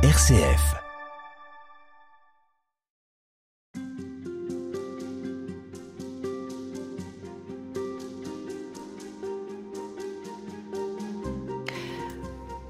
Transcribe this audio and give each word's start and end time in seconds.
RCF. 0.00 0.76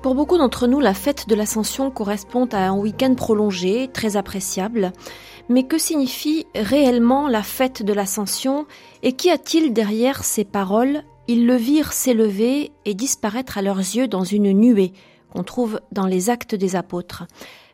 Pour 0.00 0.14
beaucoup 0.14 0.38
d'entre 0.38 0.66
nous, 0.66 0.80
la 0.80 0.94
fête 0.94 1.28
de 1.28 1.34
l'Ascension 1.34 1.90
correspond 1.90 2.46
à 2.46 2.60
un 2.60 2.72
week-end 2.72 3.14
prolongé, 3.14 3.90
très 3.92 4.16
appréciable. 4.16 4.94
Mais 5.50 5.64
que 5.64 5.76
signifie 5.76 6.46
réellement 6.54 7.28
la 7.28 7.42
fête 7.42 7.82
de 7.82 7.92
l'Ascension 7.92 8.64
et 9.02 9.12
qu'y 9.12 9.28
a-t-il 9.28 9.74
derrière 9.74 10.24
ces 10.24 10.46
paroles? 10.46 11.02
Ils 11.26 11.46
le 11.46 11.56
virent 11.56 11.92
s'élever 11.92 12.72
et 12.86 12.94
disparaître 12.94 13.58
à 13.58 13.62
leurs 13.62 13.76
yeux 13.76 14.08
dans 14.08 14.24
une 14.24 14.50
nuée 14.52 14.94
qu'on 15.32 15.42
trouve 15.42 15.80
dans 15.92 16.06
les 16.06 16.30
actes 16.30 16.54
des 16.54 16.76
apôtres. 16.76 17.24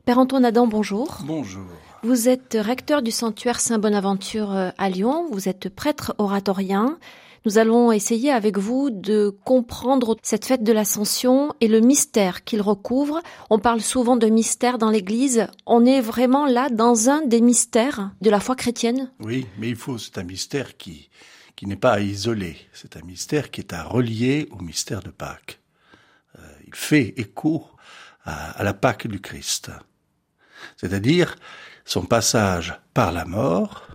Père 0.05 0.19
Antoine 0.19 0.45
Adam, 0.45 0.66
bonjour. 0.66 1.19
Bonjour. 1.24 1.65
Vous 2.02 2.28
êtes 2.28 2.59
recteur 2.61 3.01
du 3.01 3.11
sanctuaire 3.11 3.61
Saint-Bonaventure 3.61 4.52
euh, 4.52 4.70
à 4.77 4.91
Lyon, 4.91 5.27
vous 5.30 5.48
êtes 5.48 5.70
prêtre 5.70 6.14
oratorien. 6.19 6.98
Nous 7.47 7.59
allons 7.59 7.92
essayer 7.92 8.30
avec 8.30 8.59
vous 8.59 8.88
de 8.91 9.34
comprendre 9.45 10.16
cette 10.23 10.47
fête 10.47 10.62
de 10.62 10.73
l'Ascension 10.73 11.55
et 11.61 11.69
le 11.69 11.80
mystère 11.80 12.42
qu'il 12.45 12.62
recouvre. 12.62 13.20
On 13.51 13.59
parle 13.59 13.83
souvent 13.83 14.16
de 14.16 14.28
mystère 14.28 14.78
dans 14.78 14.89
l'Église. 14.89 15.47
On 15.66 15.84
est 15.84 16.00
vraiment 16.00 16.47
là 16.47 16.70
dans 16.70 17.11
un 17.11 17.20
des 17.20 17.42
mystères 17.42 18.12
de 18.23 18.30
la 18.30 18.41
foi 18.41 18.56
chrétienne 18.56 19.11
Oui, 19.20 19.47
mais 19.59 19.69
il 19.69 19.77
faut, 19.77 19.98
c'est 19.98 20.16
un 20.16 20.25
mystère 20.25 20.78
qui, 20.78 21.11
qui 21.55 21.66
n'est 21.66 21.77
pas 21.77 21.92
à 21.92 22.00
isoler. 22.00 22.56
C'est 22.73 22.97
un 22.97 23.02
mystère 23.02 23.50
qui 23.50 23.61
est 23.61 23.75
à 23.75 23.83
relier 23.83 24.48
au 24.50 24.62
mystère 24.62 25.02
de 25.02 25.11
Pâques. 25.11 25.61
Euh, 26.74 26.84
fait 26.84 27.14
écho 27.16 27.69
à, 28.24 28.51
à 28.52 28.62
la 28.62 28.74
Pâque 28.74 29.06
du 29.06 29.20
Christ. 29.20 29.70
C'est-à-dire 30.77 31.37
son 31.84 32.05
passage 32.05 32.75
par 32.94 33.12
la 33.12 33.25
mort, 33.25 33.86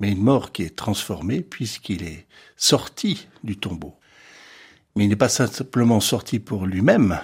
mais 0.00 0.12
une 0.12 0.22
mort 0.22 0.52
qui 0.52 0.62
est 0.62 0.76
transformée 0.76 1.42
puisqu'il 1.42 2.04
est 2.04 2.26
sorti 2.56 3.28
du 3.42 3.56
tombeau. 3.56 3.96
Mais 4.94 5.04
il 5.04 5.08
n'est 5.08 5.16
pas 5.16 5.28
simplement 5.28 6.00
sorti 6.00 6.38
pour 6.38 6.66
lui-même, 6.66 7.20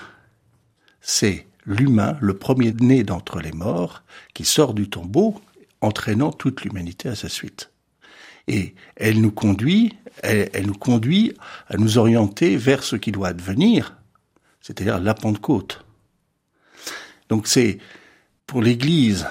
c'est 1.00 1.46
l'humain, 1.66 2.16
le 2.20 2.36
premier-né 2.36 3.04
d'entre 3.04 3.40
les 3.40 3.52
morts, 3.52 4.02
qui 4.32 4.44
sort 4.44 4.74
du 4.74 4.88
tombeau, 4.88 5.40
entraînant 5.80 6.32
toute 6.32 6.62
l'humanité 6.62 7.08
à 7.08 7.14
sa 7.14 7.28
suite. 7.28 7.70
Et 8.46 8.74
elle 8.96 9.20
nous 9.20 9.30
conduit, 9.30 9.96
elle, 10.22 10.66
nous 10.66 10.74
conduit 10.74 11.34
à 11.68 11.76
nous 11.76 11.98
orienter 11.98 12.56
vers 12.56 12.82
ce 12.82 12.96
qui 12.96 13.12
doit 13.12 13.28
advenir, 13.28 13.96
c'est-à-dire 14.64 14.98
la 14.98 15.12
Pentecôte. 15.12 15.84
Donc 17.28 17.46
c'est, 17.46 17.78
pour 18.46 18.62
l'Église, 18.62 19.26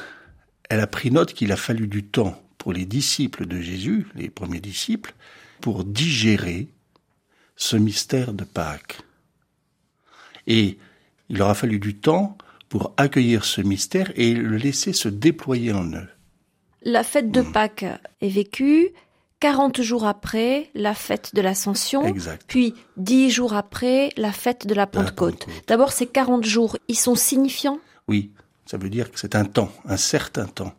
elle 0.70 0.80
a 0.80 0.86
pris 0.86 1.09
note 1.09 1.34
qu'il 1.34 1.52
a 1.52 1.58
fallu 1.58 1.88
du 1.88 2.03
temps 2.03 2.40
pour 2.59 2.72
les 2.72 2.86
disciples 2.86 3.48
de 3.48 3.59
Jésus, 3.59 4.06
les 4.14 4.30
premiers 4.30 4.59
disciples, 4.59 5.16
pour 5.59 5.86
digérer 5.86 6.67
ce 7.56 7.75
mystère 7.75 8.31
de 8.34 8.44
Pâques. 8.44 9.00
Et 10.45 10.78
il 11.30 11.38
leur 11.38 11.50
a 11.50 11.56
fallu 11.56 11.80
du 11.80 11.95
temps 11.95 12.38
pour 12.70 12.94
accueillir 12.97 13.44
ce 13.44 13.62
mystère 13.62 14.12
et 14.16 14.36
le 14.36 14.58
laisser 14.58 14.94
se 14.94 15.09
déployer 15.09 15.73
en 15.73 15.92
eux. 15.94 16.09
La 16.84 17.03
fête 17.03 17.31
de 17.31 17.42
Pâques 17.42 17.86
est 18.22 18.30
vécue 18.30 18.90
40 19.44 19.81
jours 19.81 20.05
après 20.05 20.69
la 20.73 20.94
fête 20.94 21.36
de 21.36 21.41
l'Ascension, 21.41 22.05
Exact. 22.05 22.45
puis 22.47 22.75
10 22.95 23.30
jours 23.30 23.53
après 23.53 24.11
la 24.16 24.31
fête 24.31 24.66
de 24.66 24.73
la 24.73 24.88
Pentecôte. 24.88 25.47
D'abord, 25.67 25.91
ces 25.91 26.08
40 26.08 26.45
jours, 26.45 26.77
ils 26.88 26.97
sont 26.97 27.16
signifiants? 27.16 27.77
Oui, 28.08 28.31
ça 28.66 28.77
veut 28.77 28.89
dire 28.89 29.11
que 29.11 29.19
c'est 29.19 29.35
un 29.35 29.44
temps, 29.44 29.69
un 29.83 29.97
certain 29.97 30.45
temps 30.45 30.73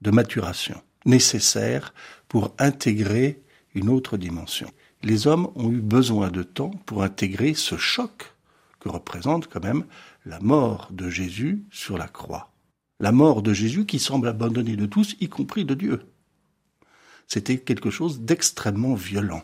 de 0.00 0.10
maturation 0.10 0.80
nécessaire 1.04 1.92
pour 2.26 2.54
intégrer 2.58 3.42
une 3.74 3.90
autre 3.90 4.16
dimension. 4.16 4.70
Les 5.02 5.26
hommes 5.26 5.50
ont 5.54 5.70
eu 5.70 5.82
besoin 5.82 6.30
de 6.30 6.42
temps 6.42 6.70
pour 6.86 7.02
intégrer 7.02 7.52
ce 7.52 7.76
choc 7.76 8.32
que 8.80 8.88
représente 8.88 9.46
quand 9.46 9.62
même 9.62 9.84
la 10.24 10.40
mort 10.40 10.88
de 10.90 11.10
Jésus 11.10 11.62
sur 11.70 11.98
la 11.98 12.08
croix. 12.08 12.50
La 12.98 13.12
mort 13.12 13.42
de 13.42 13.52
Jésus 13.52 13.84
qui 13.84 13.98
semble 13.98 14.28
abandonné 14.28 14.74
de 14.74 14.86
tous, 14.86 15.16
y 15.20 15.28
compris 15.28 15.66
de 15.66 15.74
Dieu. 15.74 16.00
C'était 17.26 17.58
quelque 17.58 17.90
chose 17.90 18.20
d'extrêmement 18.20 18.94
violent. 18.94 19.42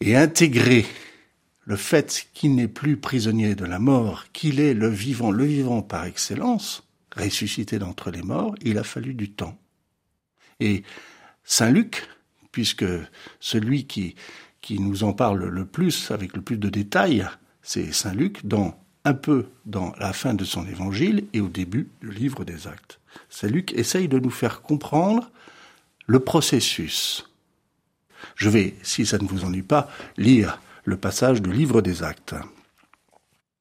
Et 0.00 0.16
intégrer 0.16 0.84
le 1.64 1.76
fait 1.76 2.28
qu'il 2.34 2.54
n'est 2.54 2.68
plus 2.68 2.96
prisonnier 2.96 3.54
de 3.54 3.64
la 3.64 3.78
mort, 3.78 4.26
qu'il 4.32 4.60
est 4.60 4.74
le 4.74 4.88
vivant, 4.88 5.30
le 5.30 5.44
vivant 5.44 5.82
par 5.82 6.04
excellence, 6.04 6.86
ressuscité 7.16 7.78
d'entre 7.78 8.10
les 8.10 8.22
morts, 8.22 8.54
il 8.62 8.78
a 8.78 8.84
fallu 8.84 9.14
du 9.14 9.30
temps. 9.30 9.56
Et 10.60 10.82
Saint 11.44 11.70
Luc, 11.70 12.06
puisque 12.52 12.84
celui 13.40 13.86
qui, 13.86 14.14
nous 14.70 15.04
en 15.04 15.12
parle 15.12 15.44
le 15.44 15.66
plus, 15.66 16.10
avec 16.10 16.34
le 16.34 16.42
plus 16.42 16.56
de 16.58 16.68
détails, 16.68 17.26
c'est 17.62 17.92
Saint 17.92 18.14
Luc, 18.14 18.46
dans, 18.46 18.78
un 19.04 19.14
peu 19.14 19.46
dans 19.66 19.94
la 19.98 20.12
fin 20.12 20.34
de 20.34 20.44
son 20.44 20.66
évangile 20.66 21.26
et 21.32 21.40
au 21.40 21.48
début 21.48 21.88
du 22.00 22.10
livre 22.10 22.44
des 22.44 22.66
actes. 22.66 23.00
Saint 23.28 23.48
Luc 23.48 23.72
essaye 23.74 24.08
de 24.08 24.18
nous 24.18 24.30
faire 24.30 24.62
comprendre 24.62 25.30
le 26.06 26.20
processus. 26.20 27.28
Je 28.36 28.48
vais, 28.48 28.74
si 28.82 29.06
ça 29.06 29.18
ne 29.18 29.26
vous 29.26 29.44
ennuie 29.44 29.62
pas, 29.62 29.88
lire 30.16 30.60
le 30.84 30.96
passage 30.96 31.42
du 31.42 31.52
livre 31.52 31.82
des 31.82 32.02
actes. 32.02 32.34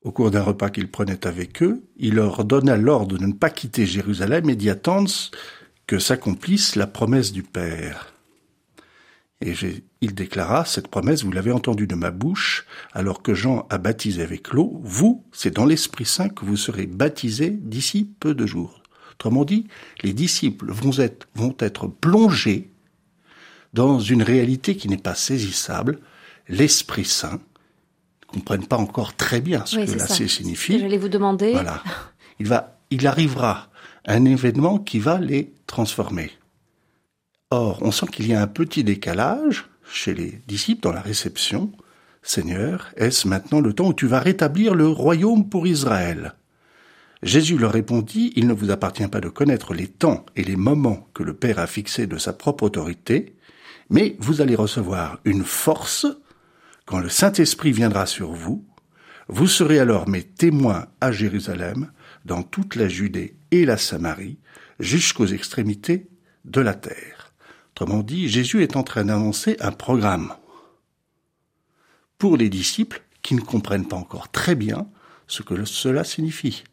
Au 0.03 0.11
cours 0.11 0.31
d'un 0.31 0.43
repas 0.43 0.69
qu'il 0.69 0.91
prenait 0.91 1.25
avec 1.25 1.63
eux, 1.63 1.83
il 1.95 2.15
leur 2.15 2.43
donna 2.43 2.75
l'ordre 2.75 3.17
de 3.17 3.25
ne 3.25 3.31
pas 3.31 3.49
quitter 3.49 3.85
Jérusalem 3.85 4.49
et 4.49 4.55
d'y 4.55 4.69
attendre 4.69 5.09
que 5.87 5.99
s'accomplisse 5.99 6.75
la 6.75 6.87
promesse 6.87 7.31
du 7.31 7.43
Père. 7.43 8.13
Et 9.39 9.53
il 10.01 10.15
déclara, 10.15 10.63
cette 10.65 10.87
promesse, 10.87 11.23
vous 11.23 11.31
l'avez 11.31 11.51
entendue 11.51 11.87
de 11.87 11.95
ma 11.95 12.11
bouche, 12.11 12.65
alors 12.93 13.21
que 13.21 13.33
Jean 13.33 13.67
a 13.69 13.77
baptisé 13.77 14.21
avec 14.21 14.53
l'eau, 14.53 14.79
vous, 14.83 15.25
c'est 15.33 15.55
dans 15.55 15.65
l'Esprit 15.65 16.05
Saint 16.05 16.29
que 16.29 16.45
vous 16.45 16.55
serez 16.55 16.85
baptisés 16.85 17.49
d'ici 17.49 18.09
peu 18.19 18.33
de 18.35 18.45
jours. 18.45 18.82
Autrement 19.13 19.45
dit, 19.45 19.67
les 20.01 20.13
disciples 20.13 20.71
vont 20.71 20.97
être, 20.97 21.27
vont 21.35 21.55
être 21.59 21.87
plongés 21.87 22.69
dans 23.73 23.99
une 23.99 24.23
réalité 24.23 24.75
qui 24.75 24.87
n'est 24.87 24.97
pas 24.97 25.15
saisissable, 25.15 25.99
l'Esprit 26.47 27.05
Saint, 27.05 27.39
ne 28.21 28.27
comprennent 28.27 28.67
pas 28.67 28.77
encore 28.77 29.15
très 29.15 29.41
bien 29.41 29.65
ce 29.65 29.77
oui, 29.77 29.85
que 29.85 29.97
là 29.97 30.07
ça. 30.07 30.27
signifie. 30.27 30.79
J'allais 30.79 30.97
vous 30.97 31.09
demander. 31.09 31.53
Voilà. 31.53 31.83
Il 32.39 32.47
va, 32.47 32.79
il 32.89 33.07
arrivera 33.07 33.69
un 34.05 34.25
événement 34.25 34.79
qui 34.79 34.99
va 34.99 35.19
les 35.19 35.53
transformer. 35.67 36.31
Or, 37.51 37.79
on 37.81 37.91
sent 37.91 38.07
qu'il 38.07 38.27
y 38.27 38.33
a 38.33 38.41
un 38.41 38.47
petit 38.47 38.83
décalage 38.83 39.65
chez 39.89 40.13
les 40.13 40.41
disciples 40.47 40.81
dans 40.81 40.91
la 40.91 41.01
réception. 41.01 41.71
Seigneur, 42.23 42.89
est-ce 42.95 43.27
maintenant 43.27 43.59
le 43.59 43.73
temps 43.73 43.87
où 43.87 43.93
tu 43.93 44.07
vas 44.07 44.19
rétablir 44.19 44.75
le 44.75 44.87
royaume 44.87 45.49
pour 45.49 45.67
Israël? 45.67 46.33
Jésus 47.23 47.57
leur 47.57 47.71
répondit, 47.71 48.33
Il 48.35 48.47
ne 48.47 48.53
vous 48.53 48.69
appartient 48.69 49.07
pas 49.07 49.21
de 49.21 49.29
connaître 49.29 49.73
les 49.73 49.87
temps 49.87 50.25
et 50.35 50.43
les 50.43 50.57
moments 50.57 51.07
que 51.13 51.23
le 51.23 51.33
Père 51.33 51.57
a 51.57 51.67
fixés 51.67 52.05
de 52.05 52.17
sa 52.17 52.33
propre 52.33 52.63
autorité, 52.65 53.37
mais 53.89 54.17
vous 54.19 54.41
allez 54.41 54.55
recevoir 54.55 55.19
une 55.23 55.45
force 55.45 56.05
quand 56.85 56.99
le 56.99 57.07
Saint-Esprit 57.07 57.71
viendra 57.71 58.05
sur 58.07 58.33
vous. 58.33 58.65
Vous 59.29 59.47
serez 59.47 59.79
alors 59.79 60.09
mes 60.09 60.23
témoins 60.23 60.87
à 60.99 61.13
Jérusalem, 61.13 61.91
dans 62.25 62.43
toute 62.43 62.75
la 62.75 62.89
Judée 62.89 63.37
et 63.51 63.65
la 63.65 63.77
Samarie, 63.77 64.37
jusqu'aux 64.81 65.27
extrémités 65.27 66.09
de 66.43 66.59
la 66.59 66.73
terre. 66.73 67.33
Autrement 67.71 68.03
dit, 68.03 68.27
Jésus 68.27 68.63
est 68.63 68.75
en 68.75 68.83
train 68.83 69.05
d'annoncer 69.05 69.55
un 69.61 69.71
programme 69.71 70.33
pour 72.17 72.35
les 72.35 72.49
disciples 72.49 73.01
qui 73.21 73.33
ne 73.33 73.41
comprennent 73.41 73.87
pas 73.87 73.95
encore 73.95 74.29
très 74.29 74.55
bien 74.55 74.89
ce 75.27 75.41
que 75.41 75.63
cela 75.63 76.03
signifie. 76.03 76.63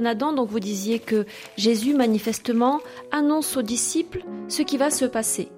Donc 0.00 0.48
vous 0.48 0.60
disiez 0.60 0.98
que 0.98 1.26
Jésus 1.56 1.94
manifestement 1.94 2.80
annonce 3.12 3.56
aux 3.56 3.62
disciples 3.62 4.24
ce 4.48 4.62
qui 4.62 4.76
va 4.76 4.90
se 4.90 5.04
passer. 5.04 5.48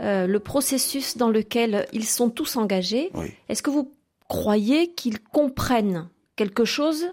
Euh, 0.00 0.26
le 0.26 0.40
processus 0.40 1.16
dans 1.16 1.28
lequel 1.28 1.86
ils 1.92 2.06
sont 2.06 2.30
tous 2.30 2.56
engagés. 2.56 3.10
Est-ce 3.48 3.62
que 3.62 3.70
vous 3.70 3.92
croyez 4.28 4.92
qu'ils 4.92 5.20
comprennent 5.20 6.08
quelque 6.36 6.64
chose 6.64 7.06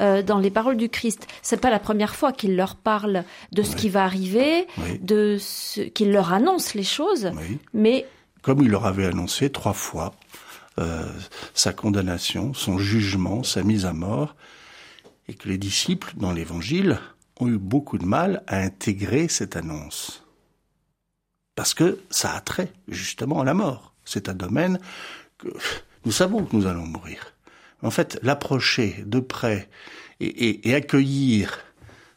euh, 0.00 0.22
dans 0.22 0.38
les 0.38 0.50
paroles 0.50 0.76
du 0.76 0.88
Christ? 0.88 1.26
C'est 1.42 1.60
pas 1.60 1.70
la 1.70 1.78
première 1.78 2.14
fois 2.14 2.32
qu'il 2.32 2.56
leur 2.56 2.76
parle 2.76 3.24
de 3.52 3.62
ce 3.62 3.76
qui 3.76 3.88
va 3.88 4.04
arriver, 4.04 4.66
de 5.00 5.36
ce 5.38 5.82
qu'il 5.82 6.12
leur 6.12 6.32
annonce 6.32 6.74
les 6.74 6.84
choses, 6.84 7.30
mais 7.74 8.06
comme 8.42 8.62
il 8.62 8.70
leur 8.70 8.86
avait 8.86 9.04
annoncé 9.04 9.50
trois 9.50 9.74
fois 9.74 10.14
euh, 10.78 11.04
sa 11.52 11.72
condamnation, 11.74 12.54
son 12.54 12.78
jugement, 12.78 13.42
sa 13.42 13.62
mise 13.62 13.84
à 13.84 13.92
mort, 13.92 14.34
et 15.30 15.34
que 15.34 15.48
les 15.48 15.58
disciples 15.58 16.12
dans 16.16 16.32
l'Évangile 16.32 16.98
ont 17.38 17.46
eu 17.46 17.56
beaucoup 17.56 17.98
de 17.98 18.04
mal 18.04 18.42
à 18.48 18.56
intégrer 18.58 19.28
cette 19.28 19.54
annonce. 19.54 20.24
Parce 21.54 21.72
que 21.72 22.00
ça 22.10 22.34
a 22.34 22.40
trait 22.40 22.72
justement 22.88 23.40
à 23.40 23.44
la 23.44 23.54
mort. 23.54 23.94
C'est 24.04 24.28
un 24.28 24.34
domaine 24.34 24.80
que 25.38 25.46
nous 26.04 26.10
savons 26.10 26.44
que 26.44 26.56
nous 26.56 26.66
allons 26.66 26.84
mourir. 26.84 27.32
En 27.80 27.92
fait, 27.92 28.18
l'approcher 28.24 29.04
de 29.06 29.20
près 29.20 29.68
et, 30.18 30.74
accueillir 30.74 31.60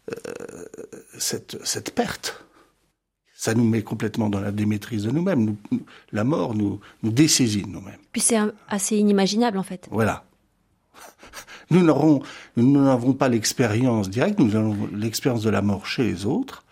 euh, 0.09 0.65
cette, 1.19 1.63
cette 1.63 1.93
perte, 1.93 2.43
ça 3.35 3.53
nous 3.53 3.63
met 3.63 3.83
complètement 3.83 4.29
dans 4.31 4.41
la 4.41 4.51
démaîtrise 4.51 5.03
de 5.03 5.11
nous-mêmes. 5.11 5.55
la 6.11 6.23
mort 6.23 6.55
nous, 6.55 6.79
nous 7.03 7.11
dessaisit 7.11 7.65
nous-mêmes. 7.67 8.01
Puis 8.11 8.21
c'est 8.21 8.39
assez 8.67 8.97
inimaginable 8.97 9.59
en 9.59 9.63
fait. 9.63 9.87
Voilà. 9.91 10.25
Nous 11.71 11.81
n'avons 11.83 13.13
pas 13.13 13.29
l'expérience 13.29 14.09
directe, 14.09 14.39
nous 14.39 14.55
avons 14.55 14.89
l'expérience 14.93 15.41
de 15.41 15.49
la 15.49 15.61
mort 15.61 15.87
chez 15.87 16.03
les 16.03 16.25
autres. 16.25 16.63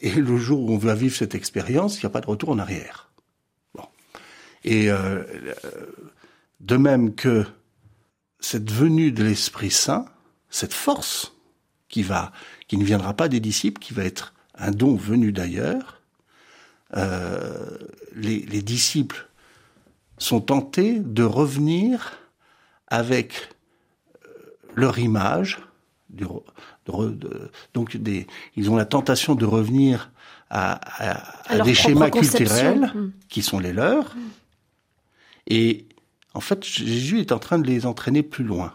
Et 0.00 0.12
le 0.12 0.36
jour 0.36 0.60
où 0.60 0.72
on 0.72 0.78
va 0.78 0.94
vivre 0.94 1.14
cette 1.14 1.34
expérience, 1.34 1.96
il 1.96 2.00
n'y 2.00 2.06
a 2.06 2.10
pas 2.10 2.20
de 2.20 2.26
retour 2.26 2.50
en 2.50 2.58
arrière. 2.58 3.10
Bon. 3.74 3.84
Et 4.62 4.90
euh, 4.90 5.24
de 6.60 6.76
même 6.76 7.14
que 7.14 7.44
cette 8.40 8.70
venue 8.70 9.12
de 9.12 9.24
l'Esprit 9.24 9.70
Saint, 9.70 10.06
cette 10.50 10.74
force 10.74 11.34
qui 11.88 12.02
va, 12.02 12.32
qui 12.68 12.76
ne 12.76 12.84
viendra 12.84 13.14
pas 13.14 13.28
des 13.28 13.40
disciples, 13.40 13.80
qui 13.80 13.94
va 13.94 14.04
être 14.04 14.34
un 14.54 14.70
don 14.70 14.94
venu 14.94 15.32
d'ailleurs, 15.32 16.00
euh, 16.96 17.78
les, 18.14 18.62
disciples 18.62 19.28
sont 20.18 20.40
tentés 20.40 21.00
de 21.00 21.24
revenir 21.24 22.18
avec 22.94 23.48
euh, 24.24 24.28
leur 24.74 24.98
image, 24.98 25.60
donc 27.74 27.96
des, 27.96 28.26
ils 28.54 28.70
ont 28.70 28.76
la 28.76 28.84
tentation 28.84 29.34
de 29.34 29.44
revenir 29.44 30.12
à, 30.48 30.80
des 31.64 31.74
schémas 31.74 32.10
culturels 32.10 32.92
hmm. 32.94 33.12
qui 33.28 33.42
sont 33.42 33.58
les 33.58 33.72
leurs, 33.72 34.14
hmm. 34.14 34.20
et 35.48 35.86
en 36.34 36.40
fait, 36.40 36.64
Jésus 36.64 37.20
est 37.20 37.32
en 37.32 37.38
train 37.38 37.58
de 37.58 37.66
les 37.66 37.86
entraîner 37.86 38.22
plus 38.22 38.44
loin. 38.44 38.74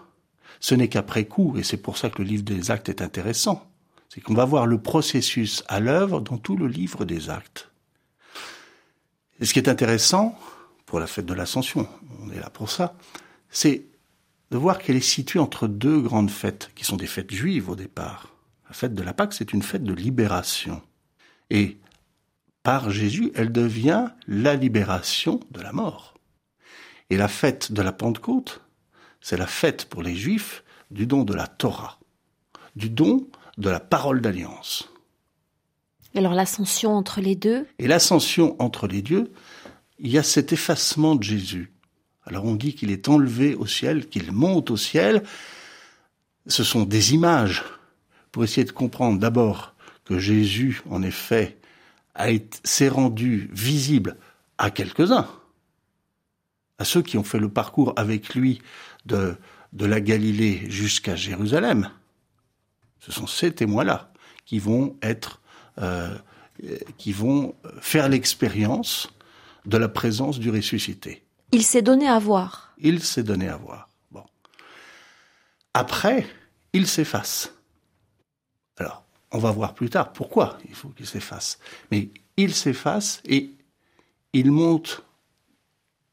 Ce 0.59 0.75
n'est 0.75 0.89
qu'après 0.89 1.25
coup, 1.25 1.57
et 1.57 1.63
c'est 1.63 1.77
pour 1.77 1.97
ça 1.97 2.09
que 2.09 2.21
le 2.21 2.27
livre 2.27 2.43
des 2.43 2.71
actes 2.71 2.89
est 2.89 3.01
intéressant, 3.01 3.69
c'est 4.09 4.21
qu'on 4.21 4.33
va 4.33 4.45
voir 4.45 4.65
le 4.65 4.81
processus 4.81 5.63
à 5.67 5.79
l'œuvre 5.79 6.19
dans 6.19 6.37
tout 6.37 6.57
le 6.57 6.67
livre 6.67 7.05
des 7.05 7.29
actes. 7.29 7.69
Et 9.39 9.45
ce 9.45 9.53
qui 9.53 9.59
est 9.59 9.69
intéressant, 9.69 10.37
pour 10.85 10.99
la 10.99 11.07
fête 11.07 11.25
de 11.25 11.33
l'Ascension, 11.33 11.87
on 12.21 12.31
est 12.31 12.39
là 12.39 12.49
pour 12.49 12.69
ça, 12.69 12.95
c'est 13.49 13.85
de 14.51 14.57
voir 14.57 14.79
qu'elle 14.79 14.95
est 14.95 15.01
située 15.01 15.39
entre 15.39 15.67
deux 15.67 16.01
grandes 16.01 16.31
fêtes, 16.31 16.71
qui 16.75 16.85
sont 16.85 16.97
des 16.97 17.07
fêtes 17.07 17.31
juives 17.31 17.69
au 17.69 17.75
départ. 17.75 18.35
La 18.67 18.73
fête 18.73 18.93
de 18.93 19.03
la 19.03 19.13
Pâque, 19.13 19.33
c'est 19.33 19.53
une 19.53 19.61
fête 19.61 19.83
de 19.83 19.93
libération. 19.93 20.81
Et 21.49 21.77
par 22.63 22.89
Jésus, 22.91 23.31
elle 23.35 23.51
devient 23.51 24.09
la 24.27 24.55
libération 24.55 25.39
de 25.51 25.61
la 25.61 25.71
mort. 25.71 26.15
Et 27.09 27.17
la 27.17 27.27
fête 27.27 27.71
de 27.71 27.81
la 27.81 27.91
Pentecôte, 27.91 28.61
c'est 29.21 29.37
la 29.37 29.47
fête 29.47 29.85
pour 29.85 30.03
les 30.03 30.15
Juifs 30.15 30.63
du 30.91 31.07
don 31.07 31.23
de 31.23 31.33
la 31.33 31.47
Torah, 31.47 31.99
du 32.75 32.89
don 32.89 33.27
de 33.57 33.69
la 33.69 33.79
parole 33.79 34.21
d'alliance. 34.21 34.89
Et 36.13 36.19
alors 36.19 36.33
l'ascension 36.33 36.95
entre 36.95 37.21
les 37.21 37.35
deux? 37.35 37.67
Et 37.77 37.87
l'ascension 37.87 38.55
entre 38.59 38.87
les 38.87 39.01
dieux, 39.01 39.31
il 39.99 40.09
y 40.11 40.17
a 40.17 40.23
cet 40.23 40.53
effacement 40.53 41.15
de 41.15 41.23
Jésus. 41.23 41.71
Alors 42.29 42.45
on 42.45 42.55
dit 42.55 42.73
qu'il 42.73 42.91
est 42.91 43.09
enlevé 43.09 43.55
au 43.55 43.65
ciel, 43.65 44.07
qu'il 44.07 44.31
monte 44.31 44.71
au 44.71 44.77
ciel. 44.77 45.23
Ce 46.47 46.63
sont 46.63 46.83
des 46.83 47.13
images 47.13 47.63
pour 48.31 48.43
essayer 48.43 48.65
de 48.65 48.71
comprendre 48.71 49.19
d'abord 49.19 49.73
que 50.05 50.19
Jésus, 50.19 50.81
en 50.89 51.03
effet, 51.03 51.57
s'est 52.63 52.89
rendu 52.89 53.49
visible 53.53 54.17
à 54.57 54.71
quelques-uns 54.71 55.27
à 56.79 56.85
ceux 56.85 57.01
qui 57.01 57.17
ont 57.17 57.23
fait 57.23 57.39
le 57.39 57.49
parcours 57.49 57.93
avec 57.97 58.33
lui 58.33 58.61
de, 59.05 59.37
la 59.77 60.01
Galilée 60.01 60.63
jusqu'à 60.69 61.15
Jérusalem. 61.15 61.91
Ce 62.99 63.11
sont 63.11 63.27
ces 63.27 63.51
témoins-là 63.51 64.11
qui 64.45 64.59
vont 64.59 64.97
être, 65.01 65.41
euh, 65.77 66.17
qui 66.97 67.11
vont 67.11 67.53
faire 67.81 68.09
l'expérience 68.09 69.09
de 69.65 69.77
la 69.77 69.89
présence 69.89 70.39
du 70.39 70.49
ressuscité. 70.49 71.23
Il 71.51 71.63
s'est 71.63 71.81
donné 71.81 72.07
à 72.07 72.19
voir. 72.19 72.73
Il 72.77 73.03
s'est 73.03 73.23
donné 73.23 73.47
à 73.47 73.57
voir. 73.57 73.89
Bon. 74.11 74.23
Après, 75.73 76.27
il 76.73 76.87
s'efface. 76.87 77.53
Alors, 78.77 79.03
on 79.31 79.39
va 79.39 79.51
voir 79.51 79.73
plus 79.73 79.89
tard 79.89 80.13
pourquoi 80.13 80.57
il 80.67 80.75
faut 80.75 80.89
qu'il 80.89 81.05
s'efface. 81.07 81.59
Mais 81.91 82.09
il 82.37 82.53
s'efface 82.53 83.21
et 83.25 83.51
il 84.33 84.51
monte 84.51 85.03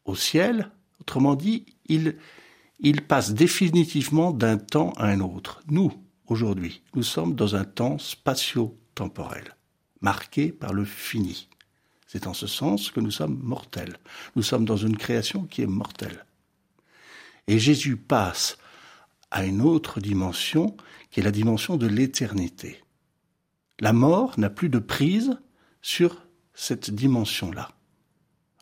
au 0.04 0.16
ciel. 0.16 0.70
Autrement 1.00 1.34
dit, 1.34 1.66
il, 1.86 2.16
il 2.80 3.02
passe 3.02 3.32
définitivement 3.32 4.32
d'un 4.32 4.58
temps 4.58 4.92
à 4.96 5.06
un 5.06 5.20
autre. 5.20 5.62
Nous, 5.68 5.92
aujourd'hui, 6.26 6.82
nous 6.94 7.02
sommes 7.02 7.34
dans 7.34 7.56
un 7.56 7.64
temps 7.64 7.98
spatio-temporel, 7.98 9.54
marqué 10.00 10.50
par 10.50 10.72
le 10.72 10.84
fini. 10.84 11.48
C'est 12.16 12.28
en 12.28 12.32
ce 12.32 12.46
sens 12.46 12.90
que 12.90 13.00
nous 13.00 13.10
sommes 13.10 13.38
mortels. 13.42 13.98
Nous 14.36 14.42
sommes 14.42 14.64
dans 14.64 14.78
une 14.78 14.96
création 14.96 15.42
qui 15.42 15.60
est 15.60 15.66
mortelle. 15.66 16.24
Et 17.46 17.58
Jésus 17.58 17.98
passe 17.98 18.56
à 19.30 19.44
une 19.44 19.60
autre 19.60 20.00
dimension 20.00 20.78
qui 21.10 21.20
est 21.20 21.22
la 21.22 21.30
dimension 21.30 21.76
de 21.76 21.86
l'éternité. 21.86 22.82
La 23.80 23.92
mort 23.92 24.32
n'a 24.40 24.48
plus 24.48 24.70
de 24.70 24.78
prise 24.78 25.38
sur 25.82 26.26
cette 26.54 26.90
dimension-là. 26.90 27.72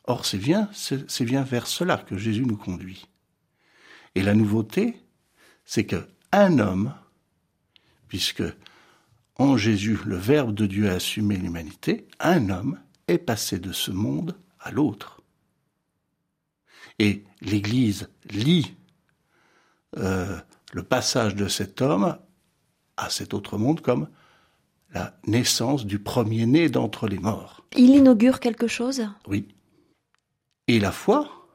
Or, 0.02 0.26
c'est 0.26 0.38
bien, 0.38 0.68
vers 1.44 1.68
cela 1.68 1.98
que 1.98 2.18
Jésus 2.18 2.46
nous 2.46 2.56
conduit. 2.56 3.06
Et 4.16 4.22
la 4.22 4.34
nouveauté, 4.34 5.00
c'est 5.64 5.86
que 5.86 6.08
un 6.32 6.58
homme, 6.58 6.92
puisque 8.08 8.42
en 9.36 9.56
Jésus 9.56 9.96
le 10.04 10.16
Verbe 10.16 10.52
de 10.52 10.66
Dieu 10.66 10.90
a 10.90 10.94
assumé 10.94 11.36
l'humanité, 11.36 12.08
un 12.18 12.50
homme 12.50 12.80
est 13.08 13.18
passé 13.18 13.58
de 13.58 13.72
ce 13.72 13.90
monde 13.90 14.36
à 14.60 14.70
l'autre. 14.70 15.22
Et 16.98 17.24
l'Église 17.40 18.08
lit 18.30 18.74
euh, 19.96 20.38
le 20.72 20.82
passage 20.82 21.34
de 21.34 21.48
cet 21.48 21.82
homme 21.82 22.18
à 22.96 23.10
cet 23.10 23.34
autre 23.34 23.58
monde 23.58 23.80
comme 23.80 24.08
la 24.92 25.18
naissance 25.26 25.86
du 25.86 25.98
premier-né 25.98 26.68
d'entre 26.68 27.08
les 27.08 27.18
morts. 27.18 27.64
Il 27.76 27.90
inaugure 27.90 28.38
quelque 28.38 28.68
chose? 28.68 29.08
Oui. 29.26 29.48
Et 30.68 30.78
la 30.78 30.92
foi 30.92 31.48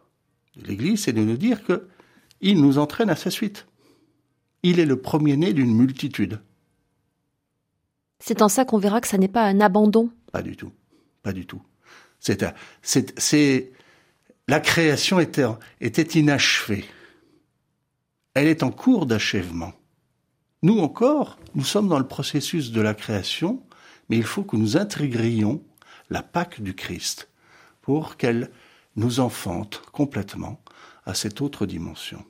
de 0.58 0.68
l'Église, 0.68 1.04
c'est 1.04 1.14
de 1.14 1.24
nous 1.24 1.38
dire 1.38 1.64
que 1.64 1.88
il 2.42 2.62
nous 2.62 2.78
entraîne 2.78 3.10
à 3.10 3.16
sa 3.16 3.30
suite. 3.30 3.66
Il 4.64 4.80
est 4.80 4.86
le 4.86 5.02
premier-né 5.02 5.54
d'une 5.54 5.74
multitude. 5.74 6.42
C'est 8.20 8.42
en 8.42 8.50
ça 8.50 8.66
qu'on 8.66 8.78
verra 8.78 9.02
que 9.02 9.08
ça 9.08 9.18
n'est 9.18 9.30
pas 9.30 9.46
un 9.46 9.62
abandon. 9.62 10.10
Pas 10.32 10.42
du 10.42 10.56
tout. 10.56 10.72
Pas 11.24 11.34
du 11.34 11.46
tout. 11.46 11.62
C'est, 12.20 13.72
la 14.48 14.60
création 14.60 15.20
était, 15.20 15.46
était 15.80 16.20
inachevée. 16.20 16.86
Elle 18.34 18.48
est 18.48 18.64
en 18.64 18.72
cours 18.72 19.06
d'achèvement. 19.06 19.74
Nous 20.62 20.80
encore, 20.80 21.40
nous 21.56 21.64
sommes 21.64 21.88
dans 21.88 22.00
le 22.00 22.08
processus 22.08 22.72
de 22.72 22.82
la 22.82 22.94
création, 22.94 23.64
mais 24.10 24.18
il 24.18 24.26
faut 24.26 24.44
que 24.44 24.58
nous 24.58 24.76
intégrions 24.76 25.64
la 26.10 26.24
Pâque 26.24 26.62
du 26.62 26.76
Christ 26.76 27.30
pour 27.82 28.18
qu'elle 28.18 28.52
nous 28.96 29.20
enfante 29.20 29.82
complètement 29.92 30.62
à 31.06 31.14
cette 31.14 31.42
autre 31.42 31.66
dimension. 31.66 32.24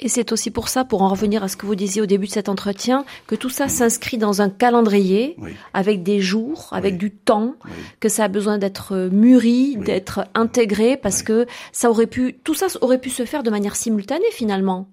Et 0.00 0.08
c'est 0.08 0.30
aussi 0.30 0.52
pour 0.52 0.68
ça, 0.68 0.84
pour 0.84 1.02
en 1.02 1.08
revenir 1.08 1.42
à 1.42 1.48
ce 1.48 1.56
que 1.56 1.66
vous 1.66 1.74
disiez 1.74 2.00
au 2.00 2.06
début 2.06 2.28
de 2.28 2.32
cet 2.32 2.48
entretien, 2.48 3.04
que 3.26 3.34
tout 3.34 3.50
ça 3.50 3.68
s'inscrit 3.68 4.16
dans 4.16 4.40
un 4.40 4.48
calendrier, 4.48 5.36
avec 5.74 6.04
des 6.04 6.20
jours, 6.20 6.68
avec 6.70 6.98
du 6.98 7.10
temps, 7.10 7.56
que 7.98 8.08
ça 8.08 8.24
a 8.24 8.28
besoin 8.28 8.58
d'être 8.58 9.08
mûri, 9.10 9.76
d'être 9.76 10.26
intégré, 10.34 10.96
parce 10.96 11.24
que 11.24 11.46
ça 11.72 11.90
aurait 11.90 12.06
pu, 12.06 12.34
tout 12.44 12.54
ça 12.54 12.66
aurait 12.80 13.00
pu 13.00 13.10
se 13.10 13.24
faire 13.24 13.42
de 13.42 13.50
manière 13.50 13.74
simultanée 13.74 14.30
finalement. 14.30 14.88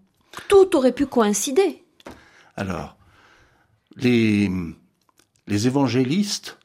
Tout 0.48 0.76
aurait 0.76 0.92
pu 0.92 1.06
coïncider. 1.06 1.84
Alors, 2.56 2.98
les, 3.96 4.50
les 5.48 5.68
évangélistes 5.68 6.58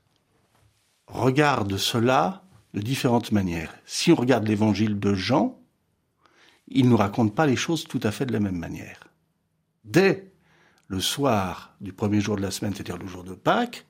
regardent 1.07 1.77
cela 1.77 2.43
de 2.73 2.81
différentes 2.81 3.33
manières. 3.33 3.75
Si 3.85 4.13
on 4.13 4.15
regarde 4.15 4.49
l'évangile 4.49 4.99
de 4.99 5.15
Jean, 5.15 5.60
il 6.71 6.85
ne 6.85 6.91
nous 6.91 6.97
raconte 6.97 7.35
pas 7.35 7.47
les 7.47 7.57
choses 7.57 7.85
tout 7.85 8.01
à 8.03 8.11
fait 8.11 8.27
de 8.27 8.33
la 8.33 8.41
même 8.41 8.57
manière. 8.57 9.09
Dès 9.85 10.31
le 10.89 11.01
soir 11.01 11.75
du 11.81 11.93
premier 11.93 12.21
jour 12.21 12.37
de 12.37 12.43
la 12.43 12.51
semaine, 12.51 12.75
c'est-à-dire 12.75 12.99
le 12.99 13.07
jour 13.07 13.25
de 13.25 13.35
Pâques, 13.35 13.87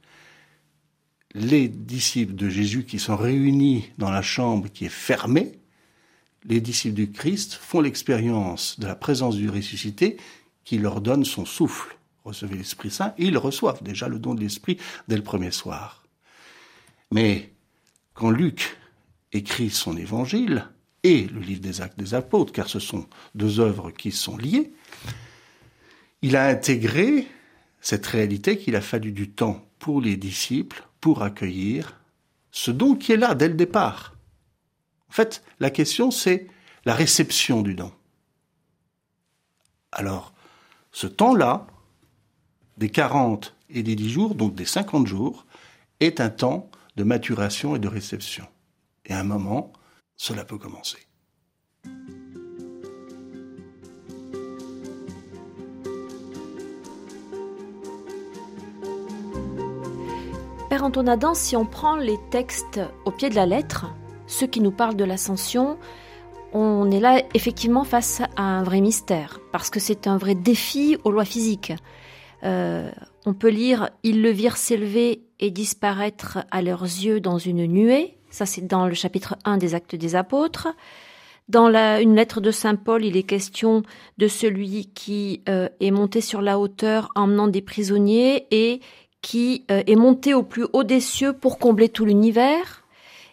les 1.35 1.69
disciples 1.69 2.35
de 2.35 2.49
Jésus 2.49 2.85
qui 2.85 2.99
sont 2.99 3.17
réunis 3.17 3.91
dans 3.99 4.11
la 4.11 4.23
chambre 4.23 4.69
qui 4.69 4.87
est 4.87 4.89
fermée, 4.89 5.59
les 6.45 6.61
disciples 6.61 6.95
du 6.95 7.11
Christ 7.11 7.55
font 7.55 7.81
l'expérience 7.81 8.81
de 8.81 8.87
la 8.87 8.97
présence 8.97 9.37
du 9.37 9.49
ressuscité 9.49 10.17
qui 10.65 10.79
leur 10.79 11.01
donne 11.01 11.25
son 11.25 11.45
souffle. 11.45 11.97
Recevez 12.25 12.57
l'Esprit 12.57 12.91
Saint, 12.91 13.15
ils 13.19 13.37
reçoivent 13.39 13.83
déjà 13.83 14.09
le 14.09 14.19
don 14.19 14.35
de 14.35 14.41
l'Esprit 14.41 14.79
dès 15.09 15.17
le 15.17 15.23
premier 15.23 15.51
soir. 15.51 16.05
Mais 17.11 17.53
quand 18.15 18.31
Luc 18.31 18.77
écrit 19.33 19.71
son 19.71 19.97
évangile 19.97 20.69
et 21.03 21.25
le 21.25 21.41
livre 21.41 21.61
des 21.61 21.81
actes 21.81 21.99
des 21.99 22.15
apôtres, 22.15 22.53
car 22.53 22.69
ce 22.69 22.79
sont 22.79 23.07
deux 23.35 23.61
œuvres 23.61 23.91
qui 23.91 24.13
sont 24.13 24.37
liées, 24.37 24.73
il 26.23 26.37
a 26.37 26.47
intégré 26.47 27.27
cette 27.81 28.07
réalité 28.07 28.59
qu'il 28.59 28.77
a 28.77 28.81
fallu 28.81 29.13
du 29.13 29.31
temps 29.31 29.65
pour 29.79 30.01
les 30.01 30.17
disciples 30.17 30.85
pour 31.01 31.23
accueillir 31.23 31.99
ce 32.51 32.71
don 32.71 32.95
qui 32.95 33.13
est 33.13 33.17
là 33.17 33.35
dès 33.35 33.49
le 33.49 33.55
départ. 33.55 34.15
En 35.09 35.13
fait, 35.13 35.43
la 35.59 35.71
question 35.71 36.11
c'est 36.11 36.47
la 36.85 36.95
réception 36.95 37.63
du 37.63 37.75
don. 37.75 37.93
Alors, 39.93 40.33
ce 40.93 41.07
temps-là, 41.07 41.67
des 42.77 42.91
40 42.91 43.55
et 43.71 43.83
des 43.83 43.97
10 43.97 44.11
jours, 44.11 44.35
donc 44.35 44.55
des 44.55 44.65
50 44.65 45.07
jours, 45.07 45.47
est 46.01 46.21
un 46.21 46.31
temps 46.31 46.71
de 46.97 47.05
maturation 47.05 47.77
et 47.77 47.79
de 47.79 47.89
réception. 47.89 48.47
Et 49.05 49.13
un 49.13 49.25
moment, 49.25 49.73
cela 50.21 50.45
peut 50.45 50.59
commencer. 50.59 50.99
Père 60.69 60.85
Adam, 60.85 61.33
si 61.33 61.57
on 61.57 61.65
prend 61.65 61.97
les 61.97 62.19
textes 62.31 62.81
au 63.07 63.11
pied 63.11 63.31
de 63.31 63.35
la 63.35 63.47
lettre, 63.47 63.87
ceux 64.27 64.47
qui 64.47 64.61
nous 64.61 64.71
parlent 64.71 64.95
de 64.95 65.05
l'ascension, 65.05 65.79
on 66.53 66.91
est 66.91 67.01
là 67.01 67.23
effectivement 67.33 67.85
face 67.85 68.21
à 68.37 68.43
un 68.43 68.63
vrai 68.63 68.83
mystère, 68.83 69.41
parce 69.53 69.71
que 69.71 69.81
c'est 69.81 70.07
un 70.07 70.19
vrai 70.19 70.35
défi 70.35 70.99
aux 71.03 71.13
lois 71.13 71.25
physiques. 71.25 71.73
Euh, 72.43 72.91
on 73.25 73.33
peut 73.33 73.49
lire 73.49 73.89
Ils 74.03 74.21
le 74.21 74.31
virent 74.31 74.59
s'élever 74.59 75.23
et 75.39 75.51
disparaître 75.51 76.45
à 76.51 76.61
leurs 76.61 76.83
yeux 76.83 77.21
dans 77.21 77.39
une 77.39 77.65
nuée. 77.65 78.20
Ça, 78.31 78.47
c'est 78.47 78.67
dans 78.67 78.87
le 78.87 78.95
chapitre 78.95 79.37
1 79.45 79.59
des 79.59 79.75
Actes 79.75 79.97
des 79.97 80.15
Apôtres. 80.15 80.69
Dans 81.49 81.67
une 81.99 82.15
lettre 82.15 82.41
de 82.41 82.53
Saint 82.53 82.77
Paul, 82.77 83.05
il 83.05 83.17
est 83.17 83.25
question 83.25 83.83
de 84.19 84.29
celui 84.29 84.87
qui 84.95 85.43
euh, 85.49 85.69
est 85.81 85.91
monté 85.91 86.21
sur 86.21 86.43
la 86.43 86.61
hauteur 86.61 87.11
emmenant 87.17 87.49
des 87.49 87.61
prisonniers 87.61 88.47
et 88.53 88.81
qui 89.21 89.65
euh, 89.69 89.83
est 89.85 89.97
monté 89.97 90.33
au 90.33 90.45
plus 90.45 90.67
haut 90.73 90.85
des 90.85 91.01
cieux 91.01 91.33
pour 91.33 91.59
combler 91.59 91.89
tout 91.89 92.05
l'univers. 92.05 92.85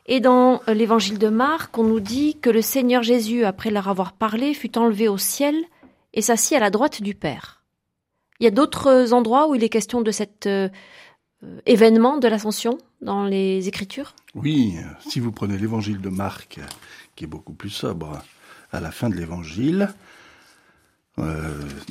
Et 0.08 0.20
dans 0.20 0.62
euh, 0.68 0.74
l'évangile 0.74 1.20
de 1.20 1.30
Marc, 1.30 1.78
on 1.78 1.84
nous 1.84 2.00
dit 2.00 2.40
que 2.40 2.50
le 2.50 2.64
Seigneur 2.64 3.04
Jésus, 3.04 3.46
après 3.46 3.70
leur 3.70 3.88
avoir 3.88 4.14
parlé, 4.14 4.56
fut 4.56 4.80
enlevé 4.80 5.08
au 5.08 5.20
ciel 5.20 5.56
et 6.16 6.24
s'assit 6.24 6.58
à 6.58 6.60
la 6.60 6.72
droite 6.72 7.04
du 7.04 7.14
Père. 7.14 7.62
Il 8.40 8.46
y 8.46 8.48
a 8.48 8.52
d'autres 8.52 9.14
endroits 9.14 9.48
où 9.48 9.54
il 9.54 9.64
est 9.64 9.70
question 9.70 10.02
de 10.02 10.12
cet 10.12 10.50
euh, 11.44 11.60
événement 11.66 12.18
de 12.18 12.28
l'ascension 12.28 12.78
dans 13.02 13.26
les 13.26 13.68
Écritures? 13.68 14.14
Oui, 14.36 14.76
si 15.08 15.20
vous 15.20 15.32
prenez 15.32 15.58
l'évangile 15.58 16.02
de 16.02 16.10
Marc, 16.10 16.60
qui 17.16 17.24
est 17.24 17.28
beaucoup 17.28 17.54
plus 17.54 17.70
sobre, 17.70 18.22
à 18.72 18.80
la 18.80 18.92
fin 18.92 19.10
de 19.10 19.16
l'évangile, 19.16 19.90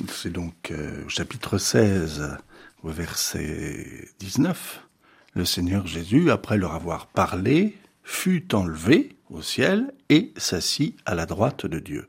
c'est 0.07 0.31
donc 0.31 0.71
au 1.05 1.09
chapitre 1.09 1.57
16, 1.57 2.37
au 2.83 2.89
verset 2.89 4.07
19, 4.19 4.87
le 5.33 5.45
Seigneur 5.45 5.85
Jésus, 5.85 6.31
après 6.31 6.57
leur 6.57 6.73
avoir 6.73 7.07
parlé, 7.07 7.77
fut 8.03 8.55
enlevé 8.55 9.17
au 9.29 9.41
ciel 9.41 9.93
et 10.09 10.33
s'assit 10.37 10.97
à 11.05 11.13
la 11.13 11.25
droite 11.25 11.65
de 11.65 11.79
Dieu. 11.79 12.07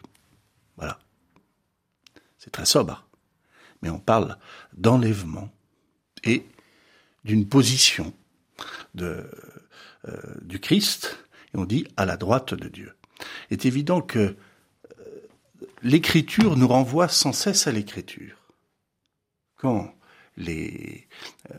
Voilà. 0.77 0.99
C'est 2.39 2.51
très 2.51 2.67
sobre. 2.67 3.05
Mais 3.83 3.91
on 3.91 3.99
parle 3.99 4.39
d'enlèvement 4.77 5.51
et 6.25 6.47
d'une 7.29 7.47
position 7.47 8.15
euh, 8.99 9.23
du 10.41 10.59
Christ, 10.61 11.19
et 11.53 11.59
on 11.59 11.67
dit 11.67 11.87
à 11.99 12.07
la 12.07 12.17
droite 12.17 12.55
de 12.55 12.69
Dieu. 12.69 12.97
Il 13.51 13.55
est 13.55 13.67
évident 13.67 14.01
que 14.01 14.19
euh, 14.19 14.35
l'écriture 15.83 16.57
nous 16.57 16.67
renvoie 16.67 17.09
sans 17.09 17.35
cesse 17.35 17.67
à 17.67 17.73
l'écriture. 17.73 18.39
Quand 19.57 19.95
les, 20.39 21.07
euh, 21.51 21.59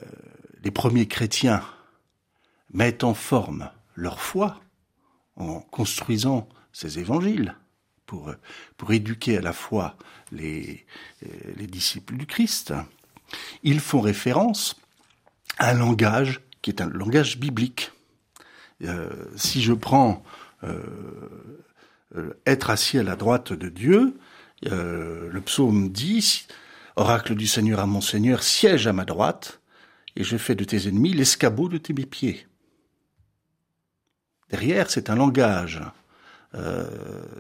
les 0.64 0.72
premiers 0.72 1.08
chrétiens 1.08 1.64
mettent 2.74 3.04
en 3.04 3.14
forme 3.14 3.70
leur 3.94 4.22
foi 4.22 4.60
en 5.36 5.60
construisant 5.60 6.50
ces 6.74 6.98
évangiles 6.98 7.56
pour, 8.08 8.34
éduquer 8.90 9.38
à 9.38 9.42
la 9.42 9.54
fois 9.54 9.96
les, 10.32 10.88
les 11.58 11.68
disciples 11.68 12.18
du 12.18 12.26
Christ, 12.26 12.74
ils 13.62 13.80
font 13.80 14.02
référence 14.02 14.79
un 15.60 15.74
langage 15.74 16.42
qui 16.62 16.72
est 16.72 16.82
un 16.82 16.90
langage 16.90 17.38
biblique. 17.38 17.92
Euh, 18.84 19.10
si 19.36 19.62
je 19.62 19.74
prends 19.74 20.24
euh, 20.64 20.82
euh 22.16 22.34
être 22.46 22.70
assis 22.70 22.98
à 22.98 23.04
la 23.04 23.16
droite 23.16 23.54
de 23.54 23.70
Dieu, 23.70 24.18
le 24.64 25.40
psaume 25.40 25.90
dit 25.90 26.48
Oracle 26.96 27.36
du 27.36 27.48
Seigneur 27.48 27.80
à 27.80 27.86
mon 27.86 28.02
Seigneur, 28.02 28.44
siège 28.44 28.88
à 28.88 28.94
ma 28.94 29.06
droite, 29.06 29.62
et 30.18 30.24
je 30.24 30.36
fais 30.36 30.56
de 30.56 30.66
tes 30.66 30.88
ennemis 30.88 31.14
l'escabeau 31.14 31.70
de 31.70 31.78
tes 31.78 31.94
pieds. 31.94 32.46
Derrière, 34.50 34.90
c'est 34.90 35.10
un 35.10 35.16
langage 35.16 35.80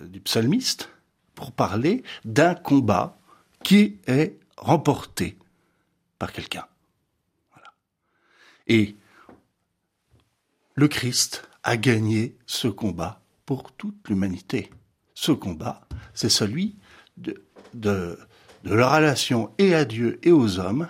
du 0.03 0.21
psalmiste 0.21 0.89
pour 1.35 1.51
parler 1.51 2.03
d'un 2.23 2.55
combat 2.55 3.17
qui 3.63 3.97
est 4.07 4.37
remporté 4.55 5.37
par 6.19 6.31
quelqu'un. 6.31 6.65
Et 8.69 8.95
le 10.75 10.87
Christ 10.87 11.49
a 11.63 11.75
gagné 11.75 12.37
ce 12.45 12.69
combat 12.69 13.21
pour 13.45 13.73
toute 13.73 14.07
l'humanité. 14.07 14.71
Ce 15.13 15.33
combat, 15.33 15.81
c'est 16.13 16.29
celui 16.29 16.77
de 17.17 18.17
la 18.63 18.89
relation 18.89 19.53
et 19.57 19.75
à 19.75 19.83
Dieu 19.83 20.19
et 20.23 20.31
aux 20.31 20.59
hommes 20.59 20.87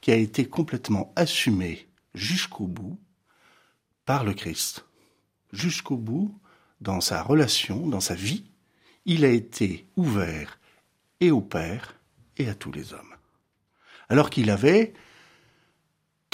qui 0.00 0.10
a 0.10 0.16
été 0.16 0.46
complètement 0.46 1.12
assumé 1.14 1.88
jusqu'au 2.14 2.66
bout 2.66 2.98
par 4.04 4.24
le 4.24 4.34
Christ 4.34 4.84
jusqu'au 5.54 5.96
bout 5.96 6.36
dans 6.80 7.00
sa 7.00 7.22
relation, 7.22 7.86
dans 7.86 8.00
sa 8.00 8.14
vie, 8.14 8.44
il 9.06 9.24
a 9.24 9.28
été 9.28 9.86
ouvert 9.96 10.58
et 11.20 11.30
au 11.30 11.40
Père 11.40 11.98
et 12.36 12.48
à 12.48 12.54
tous 12.54 12.72
les 12.72 12.92
hommes. 12.92 13.14
Alors 14.08 14.28
qu'il 14.28 14.50
avait 14.50 14.92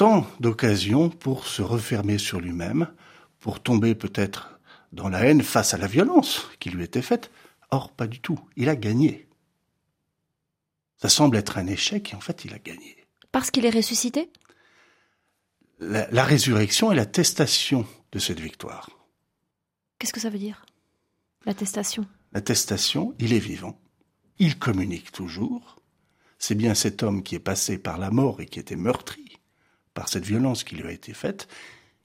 tant 0.01 0.27
d'occasions 0.41 1.11
pour 1.11 1.47
se 1.47 1.61
refermer 1.61 2.17
sur 2.17 2.41
lui-même, 2.41 2.91
pour 3.39 3.63
tomber 3.63 3.95
peut-être 3.95 4.59
dans 4.93 5.11
la 5.11 5.27
haine 5.27 5.43
face 5.43 5.75
à 5.75 5.77
la 5.77 5.87
violence 5.87 6.49
qui 6.59 6.71
lui 6.71 6.85
était 6.85 7.03
faite. 7.03 7.31
Or, 7.71 7.93
pas 7.93 8.07
du 8.07 8.19
tout. 8.19 8.41
Il 8.57 8.71
a 8.71 8.77
gagné. 8.77 9.29
Ça 10.97 11.11
semble 11.11 11.37
être 11.37 11.59
un 11.59 11.67
échec 11.67 12.15
et 12.15 12.17
en 12.17 12.21
fait, 12.21 12.47
il 12.47 12.55
a 12.55 12.59
gagné. 12.59 12.97
Parce 13.31 13.51
qu'il 13.51 13.67
est 13.67 13.77
ressuscité? 13.77 14.31
La, 15.81 16.11
la 16.11 16.25
résurrection 16.25 16.91
est 16.91 16.97
l'attestation 16.97 17.87
de 18.13 18.19
cette 18.19 18.41
victoire. 18.41 18.89
Qu'est-ce 19.99 20.15
que 20.15 20.21
ça 20.21 20.31
veut 20.31 20.39
dire? 20.39 20.65
L'attestation? 21.45 22.07
L'attestation, 22.33 23.15
il 23.19 23.35
est 23.35 23.39
vivant. 23.39 23.79
Il 24.39 24.59
communique 24.59 25.13
toujours. 25.13 25.77
C'est 26.39 26.55
bien 26.55 26.75
cet 26.75 27.03
homme 27.03 27.23
qui 27.23 27.35
est 27.35 27.39
passé 27.39 27.77
par 27.77 27.99
la 27.99 28.11
mort 28.11 28.41
et 28.41 28.47
qui 28.47 28.61
était 28.61 28.77
meurtri 28.77 29.30
par 29.95 30.09
cette 30.09 30.25
violence 30.25 30.65
qui 30.65 30.77
lui 30.77 30.89
a 30.89 30.93
été 30.93 31.13
faite, 31.13 31.49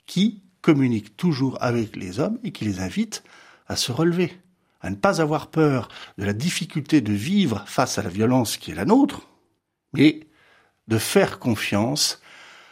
qui 0.06 0.42
communique 0.62 1.16
toujours 1.18 1.58
avec 1.62 1.96
les 1.96 2.20
hommes 2.20 2.40
et 2.44 2.52
qui 2.52 2.66
les 2.66 2.80
invite 2.80 3.24
à 3.68 3.76
se 3.76 3.92
relever, 3.92 4.34
à 4.82 4.90
ne 4.90 4.96
pas 4.96 5.22
avoir 5.22 5.52
peur 5.52 5.90
de 6.18 6.26
la 6.26 6.34
difficulté 6.34 7.02
de 7.02 7.14
vivre 7.14 7.64
face 7.68 7.98
à 7.98 8.04
la 8.04 8.10
violence 8.10 8.58
qui 8.58 8.72
est 8.72 8.76
la 8.76 8.86
nôtre, 8.86 9.28
mais 9.94 10.28
de 10.88 10.98
faire 10.98 11.40
confiance 11.40 12.22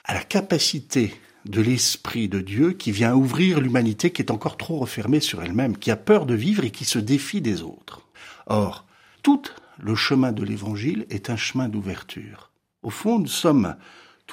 à 0.03 0.13
la 0.13 0.23
capacité 0.23 1.13
de 1.45 1.61
l'Esprit 1.61 2.29
de 2.29 2.39
Dieu 2.39 2.73
qui 2.73 2.91
vient 2.91 3.15
ouvrir 3.15 3.59
l'humanité 3.59 4.11
qui 4.11 4.21
est 4.21 4.31
encore 4.31 4.57
trop 4.57 4.77
refermée 4.77 5.19
sur 5.19 5.43
elle-même, 5.43 5.77
qui 5.77 5.91
a 5.91 5.95
peur 5.95 6.25
de 6.25 6.33
vivre 6.33 6.63
et 6.63 6.71
qui 6.71 6.85
se 6.85 6.99
défie 6.99 7.41
des 7.41 7.61
autres. 7.61 8.01
Or, 8.47 8.85
tout 9.21 9.43
le 9.79 9.95
chemin 9.95 10.31
de 10.31 10.43
l'Évangile 10.43 11.05
est 11.09 11.29
un 11.29 11.35
chemin 11.35 11.69
d'ouverture. 11.69 12.51
Au 12.81 12.89
fond, 12.89 13.19
nous 13.19 13.27
sommes 13.27 13.75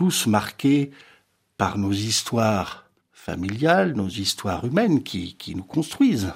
tous 0.00 0.26
marqués 0.26 0.92
par 1.58 1.76
nos 1.76 1.92
histoires 1.92 2.86
familiales, 3.12 3.92
nos 3.92 4.08
histoires 4.08 4.64
humaines 4.64 5.02
qui, 5.02 5.34
qui 5.34 5.54
nous 5.54 5.62
construisent. 5.62 6.32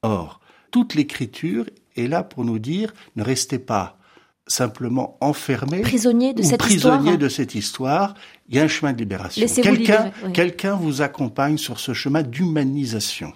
Or, 0.00 0.40
toute 0.70 0.94
l'écriture 0.94 1.66
est 1.94 2.06
là 2.06 2.22
pour 2.22 2.46
nous 2.46 2.58
dire 2.58 2.94
ne 3.14 3.22
restez 3.22 3.58
pas 3.58 3.98
simplement 4.46 5.18
enfermés 5.20 5.82
prisonniers 5.82 6.32
de 6.32 6.40
ou 6.40 6.44
cette 6.46 6.58
prisonniers 6.58 6.96
histoire. 7.00 7.18
de 7.18 7.28
cette 7.28 7.54
histoire. 7.54 8.14
Il 8.48 8.54
y 8.54 8.58
a 8.58 8.62
un 8.62 8.68
chemin 8.68 8.94
de 8.94 8.98
libération. 8.98 9.44
Oui. 9.46 9.86
quelqu'un 10.32 10.74
vous 10.76 11.02
accompagne 11.02 11.58
sur 11.58 11.78
ce 11.78 11.92
chemin 11.92 12.22
d'humanisation. 12.22 13.34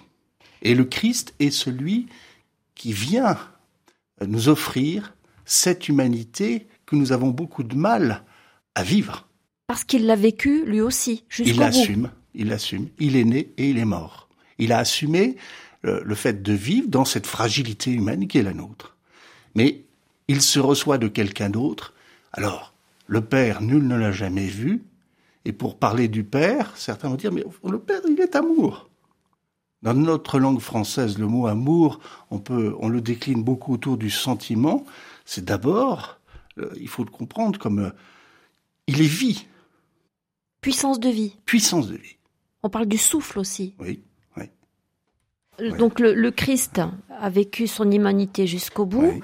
Et 0.63 0.73
le 0.73 0.85
Christ 0.85 1.35
est 1.39 1.51
celui 1.51 2.07
qui 2.73 2.93
vient 2.93 3.37
nous 4.25 4.49
offrir 4.49 5.13
cette 5.45 5.87
humanité 5.87 6.65
que 6.87 6.95
nous 6.95 7.11
avons 7.11 7.29
beaucoup 7.29 7.61
de 7.61 7.75
mal 7.75 8.23
à 8.73 8.81
vivre. 8.81 9.27
Parce 9.71 9.85
qu'il 9.85 10.05
l'a 10.05 10.17
vécu 10.17 10.65
lui 10.65 10.81
aussi, 10.81 11.23
Il 11.29 11.45
jusqu'au 11.45 11.53
bout. 11.53 11.59
l'assume, 11.61 12.11
il 12.35 12.49
l'assume. 12.49 12.89
Il 12.99 13.15
est 13.15 13.23
né 13.23 13.53
et 13.55 13.69
il 13.69 13.77
est 13.77 13.85
mort. 13.85 14.27
Il 14.57 14.73
a 14.73 14.79
assumé 14.79 15.37
le, 15.81 16.01
le 16.03 16.15
fait 16.15 16.43
de 16.43 16.51
vivre 16.51 16.89
dans 16.89 17.05
cette 17.05 17.25
fragilité 17.25 17.89
humaine 17.89 18.27
qui 18.27 18.37
est 18.37 18.43
la 18.43 18.53
nôtre. 18.53 18.97
Mais 19.55 19.85
il 20.27 20.41
se 20.41 20.59
reçoit 20.59 20.97
de 20.97 21.07
quelqu'un 21.07 21.49
d'autre. 21.49 21.93
Alors, 22.33 22.73
le 23.07 23.21
Père, 23.21 23.61
nul 23.61 23.87
ne 23.87 23.95
l'a 23.95 24.11
jamais 24.11 24.47
vu. 24.47 24.83
Et 25.45 25.53
pour 25.53 25.79
parler 25.79 26.09
du 26.09 26.25
Père, 26.25 26.73
certains 26.75 27.07
vont 27.07 27.15
dire, 27.15 27.31
mais 27.31 27.45
le 27.63 27.79
Père, 27.79 28.01
il 28.09 28.19
est 28.19 28.35
amour. 28.35 28.89
Dans 29.83 29.93
notre 29.93 30.37
langue 30.37 30.59
française, 30.59 31.17
le 31.17 31.27
mot 31.27 31.47
amour, 31.47 32.01
on 32.29 32.39
peut, 32.39 32.75
on 32.81 32.89
le 32.89 32.99
décline 32.99 33.41
beaucoup 33.41 33.75
autour 33.75 33.95
du 33.95 34.09
sentiment. 34.09 34.85
C'est 35.23 35.45
d'abord, 35.45 36.19
euh, 36.57 36.69
il 36.77 36.89
faut 36.89 37.05
le 37.05 37.09
comprendre 37.09 37.57
comme, 37.57 37.79
euh, 37.79 37.91
il 38.87 39.01
est 39.01 39.05
vie, 39.05 39.45
Puissance 40.61 40.99
de 40.99 41.09
vie. 41.09 41.35
puissance 41.45 41.87
de 41.87 41.97
vie. 41.97 42.15
On 42.63 42.69
parle 42.69 42.85
du 42.85 42.97
souffle 42.97 43.39
aussi. 43.39 43.73
Oui, 43.79 44.01
oui. 44.37 44.43
Euh. 45.59 45.75
Donc 45.77 45.99
le, 45.99 46.13
le 46.13 46.31
Christ 46.31 46.79
a 47.09 47.29
vécu 47.29 47.67
son 47.67 47.89
humanité 47.89 48.45
jusqu'au 48.47 48.85
bout. 48.85 49.01
oui, 49.05 49.21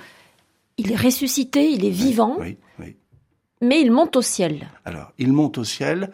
Il 0.77 0.91
est 0.91 0.95
ressuscité, 0.95 1.69
il 1.71 1.85
est 1.85 1.91
vivant, 1.91 2.35
Oui, 2.39 2.57
oui. 2.79 2.95
mais 3.61 3.81
il 3.81 3.91
monte 3.91 4.15
au 4.15 4.21
ciel. 4.23 4.67
Alors, 4.85 5.11
il 5.19 5.31
monte 5.31 5.57
au 5.59 5.63
ciel, 5.63 6.11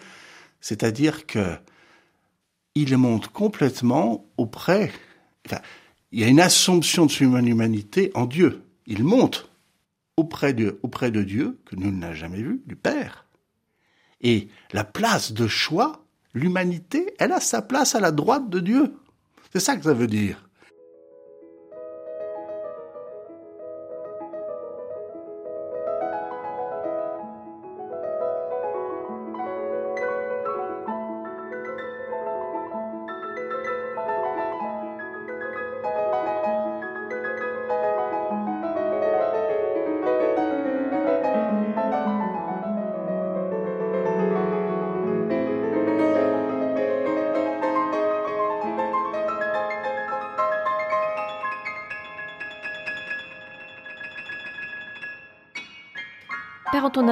c'est-à-dire 0.60 1.26
que 1.26 1.58
il 2.76 2.98
monte 2.98 3.28
complètement 3.30 4.26
auprès. 4.38 4.92
Enfin, 5.46 5.62
il 6.12 6.20
y 6.20 6.24
a 6.24 6.28
une 6.28 6.40
assomption 6.40 7.06
de 7.06 7.12
son 7.12 7.24
humanité 7.46 8.12
en 8.16 8.26
Dieu. 8.26 8.64
Il 8.88 9.04
monte 9.04 9.50
auprès 10.18 10.54
de, 10.54 10.80
auprès 10.84 11.12
de 11.12 11.24
Dieu, 11.24 11.60
que 11.66 11.76
nul 11.76 11.98
n'a 11.98 12.14
jamais 12.14 12.42
vu, 12.42 12.62
du 12.66 12.76
Père. 12.76 13.23
Et 14.24 14.48
la 14.72 14.84
place 14.84 15.34
de 15.34 15.48
choix, 15.48 16.04
l'humanité, 16.34 17.14
elle 17.20 17.34
a 17.34 17.40
sa 17.40 17.62
place 17.62 17.96
à 17.96 18.00
la 18.00 18.12
droite 18.12 18.50
de 18.50 18.60
Dieu. 18.60 18.94
C'est 19.52 19.60
ça 19.60 19.76
que 19.76 19.84
ça 19.84 19.94
veut 19.94 20.08
dire. 20.08 20.43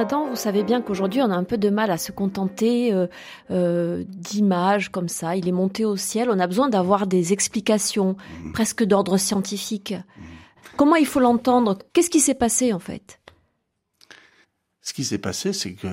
Adam, 0.02 0.28
vous 0.28 0.36
savez 0.36 0.64
bien 0.64 0.82
qu'aujourd'hui 0.82 1.20
on 1.22 1.30
a 1.30 1.34
un 1.36 1.44
peu 1.44 1.58
de 1.58 1.70
mal 1.70 1.90
à 1.92 1.96
se 1.96 2.10
contenter 2.10 2.92
euh, 2.92 3.06
euh, 3.52 4.02
d'images 4.08 4.88
comme 4.90 5.08
ça. 5.08 5.36
Il 5.36 5.46
est 5.48 5.52
monté 5.52 5.84
au 5.84 5.96
ciel. 5.96 6.28
On 6.28 6.40
a 6.40 6.46
besoin 6.48 6.68
d'avoir 6.68 7.06
des 7.06 7.32
explications, 7.32 8.16
Mhm. 8.42 8.52
presque 8.52 8.82
d'ordre 8.82 9.16
scientifique. 9.16 9.94
Comment 10.76 10.96
il 10.96 11.06
faut 11.06 11.20
l'entendre? 11.20 11.78
Qu'est-ce 11.92 12.10
qui 12.10 12.18
s'est 12.20 12.34
passé 12.34 12.72
en 12.72 12.80
fait? 12.80 13.20
Ce 14.80 14.92
qui 14.92 15.04
s'est 15.04 15.18
passé, 15.18 15.52
c'est 15.52 15.74
que 15.74 15.86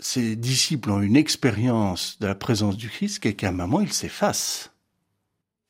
ces 0.00 0.34
disciples 0.34 0.90
ont 0.90 1.00
une 1.00 1.14
expérience 1.16 2.18
de 2.18 2.26
la 2.26 2.34
présence 2.34 2.76
du 2.76 2.88
Christ 2.88 3.24
et 3.24 3.34
qu'à 3.36 3.50
un 3.50 3.52
moment, 3.52 3.80
ils 3.80 3.92
s'effacent. 3.92 4.72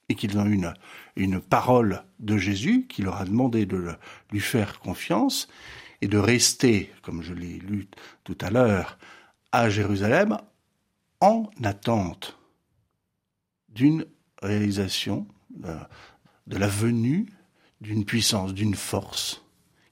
Et 0.09 0.15
qu'ils 0.15 0.39
ont 0.39 0.47
une, 0.47 0.73
une 1.17 1.39
parole 1.41 2.03
de 2.19 2.39
Jésus 2.39 2.87
qui 2.89 3.03
leur 3.03 3.17
a 3.21 3.25
demandé 3.27 3.67
de 3.67 3.77
le- 3.77 3.97
lui 4.31 4.41
faire 4.41 4.81
confiance 4.81 5.49
et 6.03 6.09
de 6.09 6.19
rester, 6.19 6.93
comme 7.01 7.23
je 7.23 7.33
l'ai 7.33 7.59
lu 7.61 7.89
tout 8.25 8.37
à 8.41 8.51
l'heure, 8.51 8.99
à 9.53 9.71
Jérusalem 9.71 10.37
en 11.21 11.49
attente 11.63 12.37
d'une 13.69 14.05
réalisation, 14.43 15.27
euh, 15.65 15.79
de 16.49 16.59
la 16.59 16.67
venue 16.67 17.33
d'une 17.81 18.05
puissance, 18.05 18.53
d'une 18.53 18.75
force 18.75 19.45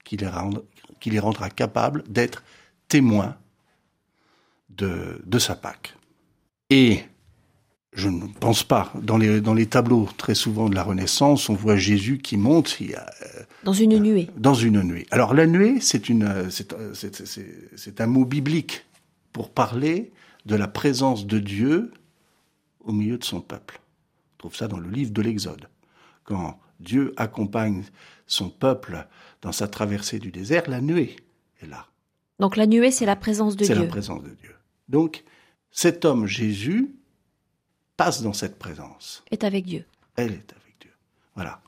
qui 0.05 0.17
les, 0.17 1.19
rendra 1.21 1.49
capables 1.49 2.03
d'être 2.09 2.43
témoins 2.89 3.37
de, 4.69 5.23
de 5.25 5.39
sa 5.39 5.55
Pâque. 5.55 5.95
Et 6.71 7.05
je 7.93 8.09
ne 8.09 8.27
pense 8.27 8.63
pas, 8.63 8.93
dans 9.03 9.17
les, 9.19 9.41
dans 9.41 9.55
les 9.55 9.67
tableaux 9.67 10.09
très 10.17 10.35
souvent 10.37 10.69
de 10.69 10.75
la 10.77 10.85
Renaissance, 10.85 11.49
on 11.49 11.55
voit 11.55 11.77
Jésus 11.77 12.19
qui 12.19 12.37
monte 12.37 12.77
il 12.81 12.91
y 12.91 12.95
a, 12.95 13.05
euh, 13.23 13.43
Dans 13.65 13.73
une 13.73 13.99
nuée. 13.99 14.29
dans 14.37 14.55
une 14.55 14.81
nuée. 14.83 15.07
Alors 15.11 15.35
la 15.35 15.47
nuée, 15.47 15.81
c'est 15.81 16.09
une, 16.09 16.23
euh, 16.23 16.51
c'est, 16.51 16.73
euh, 16.73 16.95
c'est, 16.95 17.27
c'est- 17.27 17.69
c'est 17.77 18.01
un 18.01 18.07
mot 18.07 18.25
biblique 18.25 18.85
pour 19.33 19.51
parler 19.51 20.13
de 20.47 20.55
la 20.55 20.69
présence 20.69 21.27
de 21.27 21.39
Dieu 21.41 21.91
au 22.85 22.93
milieu 22.93 23.19
de 23.19 23.25
son 23.25 23.41
peuple. 23.41 23.81
On 24.35 24.39
trouve 24.39 24.57
ça 24.57 24.69
dans 24.69 24.79
le 24.79 24.89
livre 24.89 25.11
de 25.13 25.21
l'Exode. 25.23 25.69
Quand 26.25 26.59
Dieu 26.79 27.13
accompagne 27.17 27.83
son 28.27 28.51
peuple 28.51 29.07
dans 29.43 29.53
sa 29.53 29.67
traversée 29.69 30.19
du 30.21 30.31
désert, 30.31 30.63
la 30.71 30.81
nuée 30.81 31.17
est 31.61 31.67
là. 31.67 31.87
Donc 32.39 32.57
la 32.57 32.67
nuée, 32.67 32.91
c'est 32.93 33.05
la 33.05 33.17
présence 33.17 33.57
de 33.57 33.65
C'est 33.65 33.75
la 33.75 33.81
Dieu. 33.81 33.89
présence 33.89 34.23
de 34.23 34.31
Dieu. 34.31 34.55
Donc, 34.89 35.25
cet 35.73 36.05
homme 36.05 36.27
Jésus 36.27 36.95
passe 38.01 38.23
dans 38.23 38.33
cette 38.33 38.59
présence. 38.59 39.23
Est 39.31 39.45
avec 39.45 39.67
Dieu. 39.67 39.85
Elle 40.17 40.33
est 40.33 40.53
avec 40.53 40.75
Dieu. 40.81 40.91
Voilà. 41.35 41.61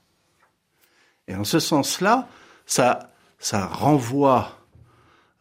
Et 1.28 1.34
en 1.34 1.44
ce 1.44 1.58
sens-là, 1.58 2.26
ça, 2.64 3.12
ça 3.38 3.66
renvoie 3.66 4.66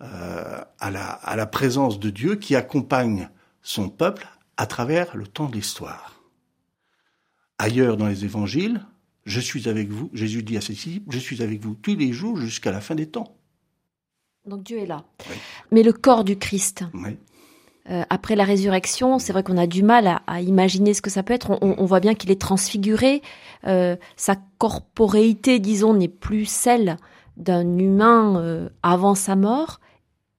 euh, 0.01 0.61
à, 0.79 0.91
la, 0.91 1.11
à 1.11 1.37
la 1.37 1.45
présence 1.45 1.97
de 1.97 2.09
Dieu 2.09 2.35
qui 2.35 2.57
accompagne 2.57 3.29
son 3.61 3.87
peuple 3.87 4.27
à 4.57 4.65
travers 4.65 5.15
le 5.15 5.27
temps 5.27 5.47
de 5.47 5.53
l'histoire. 5.53 6.21
Ailleurs 7.57 7.95
dans 7.95 8.07
les 8.07 8.25
évangiles, 8.25 8.85
je 9.23 9.39
suis 9.39 9.69
avec 9.69 9.89
vous, 9.91 10.09
Jésus 10.11 10.43
dit 10.43 10.57
à 10.57 10.61
ses 10.61 10.73
disciples, 10.73 11.09
je 11.15 11.19
suis 11.19 11.41
avec 11.41 11.61
vous 11.61 11.75
tous 11.75 11.95
les 11.95 12.11
jours 12.11 12.35
jusqu'à 12.35 12.71
la 12.73 12.81
fin 12.81 12.95
des 12.95 13.07
temps. 13.07 13.37
Donc 14.45 14.63
Dieu 14.63 14.79
est 14.79 14.87
là. 14.87 15.05
Oui. 15.29 15.37
Mais 15.71 15.83
le 15.83 15.93
corps 15.93 16.25
du 16.25 16.37
Christ, 16.37 16.83
Oui. 16.93 17.17
Euh, 17.89 18.03
après 18.09 18.35
la 18.35 18.43
résurrection, 18.43 19.17
c'est 19.19 19.33
vrai 19.33 19.41
qu'on 19.43 19.57
a 19.57 19.67
du 19.67 19.81
mal 19.83 20.05
à, 20.07 20.21
à 20.27 20.41
imaginer 20.41 20.93
ce 20.93 21.01
que 21.01 21.09
ça 21.09 21.23
peut 21.23 21.33
être. 21.33 21.49
On, 21.61 21.75
on 21.77 21.85
voit 21.85 21.99
bien 21.99 22.13
qu'il 22.13 22.29
est 22.31 22.39
transfiguré. 22.39 23.21
Euh, 23.67 23.95
sa 24.15 24.35
corporéité, 24.59 25.59
disons, 25.59 25.93
n'est 25.93 26.07
plus 26.07 26.45
celle 26.45 26.97
d'un 27.37 27.77
humain 27.77 28.35
euh, 28.37 28.69
avant 28.83 29.15
sa 29.15 29.35
mort. 29.35 29.79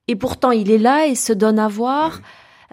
Et 0.08 0.16
pourtant, 0.16 0.50
il 0.50 0.70
est 0.70 0.78
là 0.78 1.06
et 1.06 1.14
se 1.14 1.32
donne 1.32 1.58
à 1.58 1.68
voir. 1.68 2.20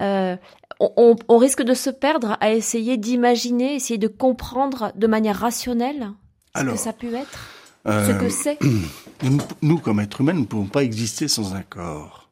Euh, 0.02 0.36
on, 0.80 0.92
on- 0.98 1.16
on 1.28 1.38
risque 1.38 1.64
de 1.64 1.74
se 1.74 1.90
perdre 1.90 2.38
à 2.40 2.52
essayer 2.54 2.98
d'imaginer, 2.98 3.76
essayer 3.76 3.98
de 3.98 4.08
comprendre 4.08 4.92
de 4.96 5.08
manière 5.08 5.38
rationnelle 5.40 6.12
ce 6.56 6.60
Alors, 6.62 6.74
que 6.76 6.80
ça 6.80 6.94
peut 6.94 7.14
être, 7.14 7.40
ce 7.86 7.90
euh, 8.12 8.14
que 8.20 8.30
c'est. 8.30 8.60
Nous, 9.24 9.38
nous, 9.62 9.78
comme 9.80 10.00
êtres 10.00 10.22
humains, 10.22 10.32
nous 10.34 10.42
ne 10.42 10.46
pouvons 10.46 10.68
pas 10.68 10.82
exister 10.84 11.28
sans 11.28 11.54
un 11.54 11.62
corps. 11.62 12.29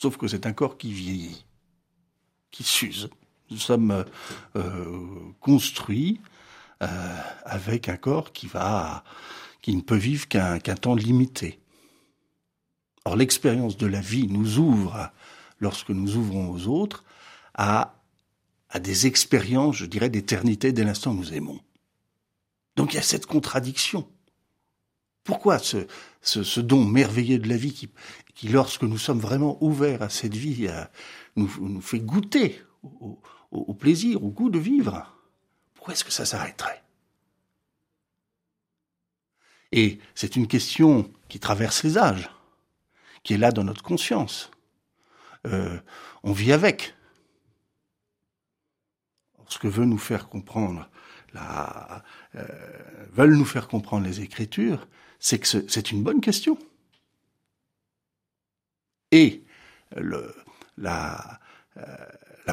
Sauf 0.00 0.16
que 0.16 0.28
c'est 0.28 0.46
un 0.46 0.54
corps 0.54 0.78
qui 0.78 0.92
vieillit, 0.92 1.44
qui 2.50 2.64
s'use. 2.64 3.10
Nous 3.50 3.58
sommes 3.58 4.06
euh, 4.56 5.32
construits 5.40 6.22
euh, 6.82 6.86
avec 7.44 7.90
un 7.90 7.98
corps 7.98 8.32
qui 8.32 8.46
va, 8.46 9.04
qui 9.60 9.76
ne 9.76 9.82
peut 9.82 9.96
vivre 9.96 10.26
qu'un 10.26 10.58
qu'un 10.58 10.76
temps 10.76 10.94
limité. 10.94 11.60
Or, 13.04 13.16
l'expérience 13.16 13.76
de 13.76 13.86
la 13.86 14.00
vie 14.00 14.26
nous 14.26 14.58
ouvre, 14.58 15.10
lorsque 15.58 15.90
nous 15.90 16.16
ouvrons 16.16 16.50
aux 16.50 16.66
autres, 16.66 17.04
à, 17.52 17.94
à 18.70 18.80
des 18.80 19.06
expériences, 19.06 19.76
je 19.76 19.86
dirais, 19.86 20.08
d'éternité 20.08 20.72
dès 20.72 20.84
l'instant 20.84 21.10
où 21.10 21.16
nous 21.16 21.34
aimons. 21.34 21.60
Donc 22.76 22.94
il 22.94 22.96
y 22.96 23.00
a 23.00 23.02
cette 23.02 23.26
contradiction. 23.26 24.08
Pourquoi 25.24 25.58
ce, 25.58 25.86
ce, 26.22 26.60
don 26.60 26.84
merveilleux 26.84 27.38
de 27.38 27.48
la 27.48 27.56
vie 27.56 27.72
qui, 28.34 28.48
lorsque 28.48 28.82
nous 28.82 28.98
sommes 28.98 29.20
vraiment 29.20 29.62
ouverts 29.62 30.02
à 30.02 30.08
cette 30.08 30.34
vie, 30.34 30.68
nous, 31.36 31.80
fait 31.80 32.00
goûter 32.00 32.62
au, 32.82 33.20
au 33.50 33.74
plaisir, 33.74 34.22
au 34.24 34.28
goût 34.28 34.50
de 34.50 34.58
vivre 34.58 35.16
Pourquoi 35.74 35.94
est-ce 35.94 36.04
que 36.04 36.12
ça 36.12 36.24
s'arrêterait? 36.24 36.82
Et 39.72 39.98
c'est 40.14 40.36
une 40.36 40.46
question 40.46 41.10
qui 41.28 41.38
traverse 41.38 41.82
les 41.84 41.96
âges, 41.96 42.30
qui 43.22 43.34
est 43.34 43.38
là 43.38 43.52
dans 43.52 43.64
notre 43.64 43.82
conscience. 43.82 44.50
Euh, 45.46 45.78
on 46.22 46.32
vit 46.32 46.52
avec. 46.52 46.94
Ce 49.48 49.58
que 49.58 49.68
veut 49.68 49.84
nous 49.84 49.98
faire 49.98 50.28
comprendre 50.28 50.88
la, 51.34 52.04
euh, 52.34 52.44
veulent 53.12 53.36
nous 53.36 53.44
faire 53.44 53.68
comprendre 53.68 54.06
les 54.06 54.20
Écritures, 54.20 54.86
c'est 55.20 55.38
que 55.38 55.46
c'est 55.46 55.92
une 55.92 56.02
bonne 56.02 56.20
question. 56.20 56.58
Et 59.12 59.44
euh, 59.96 60.32
la 60.78 61.40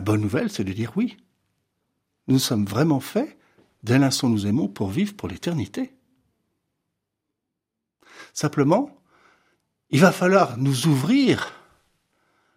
bonne 0.02 0.22
nouvelle, 0.22 0.52
c'est 0.52 0.64
de 0.64 0.74
dire 0.74 0.92
oui, 0.96 1.18
nous 2.28 2.40
sommes 2.40 2.66
vraiment 2.66 3.00
faits, 3.00 3.38
dès 3.84 3.98
l'instant 3.98 4.30
nous 4.30 4.46
aimons, 4.46 4.68
pour 4.68 4.90
vivre 4.90 5.16
pour 5.16 5.30
l'éternité. 5.30 5.94
Simplement, 8.34 9.02
il 9.90 10.02
va 10.02 10.12
falloir 10.12 10.58
nous 10.58 10.88
ouvrir 10.88 11.54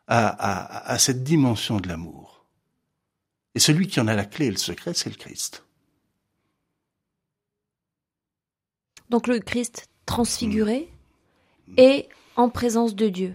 à, 0.09 0.27
à, 0.27 0.93
à 0.93 0.99
cette 0.99 1.23
dimension 1.23 1.79
de 1.79 1.89
l'amour. 1.89 2.45
Et 3.55 3.61
celui 3.61 3.87
qui 3.87 4.01
en 4.01 4.09
a 4.09 4.15
la 4.15 4.25
clé 4.25 4.47
et 4.47 4.51
le 4.51 4.57
secret, 4.57 4.95
c'est 4.95 5.11
le 5.11 5.17
Christ. 5.17 5.65
Donc 9.09 9.27
le 9.27 9.41
Christ 9.41 9.90
transfiguré 10.11 10.89
mm. 11.69 11.75
et 11.77 12.09
en 12.35 12.49
présence 12.51 12.97
de 12.97 13.09
Dieu. 13.09 13.35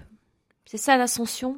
C'est 0.65 0.77
ça 0.77 0.97
l'ascension 0.97 1.57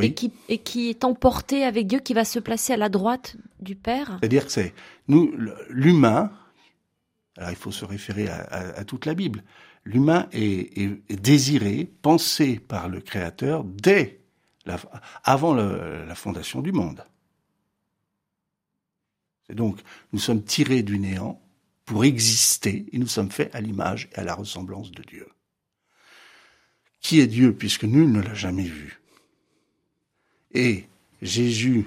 et, 0.00 0.14
qui, 0.14 0.32
et 0.48 0.58
qui 0.58 0.88
est 0.88 1.04
emporté 1.04 1.62
avec 1.62 1.86
Dieu, 1.86 2.00
qui 2.00 2.14
va 2.14 2.24
se 2.24 2.38
placer 2.38 2.72
à 2.72 2.76
la 2.78 2.88
droite 2.88 3.36
du 3.60 3.76
Père. 3.76 4.16
C'est-à-dire 4.20 4.46
que 4.46 4.52
c'est 4.52 4.74
nous, 5.08 5.30
l'humain, 5.68 6.32
alors 7.36 7.50
il 7.50 7.56
faut 7.56 7.70
se 7.70 7.84
référer 7.84 8.28
à, 8.28 8.84
toute 8.84 9.04
la 9.04 9.14
Bible, 9.14 9.42
l'humain 9.84 10.26
est, 10.32 10.78
désiré, 11.10 11.90
pensé 12.00 12.58
par 12.58 12.88
le 12.88 13.00
Créateur 13.00 13.62
dès 13.64 14.20
la, 14.64 14.78
avant 15.22 15.54
la 15.54 16.14
fondation 16.14 16.62
du 16.62 16.72
monde. 16.72 17.04
C'est 19.46 19.54
donc, 19.54 19.80
nous 20.12 20.18
sommes 20.18 20.42
tirés 20.42 20.82
du 20.82 20.98
néant 20.98 21.40
pour 21.86 22.04
exister 22.04 22.86
et 22.92 22.98
nous 22.98 23.06
sommes 23.06 23.30
faits 23.30 23.54
à 23.54 23.60
l'image 23.60 24.08
et 24.12 24.18
à 24.18 24.24
la 24.24 24.34
ressemblance 24.34 24.90
de 24.90 25.02
Dieu. 25.02 25.28
Qui 27.00 27.20
est 27.20 27.28
Dieu 27.28 27.54
puisque 27.54 27.84
nul 27.84 28.10
ne 28.10 28.20
l'a 28.20 28.34
jamais 28.34 28.64
vu? 28.64 29.00
Et 30.52 30.86
Jésus, 31.22 31.86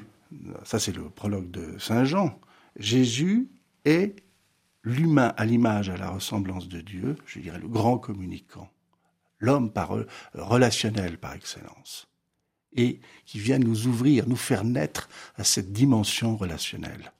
ça 0.63 0.79
c'est 0.79 0.95
le 0.95 1.09
prologue 1.09 1.51
de 1.51 1.77
Saint 1.77 2.05
Jean, 2.05 2.39
Jésus 2.77 3.49
est 3.83 4.15
l'humain 4.83 5.33
à 5.35 5.45
l'image, 5.45 5.89
à 5.89 5.97
la 5.97 6.09
ressemblance 6.09 6.69
de 6.69 6.79
Dieu, 6.79 7.17
je 7.25 7.39
dirais 7.39 7.59
le 7.59 7.67
grand 7.67 7.97
communicant, 7.97 8.71
l'homme 9.39 9.71
par 9.71 9.97
relationnel 10.33 11.17
par 11.17 11.33
excellence, 11.33 12.07
et 12.73 13.01
qui 13.25 13.39
vient 13.39 13.59
nous 13.59 13.87
ouvrir, 13.87 14.27
nous 14.29 14.37
faire 14.37 14.63
naître 14.63 15.09
à 15.35 15.43
cette 15.43 15.73
dimension 15.73 16.37
relationnelle. 16.37 17.11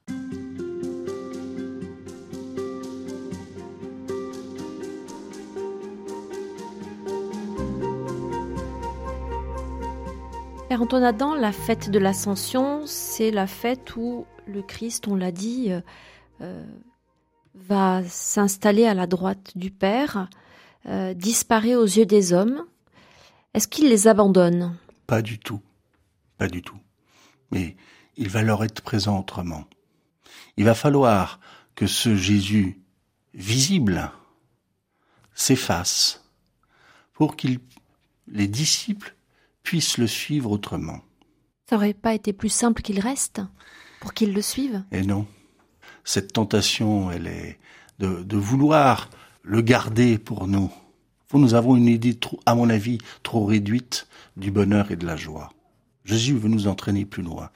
Père 10.79 11.03
Adam, 11.03 11.35
la 11.35 11.51
fête 11.51 11.89
de 11.89 11.99
l'Ascension, 11.99 12.85
c'est 12.85 13.31
la 13.31 13.47
fête 13.47 13.97
où 13.97 14.25
le 14.47 14.61
Christ, 14.61 15.09
on 15.09 15.15
l'a 15.15 15.33
dit, 15.33 15.73
euh, 15.73 15.81
euh, 16.39 16.65
va 17.53 18.01
s'installer 18.07 18.85
à 18.85 18.93
la 18.93 19.05
droite 19.05 19.57
du 19.57 19.71
Père, 19.71 20.29
euh, 20.85 21.13
disparaît 21.13 21.75
aux 21.75 21.83
yeux 21.83 22.05
des 22.05 22.31
hommes. 22.31 22.65
Est-ce 23.53 23.67
qu'il 23.67 23.89
les 23.89 24.07
abandonne? 24.07 24.77
Pas 25.05 25.21
du 25.21 25.37
tout, 25.37 25.59
pas 26.37 26.47
du 26.47 26.61
tout. 26.61 26.79
Mais 27.51 27.75
il 28.15 28.29
va 28.29 28.41
leur 28.41 28.63
être 28.63 28.81
présent 28.81 29.19
autrement. 29.19 29.65
Il 30.55 30.63
va 30.63 30.75
falloir 30.75 31.41
que 31.75 31.87
ce 31.87 32.15
Jésus 32.15 32.79
visible 33.33 34.11
s'efface 35.33 36.23
pour 37.13 37.35
que 37.35 37.47
les 38.27 38.47
disciples 38.47 39.13
puissent 39.63 39.97
le 39.97 40.07
suivre 40.07 40.51
autrement. 40.51 40.99
Ça 41.69 41.75
aurait 41.75 41.93
pas 41.93 42.15
été 42.15 42.33
plus 42.33 42.49
simple 42.49 42.81
qu'il 42.81 42.99
reste 42.99 43.41
pour 43.99 44.13
qu'ils 44.13 44.33
le 44.33 44.41
suivent 44.41 44.83
Et 44.91 45.01
non. 45.01 45.27
Cette 46.03 46.33
tentation, 46.33 47.11
elle 47.11 47.27
est 47.27 47.59
de, 47.99 48.37
vouloir 48.37 49.09
le 49.43 49.61
garder 49.61 50.17
pour 50.17 50.47
nous. 50.47 50.71
Nous 51.33 51.53
avons 51.53 51.75
une 51.75 51.87
idée, 51.87 52.15
trop, 52.15 52.39
à 52.45 52.55
mon 52.55 52.69
avis, 52.69 52.97
trop 53.21 53.45
réduite 53.45 54.07
du 54.35 54.49
bonheur 54.49 54.91
et 54.91 54.95
de 54.95 55.05
la 55.05 55.15
joie. 55.15 55.51
Jésus 56.05 56.35
veut 56.35 56.49
nous 56.49 56.67
entraîner 56.67 57.05
plus 57.05 57.21
loin, 57.21 57.51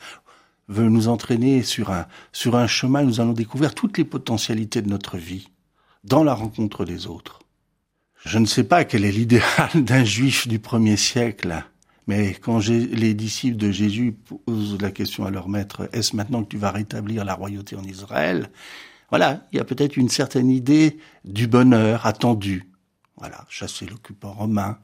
veut 0.68 0.90
nous 0.90 1.08
entraîner 1.08 1.64
sur 1.64 1.90
un, 1.92 2.06
sur 2.32 2.56
un 2.56 2.68
chemin 2.68 3.04
où 3.04 3.08
nous 3.08 3.22
allons 3.22 3.34
découvrir 3.34 3.74
toutes 3.74 3.98
les 3.98 4.06
potentialités 4.06 4.84
de 4.84 4.90
notre 4.90 5.18
vie, 5.18 5.50
dans 6.04 6.24
la 6.24 6.36
rencontre 6.36 6.86
des 6.86 7.08
autres. 7.08 7.40
Je 8.26 8.38
ne 8.38 8.46
sais 8.46 8.64
pas 8.64 8.86
quel 8.86 9.06
est 9.06 9.12
l'idéal 9.12 9.70
d'un 9.76 10.04
juif 10.04 10.48
du 10.48 10.60
premier 10.60 10.98
siècle 10.98 11.64
mais 12.08 12.34
quand 12.34 12.60
les 12.68 13.14
disciples 13.14 13.58
de 13.58 13.72
Jésus 13.72 14.12
posent 14.12 14.82
la 14.82 14.92
question 14.92 15.26
à 15.26 15.32
leur 15.32 15.48
maître, 15.48 15.90
est-ce 15.94 16.16
maintenant 16.16 16.44
que 16.44 16.50
tu 16.50 16.58
vas 16.58 16.72
rétablir 16.72 17.24
la 17.24 17.34
royauté 17.34 17.76
en 17.76 17.84
Israël? 17.84 18.50
Voilà, 19.10 19.48
il 19.52 19.58
y 19.58 19.62
a 19.62 19.64
peut-être 19.64 19.96
une 19.96 20.10
certaine 20.10 20.50
idée 20.50 20.98
du 21.24 21.48
bonheur 21.48 22.06
attendu. 22.06 22.70
Voilà, 23.18 23.46
chasser 23.48 23.86
l'occupant 23.86 24.34
romain, 24.34 24.80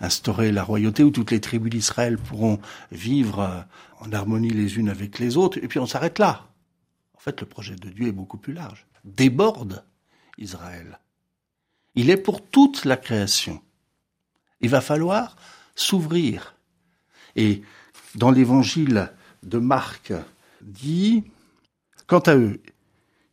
instaurer 0.00 0.52
la 0.52 0.64
royauté 0.64 1.04
où 1.04 1.10
toutes 1.10 1.30
les 1.30 1.40
tribus 1.40 1.70
d'Israël 1.70 2.18
pourront 2.18 2.58
vivre 2.90 3.40
euh, 3.40 3.60
en 4.00 4.12
harmonie 4.12 4.50
les 4.50 4.78
unes 4.78 4.88
avec 4.88 5.18
les 5.18 5.36
autres, 5.36 5.58
et 5.62 5.68
puis 5.68 5.78
on 5.78 5.86
s'arrête 5.86 6.18
là. 6.18 6.48
En 7.14 7.20
fait, 7.20 7.40
le 7.40 7.46
projet 7.46 7.76
de 7.76 7.90
Dieu 7.90 8.08
est 8.08 8.12
beaucoup 8.12 8.38
plus 8.38 8.52
large. 8.52 8.86
Déborde 9.04 9.84
Israël. 10.38 10.98
Il 11.94 12.10
est 12.10 12.16
pour 12.16 12.44
toute 12.44 12.84
la 12.84 12.96
création. 12.96 13.60
Il 14.60 14.70
va 14.70 14.80
falloir 14.80 15.36
s'ouvrir. 15.78 16.54
Et 17.36 17.62
dans 18.14 18.30
l'évangile 18.30 19.12
de 19.42 19.58
Marc 19.58 20.12
dit, 20.60 21.24
quant 22.06 22.18
à 22.20 22.36
eux, 22.36 22.60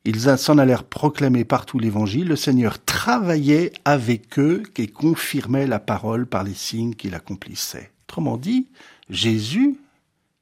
ils 0.03 0.37
s'en 0.37 0.59
allèrent 0.59 0.83
proclamer 0.83 1.43
partout 1.43 1.79
l'évangile, 1.79 2.27
le 2.27 2.35
Seigneur 2.35 2.83
travaillait 2.83 3.73
avec 3.83 4.37
eux 4.37 4.61
et 4.77 4.87
confirmait 4.87 5.65
la 5.65 5.79
parole 5.79 6.27
par 6.27 6.43
les 6.43 6.53
signes 6.53 6.93
qu'il 6.93 7.15
accomplissait. 7.15 7.91
Autrement 8.07 8.37
dit, 8.37 8.67
Jésus 9.09 9.79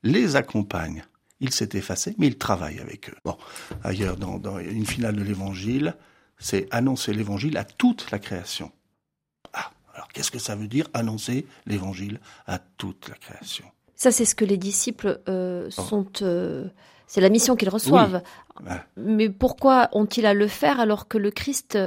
les 0.03 0.35
accompagne. 0.35 1.05
Il 1.39 1.51
s'est 1.51 1.69
effacé, 1.73 2.13
mais 2.17 2.27
il 2.27 2.37
travaille 2.37 2.79
avec 2.79 3.09
eux. 3.09 3.15
Bon, 3.23 3.37
ailleurs, 3.83 4.17
dans, 4.17 4.37
dans 4.37 4.59
une 4.59 4.85
finale 4.85 5.15
de 5.15 5.23
l'évangile, 5.23 5.95
c'est 6.37 6.67
annoncer 6.71 7.13
l'évangile 7.13 7.57
à 7.57 7.63
toute 7.63 8.11
la 8.11 8.19
création. 8.19 8.71
Alors 9.93 10.07
qu'est-ce 10.09 10.31
que 10.31 10.39
ça 10.39 10.55
veut 10.55 10.67
dire 10.67 10.87
annoncer 10.93 11.45
l'évangile 11.65 12.19
à 12.45 12.59
toute 12.59 13.09
la 13.09 13.15
création? 13.15 13.65
Ça, 13.95 14.11
c'est 14.11 14.25
ce 14.25 14.35
que 14.35 14.45
les 14.45 14.57
disciples 14.57 15.21
euh, 15.29 15.69
oh. 15.77 15.81
sont. 15.81 16.07
Euh, 16.21 16.67
c'est 17.07 17.21
la 17.21 17.29
mission 17.29 17.55
qu'ils 17.55 17.69
reçoivent. 17.69 18.23
Mais 18.97 19.29
pourquoi 19.29 19.89
ont-ils 19.91 20.25
à 20.25 20.33
le 20.33 20.47
faire 20.47 20.79
alors 20.79 21.07
que 21.07 21.17
le 21.17 21.29
Christ 21.29 21.77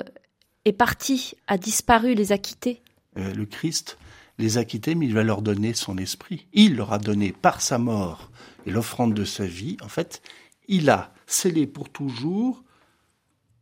est 0.64 0.72
parti, 0.72 1.34
a 1.46 1.58
disparu, 1.58 2.14
les 2.14 2.32
a 2.32 2.38
quittés? 2.38 2.82
Euh, 3.18 3.32
Le 3.34 3.46
Christ 3.46 3.98
les 4.38 4.58
a 4.58 4.64
quittés, 4.64 4.94
mais 4.94 5.06
il 5.06 5.14
va 5.14 5.24
leur 5.24 5.42
donner 5.42 5.74
son 5.74 5.96
esprit. 5.96 6.46
Il 6.52 6.76
leur 6.76 6.92
a 6.92 6.98
donné 6.98 7.32
par 7.32 7.60
sa 7.60 7.78
mort 7.78 8.30
et 8.66 8.70
l'offrande 8.70 9.14
de 9.14 9.24
sa 9.24 9.46
vie. 9.46 9.76
En 9.82 9.88
fait, 9.88 10.22
il 10.68 10.90
a 10.90 11.12
scellé 11.26 11.66
pour 11.66 11.88
toujours 11.88 12.62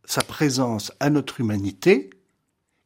sa 0.03 0.21
présence 0.21 0.91
à 0.99 1.09
notre 1.09 1.39
humanité 1.39 2.09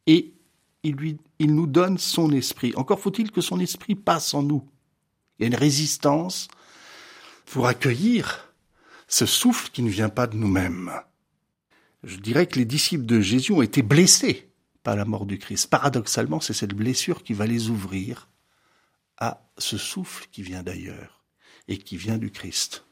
et 0.06 0.34
il, 0.84 0.96
lui, 0.96 1.18
il 1.40 1.54
nous 1.56 1.68
donne 1.68 1.98
son 1.98 2.32
esprit. 2.32 2.74
Encore 2.76 3.00
faut-il 3.00 3.32
que 3.32 3.42
son 3.42 3.60
esprit 3.60 3.96
passe 3.96 4.34
en 4.34 4.44
nous. 4.44 4.68
Il 5.38 5.44
y 5.44 5.46
a 5.46 5.48
une 5.48 5.56
résistance 5.56 6.48
pour 7.46 7.68
accueillir 7.68 8.54
ce 9.08 9.26
souffle 9.26 9.70
qui 9.72 9.82
ne 9.82 9.90
vient 9.90 10.10
pas 10.10 10.28
de 10.28 10.36
nous-mêmes. 10.36 10.92
Je 12.04 12.18
dirais 12.18 12.48
que 12.48 12.60
les 12.60 12.66
disciples 12.66 13.06
de 13.06 13.20
Jésus 13.20 13.52
ont 13.52 13.62
été 13.62 13.82
blessés 13.82 14.50
par 14.84 14.96
la 14.96 15.06
mort 15.06 15.26
du 15.26 15.38
Christ. 15.38 15.68
Paradoxalement, 15.68 16.40
c'est 16.40 16.54
cette 16.54 16.74
blessure 16.74 17.24
qui 17.24 17.34
va 17.34 17.46
les 17.46 17.70
ouvrir 17.70 18.30
à 19.18 19.50
ce 19.58 19.78
souffle 19.78 20.28
qui 20.32 20.44
vient 20.44 20.64
d'ailleurs 20.64 21.26
et 21.68 21.78
qui 21.78 21.98
vient 21.98 22.18
du 22.18 22.32
Christ. 22.32 22.86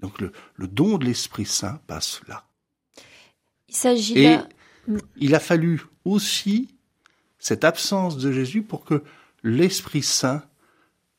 Donc 0.00 0.20
le, 0.20 0.32
don 0.58 0.98
de 0.98 1.04
l'Esprit 1.04 1.44
Saint 1.44 1.80
passe 1.86 2.20
là. 2.26 2.46
Il 3.68 3.76
s'agit 3.76 4.38
il 5.16 5.34
a 5.34 5.40
fallu 5.40 5.82
aussi 6.04 6.73
cette 7.44 7.64
absence 7.64 8.16
de 8.16 8.32
Jésus 8.32 8.62
pour 8.62 8.86
que 8.86 9.04
l'Esprit 9.42 10.02
Saint 10.02 10.42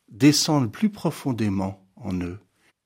descende 0.10 0.72
plus 0.72 0.90
profondément 0.90 1.86
en 1.98 2.20
eux, 2.20 2.40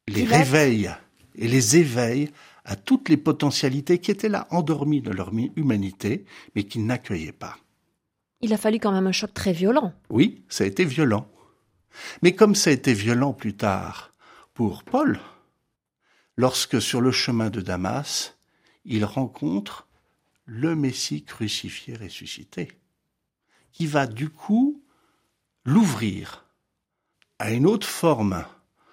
les 0.10 0.25
réveille 0.25 0.91
et 1.36 1.47
les 1.47 1.78
éveille 1.78 2.32
à 2.65 2.75
toutes 2.75 3.08
les 3.08 3.15
potentialités 3.15 3.99
qui 3.99 4.12
étaient 4.12 4.28
là, 4.28 4.45
endormies 4.52 5.02
de 5.02 5.12
leur 5.12 5.32
humanité, 5.56 6.25
mais 6.54 6.65
qu'ils 6.65 6.86
n'accueillaient 6.86 7.32
pas. 7.32 7.58
Il 8.41 8.52
a 8.52 8.58
fallu 8.58 8.78
quand 8.78 8.91
même 8.91 9.08
un 9.08 9.13
choc 9.13 9.34
très 9.34 9.54
violent. 9.54 9.93
Oui, 10.10 10.43
ça 10.49 10.65
a 10.65 10.67
été 10.67 10.84
violent. 10.84 11.25
Mais 12.21 12.36
comme 12.36 12.56
ça 12.56 12.71
a 12.71 12.73
été 12.73 12.93
violent 12.93 13.32
plus 13.32 13.56
tard 13.56 14.13
pour 14.54 14.84
Paul, 14.84 15.17
lorsque 16.36 16.82
sur 16.82 16.99
le 16.99 17.12
chemin 17.12 17.49
de 17.49 17.62
Damas, 17.62 18.38
il 18.84 19.06
rencontre 19.06 19.88
le 20.45 20.75
Messie 20.75 21.23
crucifié 21.23 21.95
ressuscité, 21.95 22.79
qui 23.80 23.88
va 23.88 24.08
du 24.08 24.28
coup 24.28 24.84
l'ouvrir 25.63 26.46
à 27.39 27.54
une 27.54 27.65
autre 27.65 27.88
forme 27.88 28.44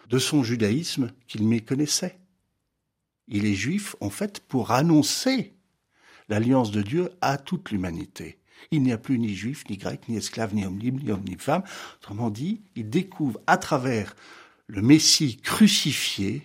de 0.08 0.20
son 0.20 0.44
judaïsme 0.44 1.10
qu'il 1.26 1.44
méconnaissait. 1.44 2.20
Il 3.26 3.46
est 3.46 3.56
juif, 3.56 3.96
en 3.98 4.10
fait, 4.10 4.38
pour 4.38 4.70
annoncer 4.70 5.54
l'alliance 6.28 6.70
de 6.70 6.82
Dieu 6.82 7.10
à 7.20 7.36
toute 7.36 7.72
l'humanité. 7.72 8.38
Il 8.70 8.84
n'y 8.84 8.92
a 8.92 8.98
plus 8.98 9.18
ni 9.18 9.34
juif, 9.34 9.64
ni 9.68 9.76
grec, 9.76 10.08
ni 10.08 10.18
esclave, 10.18 10.54
ni 10.54 10.64
homme 10.64 10.78
libre, 10.78 11.02
ni 11.02 11.10
homme 11.10 11.24
ni 11.24 11.34
femme. 11.36 11.64
Autrement 11.96 12.30
dit, 12.30 12.60
il 12.76 12.88
découvre 12.88 13.40
à 13.48 13.56
travers 13.56 14.14
le 14.68 14.82
Messie 14.82 15.38
crucifié 15.38 16.44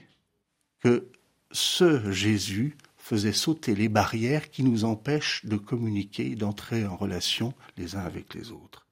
que 0.79 1.11
ce 1.51 2.11
Jésus 2.11 2.75
faisait 3.11 3.33
sauter 3.33 3.75
les 3.75 3.89
barrières 3.89 4.49
qui 4.49 4.63
nous 4.63 4.85
empêchent 4.85 5.43
de 5.43 5.57
communiquer, 5.57 6.33
d'entrer 6.35 6.87
en 6.87 6.95
relation 6.95 7.53
les 7.75 7.97
uns 7.97 8.05
avec 8.05 8.33
les 8.33 8.53
autres. 8.53 8.87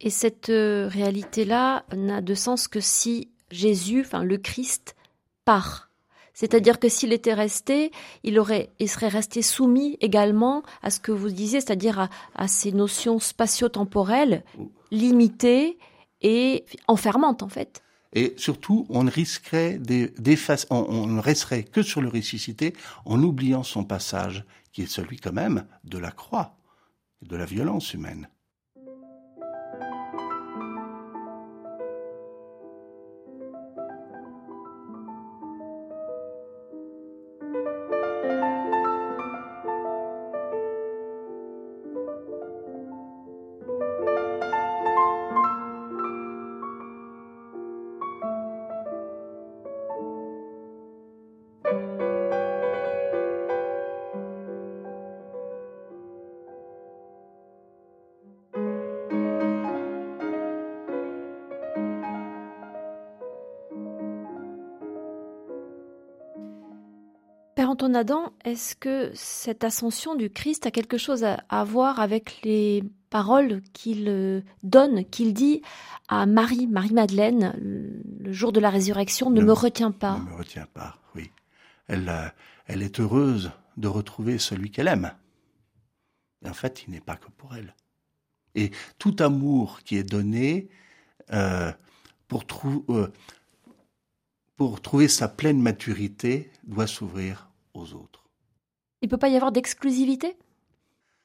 Et 0.00 0.08
cette 0.08 0.48
euh, 0.48 0.88
réalité-là 0.88 1.84
n'a 1.94 2.22
de 2.22 2.32
sens 2.32 2.68
que 2.68 2.80
si 2.80 3.28
Jésus, 3.50 4.00
enfin 4.00 4.24
le 4.24 4.38
Christ, 4.38 4.96
part. 5.44 5.90
C'est-à-dire 6.32 6.78
que 6.80 6.88
s'il 6.88 7.12
était 7.12 7.34
resté, 7.34 7.90
il 8.24 8.38
aurait, 8.38 8.70
il 8.78 8.88
serait 8.88 9.08
resté 9.08 9.42
soumis 9.42 9.98
également 10.00 10.62
à 10.82 10.88
ce 10.88 10.98
que 10.98 11.12
vous 11.12 11.28
disiez, 11.28 11.60
c'est-à-dire 11.60 12.08
à, 12.34 12.48
ces 12.48 12.72
notions 12.72 13.18
spatio-temporelles 13.18 14.42
limitées 14.90 15.76
et 16.22 16.64
enfermantes 16.88 17.42
en 17.42 17.50
fait. 17.50 17.82
Et 18.12 18.34
surtout, 18.36 18.86
on 18.88 19.04
ne 19.04 19.10
risquerait 19.10 19.78
des, 19.78 20.12
on, 20.70 20.76
on 20.76 21.06
ne 21.06 21.20
resterait 21.20 21.62
que 21.62 21.82
sur 21.82 22.00
le 22.00 22.08
ressuscité 22.08 22.74
en 23.04 23.22
oubliant 23.22 23.62
son 23.62 23.84
passage, 23.84 24.44
qui 24.72 24.82
est 24.82 24.86
celui 24.86 25.16
quand 25.16 25.32
même 25.32 25.66
de 25.84 25.98
la 25.98 26.10
croix, 26.10 26.56
de 27.22 27.36
la 27.36 27.44
violence 27.44 27.94
humaine. 27.94 28.28
Adam, 67.94 68.32
est-ce 68.44 68.74
que 68.76 69.10
cette 69.14 69.64
ascension 69.64 70.14
du 70.14 70.30
Christ 70.30 70.66
a 70.66 70.70
quelque 70.70 70.98
chose 70.98 71.24
à, 71.24 71.64
voir 71.64 72.00
avec 72.00 72.40
les 72.42 72.82
paroles 73.10 73.62
qu'il 73.72 74.08
euh, 74.08 74.42
donne, 74.62 75.04
qu'il 75.04 75.34
dit 75.34 75.62
à 76.08 76.26
Marie, 76.26 76.66
Marie-Madeleine, 76.66 77.54
le 78.20 78.32
jour 78.32 78.52
de 78.52 78.60
la 78.60 78.70
résurrection, 78.70 79.30
ne, 79.30 79.42
me 79.42 79.52
retiens 79.52 79.90
pas 79.90 80.18
Ne 80.18 80.30
me 80.30 80.36
retiens 80.36 80.66
pas, 80.72 80.98
oui. 81.14 81.30
Elle, 81.86 82.08
euh, 82.08 82.28
elle 82.66 82.82
est 82.82 83.00
heureuse 83.00 83.50
de 83.76 83.88
retrouver 83.88 84.38
celui 84.38 84.70
qu'elle 84.70 84.88
aime. 84.88 85.12
Et 86.44 86.48
en 86.48 86.54
fait, 86.54 86.84
il 86.86 86.92
n'est 86.92 87.00
pas 87.00 87.16
que 87.16 87.30
pour 87.36 87.54
elle. 87.54 87.74
Et 88.54 88.70
tout 88.98 89.16
amour 89.20 89.80
qui 89.84 89.96
est 89.96 90.08
donné 90.08 90.68
euh, 91.32 91.72
pour, 92.26 92.44
pour 94.56 94.80
trouver 94.80 95.08
sa 95.08 95.28
pleine 95.28 95.60
maturité 95.60 96.50
doit 96.64 96.86
s'ouvrir. 96.86 97.49
Il 99.02 99.06
ne 99.06 99.10
peut 99.10 99.18
pas 99.18 99.28
y 99.28 99.36
avoir 99.36 99.52
d'exclusivité? 99.52 100.36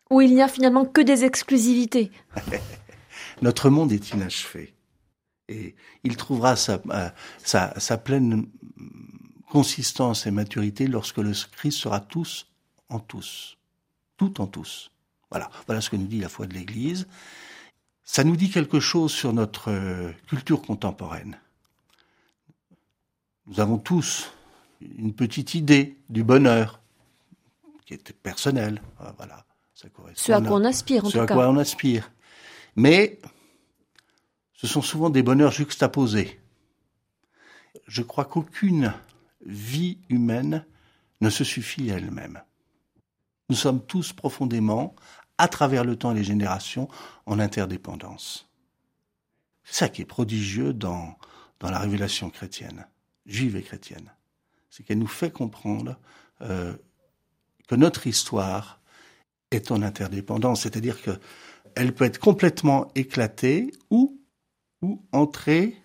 Ou 0.10 0.22
il 0.22 0.34
n'y 0.34 0.42
a 0.42 0.48
finalement 0.48 0.86
que 0.86 1.02
des 1.02 1.24
exclusivités? 1.26 2.12
Notre 3.42 3.70
monde 3.70 3.92
est 3.92 4.12
inachevé. 4.12 4.74
Et 5.48 5.76
il 6.04 6.16
trouvera 6.18 6.56
sa, 6.56 6.82
euh, 6.90 7.10
sa, 7.44 7.98
pleine 7.98 8.48
consistance 9.50 10.26
et 10.26 10.32
maturité 10.32 10.88
lorsque 10.88 11.18
le 11.18 11.34
Christ 11.52 11.78
sera 11.78 12.00
tous 12.00 12.48
en 12.90 13.00
tous. 13.00 13.58
Tout 14.18 14.42
en 14.42 14.48
tous. 14.48 14.92
Voilà. 15.30 15.50
Voilà 15.68 15.82
ce 15.82 15.90
que 15.90 15.96
nous 15.96 16.08
dit 16.08 16.20
la 16.20 16.30
foi 16.30 16.48
de 16.48 16.54
l'Église. 16.54 17.08
Ça 18.04 18.24
nous 18.24 18.36
dit 18.36 18.50
quelque 18.50 18.80
chose 18.80 19.12
sur 19.12 19.34
notre 19.34 19.72
euh, 19.72 20.12
culture 20.28 20.62
contemporaine. 20.62 21.38
Nous 23.48 23.60
avons 23.60 23.78
tous 23.78 24.32
une 24.82 25.14
petite 25.14 25.56
idée 25.56 25.98
du 26.10 26.24
bonheur 26.24 26.80
qui 27.86 27.94
est 27.94 28.14
personnel. 28.14 28.82
Ah, 29.00 29.14
voilà, 29.18 29.46
ça 29.74 29.88
ce 30.16 30.32
à 30.32 30.42
quoi 30.42 30.58
on 30.58 30.64
aspire, 30.64 31.06
en 31.06 31.10
ce 31.10 31.18
à 31.18 31.28
quoi 31.28 31.50
on 31.50 31.58
aspire. 31.58 32.12
Mais 32.76 33.20
ce 34.54 34.68
sont 34.68 34.82
souvent 34.82 35.10
des 35.10 35.24
bonheurs 35.24 35.52
juxtaposés. 35.52 36.40
Je 37.88 38.02
crois 38.02 38.26
qu'aucune 38.26 38.94
vie 39.46 40.00
humaine 40.10 40.66
ne 41.22 41.30
se 41.30 41.44
suffit 41.44 41.92
à 41.92 41.98
elle-même. 41.98 42.42
Nous 43.50 43.56
sommes 43.56 43.86
tous 43.86 44.12
profondément, 44.12 44.96
à 45.38 45.48
travers 45.48 45.84
le 45.84 45.96
temps 45.96 46.12
et 46.12 46.16
les 46.16 46.24
générations, 46.24 46.88
en 47.26 47.40
interdépendance. 47.40 48.50
C'est 49.64 49.76
ça 49.76 49.90
qui 49.90 50.02
est 50.02 50.06
prodigieux 50.06 50.74
dans, 50.74 51.18
dans 51.60 51.70
la 51.70 51.80
révélation 51.80 52.30
chrétienne, 52.30 52.88
juive 53.26 53.56
et 53.56 53.62
chrétienne 53.62 54.12
c'est 54.76 54.84
qu'elle 54.84 55.00
nous 55.00 55.08
fait 55.08 55.32
comprendre 55.32 55.98
euh, 56.42 56.76
que 57.68 57.76
notre 57.76 58.08
histoire 58.08 58.80
est 59.52 59.72
en 59.72 59.82
interdépendance, 59.82 60.62
c'est-à-dire 60.62 60.98
qu'elle 61.02 61.94
peut 61.94 62.06
être 62.06 62.20
complètement 62.20 62.92
éclatée 62.96 63.72
ou, 63.90 64.20
ou 64.82 65.02
entrer 65.12 65.78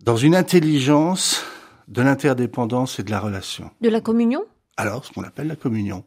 dans 0.00 0.16
une 0.16 0.34
intelligence 0.34 1.42
de 1.88 2.02
l'interdépendance 2.02 2.98
et 2.98 3.02
de 3.02 3.10
la 3.10 3.20
relation. 3.20 3.70
De 3.80 3.88
la 3.88 4.00
communion? 4.00 4.44
Alors, 4.76 5.04
ce 5.04 5.12
qu'on 5.12 5.22
appelle 5.22 5.46
la 5.46 5.56
communion. 5.56 6.04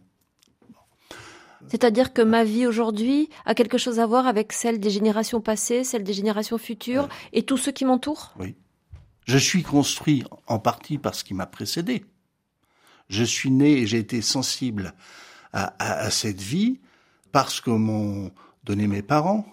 C'est-à-dire 1.68 2.14
que 2.14 2.22
ma 2.22 2.44
vie 2.44 2.66
aujourd'hui 2.66 3.30
a 3.46 3.54
quelque 3.54 3.78
chose 3.78 4.00
à 4.00 4.06
voir 4.06 4.28
avec 4.28 4.54
celle 4.54 4.80
des 4.80 4.90
générations 4.90 5.42
passées, 5.42 5.84
celle 5.84 6.04
des 6.04 6.14
générations 6.14 6.58
futures 6.58 7.10
et 7.34 7.44
tous 7.44 7.58
ceux 7.58 7.72
qui 7.72 7.86
m'entourent? 7.86 8.34
Oui. 8.40 8.56
Je 9.26 9.38
suis 9.38 9.64
construit 9.64 10.24
en 10.48 10.60
partie 10.60 10.98
par 10.98 11.14
ce 11.14 11.24
qui 11.24 11.34
m'a 11.34 11.46
précédé. 11.46 12.06
Je 13.10 13.24
suis 13.24 13.52
né 13.52 13.80
et 13.80 13.88
j'ai 13.88 14.00
été 14.00 14.22
sensible 14.22 14.94
à, 15.54 16.12
cette 16.12 16.42
vie 16.42 16.80
parce 17.32 17.62
que 17.62 17.72
m'ont 17.72 18.32
donné 18.64 18.88
mes 18.88 19.02
parents, 19.02 19.48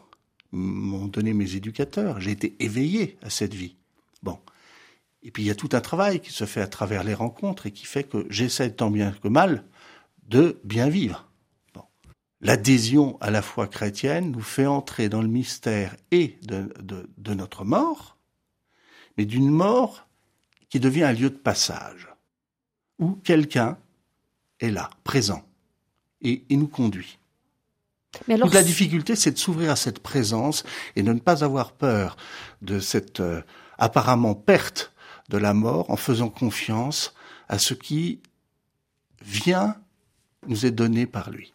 m'ont 0.53 1.07
donné 1.07 1.33
mes 1.35 1.55
éducateurs. 1.55 2.21
J'ai 2.21 2.33
été 2.33 2.57
éveillé 2.59 3.17
à 3.23 3.31
cette 3.31 3.55
vie. 3.55 3.77
Bon. 4.23 4.39
Et 5.23 5.31
puis 5.31 5.45
il 5.45 5.47
y 5.47 5.51
a 5.51 5.55
tout 5.55 5.71
un 5.73 5.81
travail 5.81 6.21
qui 6.21 6.33
se 6.33 6.45
fait 6.45 6.61
à 6.61 6.67
travers 6.67 7.05
les 7.05 7.15
rencontres 7.15 7.67
et 7.67 7.71
qui 7.71 7.87
fait 7.87 8.05
que 8.05 8.27
j'essaie 8.29 8.73
tant 8.73 8.91
bien 8.91 9.13
que 9.13 9.29
mal 9.29 9.65
de 10.29 10.61
bien 10.65 10.89
vivre. 10.89 11.29
L'adhésion 12.41 13.17
à 13.23 13.31
la 13.31 13.41
foi 13.41 13.67
chrétienne 13.67 14.33
nous 14.33 14.43
fait 14.43 14.67
entrer 14.67 15.09
dans 15.09 15.23
le 15.23 15.29
mystère 15.29 15.97
et 16.11 16.39
de 16.43 17.35
notre 17.35 17.65
mort, 17.65 18.19
mais 19.17 19.25
d'une 19.25 19.49
mort 19.49 20.07
qui 20.69 20.79
devient 20.79 21.05
un 21.05 21.13
lieu 21.13 21.31
de 21.31 21.37
passage, 21.37 22.09
où 22.99 23.13
quelqu'un 23.25 23.77
est 24.61 24.71
là, 24.71 24.91
présent, 25.03 25.43
et, 26.23 26.45
nous 26.51 26.69
conduit. 26.69 27.19
Mais 28.29 28.37
la 28.37 28.63
difficulté, 28.63 29.17
c'est 29.17 29.33
de 29.33 29.39
s'ouvrir 29.39 29.71
à 29.71 29.77
cette 29.77 29.99
présence 29.99 30.65
et 30.95 31.03
de 31.03 31.13
ne 31.13 31.19
pas 31.19 31.43
avoir 31.43 31.73
peur 31.73 32.17
de 32.63 32.79
cette 32.79 33.19
euh, 33.21 33.43
apparemment 33.77 34.35
perte 34.37 34.93
de 35.31 35.39
la 35.39 35.53
mort 35.53 35.91
en 35.91 35.97
faisant 35.97 36.29
confiance 36.29 37.15
à 37.49 37.59
ce 37.59 37.75
qui 37.75 38.21
vient 39.21 39.77
nous 40.47 40.65
est 40.65 40.71
donné 40.71 41.07
par 41.07 41.31
lui. 41.31 41.53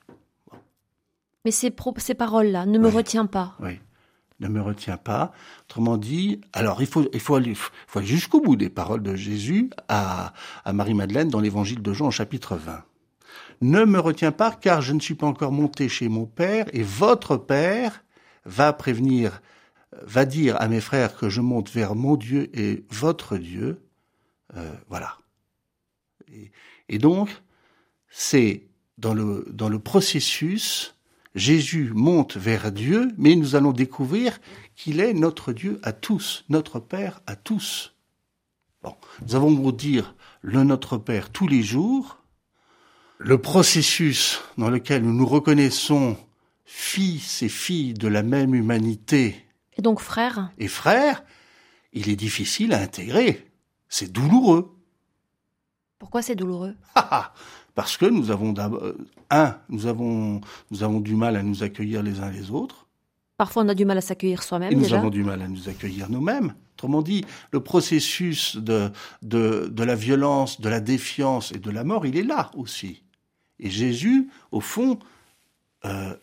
Mais 1.45 1.51
ces, 1.51 1.73
ces 1.97 2.13
paroles-là, 2.13 2.65
ne 2.65 2.77
me 2.77 2.89
retiens 2.89 3.25
pas. 3.25 3.55
Oui, 3.61 3.79
ne 4.39 4.47
me 4.47 4.61
retiens 4.61 4.97
pas. 4.97 5.31
Autrement 5.65 5.97
dit, 5.97 6.41
alors 6.53 6.81
il 6.81 6.87
faut, 6.87 7.07
il 7.13 7.19
faut 7.19 7.35
aller, 7.35 7.53
aller 7.95 8.05
jusqu'au 8.05 8.41
bout 8.41 8.55
des 8.55 8.69
paroles 8.69 9.03
de 9.03 9.15
Jésus 9.15 9.69
à, 9.87 10.33
Marie-Madeleine 10.71 11.29
dans 11.29 11.39
l'évangile 11.39 11.81
de 11.81 11.93
Jean 11.93 12.11
chapitre 12.11 12.55
20. 12.55 12.83
Ne 13.61 13.83
me 13.85 13.99
retiens 13.99 14.31
pas 14.31 14.51
car 14.51 14.81
je 14.81 14.93
ne 14.93 14.99
suis 14.99 15.15
pas 15.15 15.27
encore 15.27 15.51
monté 15.51 15.89
chez 15.89 16.07
mon 16.07 16.25
Père 16.25 16.65
et 16.73 16.83
votre 16.83 17.35
Père 17.35 18.03
va 18.45 18.71
prévenir, 18.71 19.41
va 20.01 20.25
dire 20.25 20.55
à 20.61 20.67
mes 20.67 20.81
frères 20.81 21.15
que 21.15 21.29
je 21.29 21.41
monte 21.41 21.69
vers 21.69 21.95
mon 21.95 22.15
Dieu 22.15 22.49
et 22.57 22.85
votre 22.89 23.37
Dieu. 23.37 23.81
Euh, 24.55 24.71
voilà. 24.87 25.17
Et 26.87 26.97
donc, 26.99 27.29
c'est 28.09 28.67
dans 28.97 29.13
le, 29.13 29.45
dans 29.49 29.69
le 29.69 29.79
processus, 29.79 30.95
Jésus 31.39 31.91
monte 31.95 32.35
vers 32.35 32.71
Dieu, 32.71 33.13
mais 33.17 33.35
nous 33.35 33.55
allons 33.55 33.71
découvrir 33.71 34.39
qu'il 34.75 34.99
est 34.99 35.13
notre 35.13 35.53
Dieu 35.53 35.79
à 35.83 35.93
tous, 35.93 36.43
notre 36.49 36.79
Père 36.79 37.21
à 37.25 37.35
tous. 37.35 37.95
Bon, 38.83 38.93
nous 39.25 39.35
avons 39.35 39.51
beau 39.51 39.71
dire 39.71 40.15
le 40.41 40.63
Notre 40.63 40.97
Père 40.97 41.31
tous 41.31 41.47
les 41.47 41.63
jours, 41.63 42.17
le 43.17 43.37
processus 43.37 44.41
dans 44.57 44.69
lequel 44.69 45.03
nous 45.03 45.13
nous 45.13 45.25
reconnaissons 45.25 46.17
fils 46.65 47.41
et 47.41 47.49
filles 47.49 47.93
de 47.93 48.07
la 48.07 48.21
même 48.21 48.53
humanité. 48.53 49.45
Et 49.77 49.81
donc 49.81 50.01
frères? 50.01 50.51
Et 50.57 50.67
frères, 50.67 51.23
il 51.93 52.09
est 52.09 52.17
difficile 52.17 52.73
à 52.73 52.81
intégrer. 52.81 53.49
C'est 53.87 54.11
douloureux. 54.11 54.77
Pourquoi 55.99 56.21
c'est 56.21 56.35
douloureux? 56.35 56.75
Parce 57.79 57.95
que 57.95 58.05
nous 58.05 58.29
avons 58.29 58.51
d'abord, 58.51 58.83
un, 59.29 59.55
nous 59.69 59.85
avons, 59.85 60.41
nous 60.69 60.83
avons 60.83 60.99
du 60.99 61.15
mal 61.15 61.37
à 61.37 61.43
nous 61.43 61.63
accueillir 61.63 62.03
les 62.03 62.19
uns 62.19 62.29
les 62.29 62.51
autres. 62.51 62.87
Parfois, 63.37 63.63
on 63.63 63.69
a 63.69 63.73
du 63.73 63.85
mal 63.85 63.97
à 63.97 64.01
s'accueillir 64.01 64.43
soi-même. 64.43 64.73
Nous 64.73 64.93
avons 64.93 65.09
du 65.09 65.23
mal 65.23 65.41
à 65.41 65.47
nous 65.47 65.69
accueillir 65.69 66.09
nous-mêmes. 66.09 66.55
Autrement 66.73 67.01
dit, 67.01 67.23
le 67.51 67.61
processus 67.61 68.57
de, 68.57 68.91
de, 69.21 69.69
de 69.71 69.83
la 69.85 69.95
violence, 69.95 70.59
de 70.59 70.67
la 70.67 70.81
défiance 70.81 71.53
et 71.53 71.57
de 71.57 71.71
la 71.71 71.85
mort, 71.85 72.05
il 72.05 72.17
est 72.17 72.23
là 72.23 72.51
aussi. 72.53 73.01
Et 73.61 73.69
Jésus, 73.69 74.27
au 74.51 74.59
fond, 74.59 74.99
euh, 75.85 76.13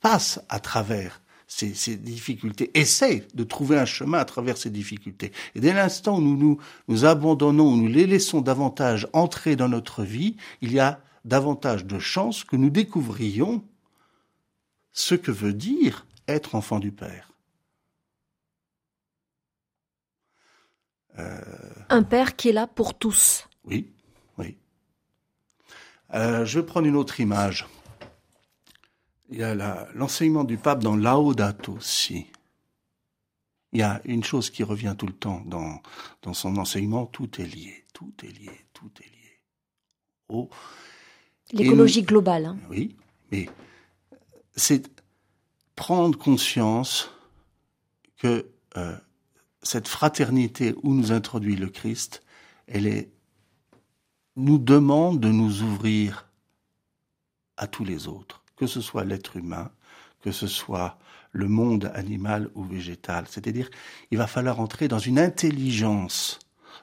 passe 0.00 0.40
à 0.48 0.58
travers 0.58 1.20
ces, 1.46 1.74
ces, 1.74 1.96
difficultés, 1.96 2.70
essaie 2.74 3.26
de 3.34 3.44
trouver 3.44 3.78
un 3.78 3.84
chemin 3.84 4.18
à 4.18 4.24
travers 4.24 4.56
ces 4.56 4.70
difficultés. 4.70 5.32
Et 5.54 5.60
dès 5.60 5.72
l'instant 5.72 6.18
où 6.18 6.20
nous, 6.20 6.36
nous 6.36 6.58
nous 6.88 7.04
abandonnons, 7.04 7.72
où 7.72 7.76
nous 7.76 7.88
les 7.88 8.06
laissons 8.06 8.40
davantage 8.40 9.08
entrer 9.12 9.56
dans 9.56 9.68
notre 9.68 10.02
vie, 10.02 10.36
il 10.60 10.72
y 10.72 10.80
a 10.80 11.00
davantage 11.24 11.84
de 11.84 11.98
chances 11.98 12.44
que 12.44 12.56
nous 12.56 12.70
découvrions 12.70 13.64
ce 14.92 15.14
que 15.14 15.30
veut 15.30 15.52
dire 15.52 16.06
être 16.28 16.54
enfant 16.54 16.78
du 16.78 16.92
Père. 16.92 17.32
Euh... 21.18 21.40
Un 21.88 22.02
Père 22.02 22.36
qui 22.36 22.48
est 22.48 22.52
là 22.52 22.66
pour 22.66 22.94
tous. 22.94 23.48
Oui, 23.64 23.92
oui. 24.38 24.56
Euh, 26.14 26.44
je 26.44 26.60
vais 26.60 26.66
prendre 26.66 26.86
une 26.86 26.96
autre 26.96 27.20
image. 27.20 27.66
Il 29.30 29.38
y 29.38 29.42
a 29.42 29.88
l'enseignement 29.94 30.44
du 30.44 30.58
pape 30.58 30.82
dans 30.82 30.96
Laudato 30.96 31.78
Si. 31.80 32.26
Il 33.72 33.80
y 33.80 33.82
a 33.82 34.00
une 34.04 34.22
chose 34.22 34.50
qui 34.50 34.62
revient 34.62 34.94
tout 34.96 35.06
le 35.06 35.12
temps 35.12 35.42
dans, 35.46 35.82
dans 36.22 36.34
son 36.34 36.56
enseignement, 36.58 37.06
tout 37.06 37.40
est 37.40 37.46
lié, 37.46 37.84
tout 37.92 38.12
est 38.22 38.38
lié, 38.38 38.66
tout 38.72 38.90
est 39.00 39.06
lié. 39.06 39.40
Oh. 40.28 40.48
L'écologie 41.52 42.02
globale. 42.02 42.46
Hein. 42.46 42.58
Oui, 42.70 42.96
mais 43.32 43.48
c'est 44.54 44.88
prendre 45.74 46.16
conscience 46.16 47.10
que 48.18 48.46
euh, 48.76 48.96
cette 49.62 49.88
fraternité 49.88 50.74
où 50.82 50.94
nous 50.94 51.10
introduit 51.10 51.56
le 51.56 51.68
Christ, 51.68 52.22
elle 52.68 52.86
est, 52.86 53.10
nous 54.36 54.58
demande 54.58 55.18
de 55.18 55.30
nous 55.30 55.62
ouvrir 55.62 56.28
à 57.56 57.66
tous 57.66 57.84
les 57.84 58.06
autres 58.06 58.43
que 58.56 58.66
ce 58.66 58.80
soit 58.80 59.04
l'être 59.04 59.36
humain, 59.36 59.70
que 60.20 60.32
ce 60.32 60.46
soit 60.46 60.98
le 61.32 61.48
monde 61.48 61.90
animal 61.94 62.48
ou 62.54 62.62
végétal. 62.62 63.26
C'est-à-dire, 63.28 63.68
il 64.10 64.18
va 64.18 64.26
falloir 64.26 64.60
entrer 64.60 64.88
dans 64.88 64.98
une 64.98 65.18
intelligence 65.18 66.38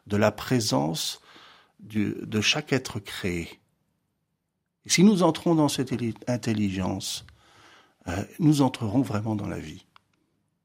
de 0.07 0.17
la 0.17 0.31
présence 0.31 1.21
du, 1.79 2.15
de 2.21 2.41
chaque 2.41 2.73
être 2.73 2.99
créé. 2.99 3.61
Et 4.85 4.89
si 4.89 5.03
nous 5.03 5.23
entrons 5.23 5.55
dans 5.55 5.69
cette 5.69 5.93
intelligence, 6.27 7.25
euh, 8.07 8.23
nous 8.39 8.61
entrerons 8.61 9.01
vraiment 9.01 9.35
dans 9.35 9.47
la 9.47 9.59
vie. 9.59 9.85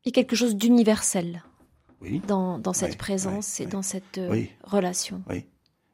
Il 0.04 0.08
y 0.08 0.10
a 0.10 0.12
quelque 0.12 0.36
chose 0.36 0.56
d'universel 0.56 1.42
oui. 2.00 2.20
dans, 2.26 2.58
dans 2.58 2.72
cette 2.72 2.92
oui, 2.92 2.96
présence 2.96 3.56
oui, 3.58 3.64
et 3.64 3.68
dans 3.68 3.82
cette 3.82 4.18
euh, 4.18 4.44
relation. 4.64 5.22
Oui. 5.28 5.44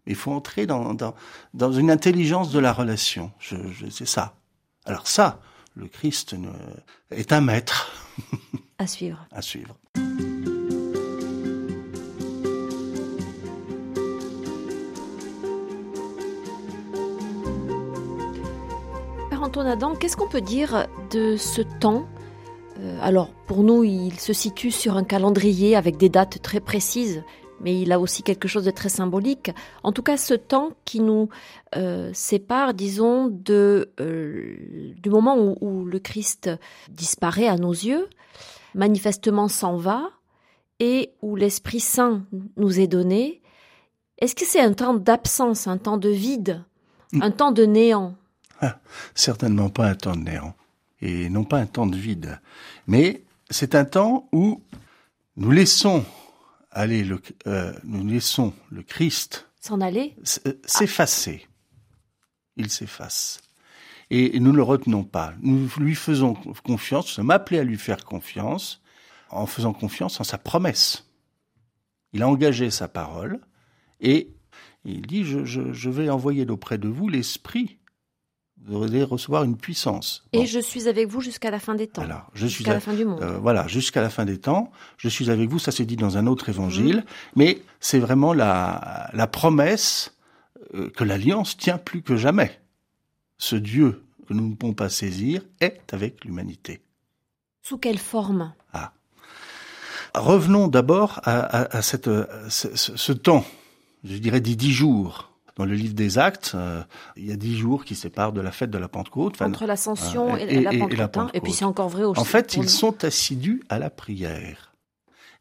Il 0.06 0.16
faut 0.16 0.32
entrer 0.32 0.66
dans, 0.66 0.94
dans, 0.94 1.14
dans 1.54 1.72
une 1.72 1.90
intelligence 1.90 2.50
de 2.50 2.58
la 2.58 2.72
relation. 2.72 3.32
Je, 3.38 3.56
je, 3.72 3.88
c'est 3.88 4.06
ça. 4.06 4.34
Alors 4.84 5.06
ça, 5.06 5.40
le 5.74 5.86
Christ 5.86 6.34
est 7.10 7.32
un 7.32 7.40
maître. 7.40 7.92
à 8.78 8.86
suivre. 8.86 9.26
À 9.30 9.42
suivre. 9.42 9.76
Père 19.30 19.42
Antoine 19.42 19.66
Adam, 19.66 19.94
qu'est-ce 19.94 20.16
qu'on 20.16 20.28
peut 20.28 20.40
dire 20.40 20.86
de 21.10 21.36
ce 21.36 21.62
temps? 21.62 22.06
Euh, 22.80 22.98
Alors, 23.00 23.30
pour 23.46 23.62
nous, 23.62 23.84
il 23.84 24.18
se 24.18 24.32
situe 24.32 24.70
sur 24.70 24.96
un 24.96 25.04
calendrier 25.04 25.76
avec 25.76 25.96
des 25.96 26.08
dates 26.08 26.42
très 26.42 26.60
précises 26.60 27.22
mais 27.62 27.80
il 27.80 27.92
a 27.92 28.00
aussi 28.00 28.22
quelque 28.22 28.48
chose 28.48 28.64
de 28.64 28.70
très 28.70 28.88
symbolique. 28.88 29.50
En 29.82 29.92
tout 29.92 30.02
cas, 30.02 30.16
ce 30.16 30.34
temps 30.34 30.72
qui 30.84 31.00
nous 31.00 31.28
euh, 31.76 32.10
sépare, 32.12 32.74
disons, 32.74 33.28
de, 33.28 33.92
euh, 34.00 34.92
du 34.96 35.08
moment 35.08 35.38
où, 35.38 35.56
où, 35.60 35.84
le 35.84 35.98
Christ 35.98 36.50
disparaît 36.90 37.48
à 37.48 37.56
nos 37.56 37.72
yeux, 37.72 38.08
manifestement 38.74 39.48
s'en 39.48 39.76
va, 39.76 40.10
et 40.80 41.12
où 41.22 41.36
l'Esprit 41.36 41.80
Saint 41.80 42.24
nous 42.56 42.80
est 42.80 42.88
donné. 42.88 43.40
Est-ce 44.18 44.34
que 44.34 44.44
c'est 44.44 44.60
un 44.60 44.72
temps 44.72 44.94
d'absence, 44.94 45.66
un 45.66 45.78
temps 45.78 45.98
de 45.98 46.08
vide, 46.08 46.64
un 47.20 47.30
temps 47.30 47.52
de 47.52 47.64
néant? 47.64 48.16
Ah, 48.60 48.78
Certainement 49.14 49.68
pas 49.68 49.86
un 49.86 49.94
temps 49.94 50.16
de 50.16 50.22
néant, 50.22 50.54
et 51.00 51.28
non 51.28 51.44
pas 51.44 51.58
un 51.58 51.66
temps 51.66 51.86
de 51.86 51.96
vide. 51.96 52.40
Mais 52.86 53.22
c'est 53.50 53.74
un 53.74 53.84
temps 53.84 54.28
où 54.32 54.60
nous 55.36 55.50
laissons 55.50 56.04
allez, 56.72 57.04
le, 57.04 57.20
euh, 57.46 57.72
nous 57.84 58.06
laissons 58.06 58.52
le 58.70 58.82
Christ 58.82 59.48
s'en 59.60 59.80
aller, 59.80 60.16
s'effacer. 60.24 61.46
Il 62.56 62.68
s'efface. 62.68 63.40
Et 64.10 64.38
nous 64.40 64.50
ne 64.50 64.56
le 64.56 64.62
retenons 64.62 65.04
pas. 65.04 65.32
Nous 65.40 65.70
lui 65.78 65.94
faisons 65.94 66.34
confiance, 66.64 67.06
nous 67.06 67.12
sommes 67.12 67.30
appelés 67.30 67.60
à 67.60 67.64
lui 67.64 67.78
faire 67.78 68.04
confiance, 68.04 68.82
en 69.30 69.46
faisant 69.46 69.72
confiance 69.72 70.20
en 70.20 70.24
sa 70.24 70.36
promesse. 70.36 71.08
Il 72.12 72.22
a 72.22 72.28
engagé 72.28 72.70
sa 72.70 72.88
parole 72.88 73.40
et 74.00 74.34
il 74.84 75.02
dit, 75.02 75.24
je, 75.24 75.44
je, 75.44 75.72
je 75.72 75.90
vais 75.90 76.10
envoyer 76.10 76.46
auprès 76.50 76.76
de 76.76 76.88
vous 76.88 77.08
l'Esprit 77.08 77.78
vous 78.66 78.82
allez 78.82 79.02
recevoir 79.02 79.44
une 79.44 79.56
puissance. 79.56 80.24
Bon. 80.32 80.40
Et 80.42 80.46
je 80.46 80.58
suis 80.58 80.88
avec 80.88 81.08
vous 81.08 81.20
jusqu'à 81.20 81.50
la 81.50 81.58
fin 81.58 81.74
des 81.74 81.86
temps. 81.86 82.02
Alors, 82.02 82.30
je 82.34 82.46
jusqu'à 82.46 82.74
la 82.74 82.80
fin 82.80 82.92
du 82.92 83.04
monde. 83.04 83.22
Euh, 83.22 83.38
voilà, 83.38 83.66
jusqu'à 83.66 84.00
la 84.00 84.10
fin 84.10 84.24
des 84.24 84.38
temps. 84.38 84.70
Je 84.96 85.08
suis 85.08 85.30
avec 85.30 85.48
vous. 85.50 85.58
Ça 85.58 85.72
c'est 85.72 85.84
dit 85.84 85.96
dans 85.96 86.16
un 86.16 86.26
autre 86.26 86.48
évangile, 86.48 86.98
mmh. 86.98 87.02
mais 87.36 87.62
c'est 87.80 87.98
vraiment 87.98 88.32
la, 88.32 89.10
la 89.12 89.26
promesse 89.26 90.14
euh, 90.74 90.90
que 90.90 91.04
l'alliance 91.04 91.56
tient 91.56 91.78
plus 91.78 92.02
que 92.02 92.16
jamais. 92.16 92.60
Ce 93.38 93.56
Dieu 93.56 94.04
que 94.28 94.34
nous 94.34 94.50
ne 94.50 94.54
pouvons 94.54 94.74
pas 94.74 94.88
saisir 94.88 95.42
est 95.60 95.92
avec 95.92 96.24
l'humanité. 96.24 96.80
Sous 97.62 97.78
quelle 97.78 97.98
forme? 97.98 98.52
Ah. 98.72 98.92
Revenons 100.14 100.68
d'abord 100.68 101.20
à, 101.24 101.40
à, 101.40 101.76
à, 101.78 101.82
cette, 101.82 102.08
à 102.08 102.48
ce, 102.48 102.68
ce, 102.76 103.12
temps, 103.12 103.44
je 104.04 104.16
dirais 104.18 104.40
des 104.40 104.56
dix 104.56 104.72
jours 104.72 105.31
dans 105.56 105.64
le 105.64 105.74
livre 105.74 105.94
des 105.94 106.18
Actes, 106.18 106.52
euh, 106.54 106.82
il 107.16 107.26
y 107.26 107.32
a 107.32 107.36
dix 107.36 107.56
jours 107.56 107.84
qui 107.84 107.94
séparent 107.94 108.32
de 108.32 108.40
la 108.40 108.52
fête 108.52 108.70
de 108.70 108.78
la 108.78 108.88
Pentecôte. 108.88 109.40
Entre 109.42 109.66
l'Ascension 109.66 110.34
euh, 110.34 110.38
et, 110.38 110.56
et, 110.56 110.60
la 110.60 110.70
Pentecôte. 110.70 110.92
Et, 110.92 110.96
la 110.96 111.08
Pentecôte. 111.08 111.36
et 111.36 111.40
puis 111.40 111.52
c'est 111.52 111.64
encore 111.64 111.88
vrai 111.88 112.04
aussi. 112.04 112.20
En 112.20 112.24
fait, 112.24 112.56
ils 112.56 112.68
sont 112.68 113.04
assidus 113.04 113.62
à 113.68 113.78
la 113.78 113.90
prière. 113.90 114.72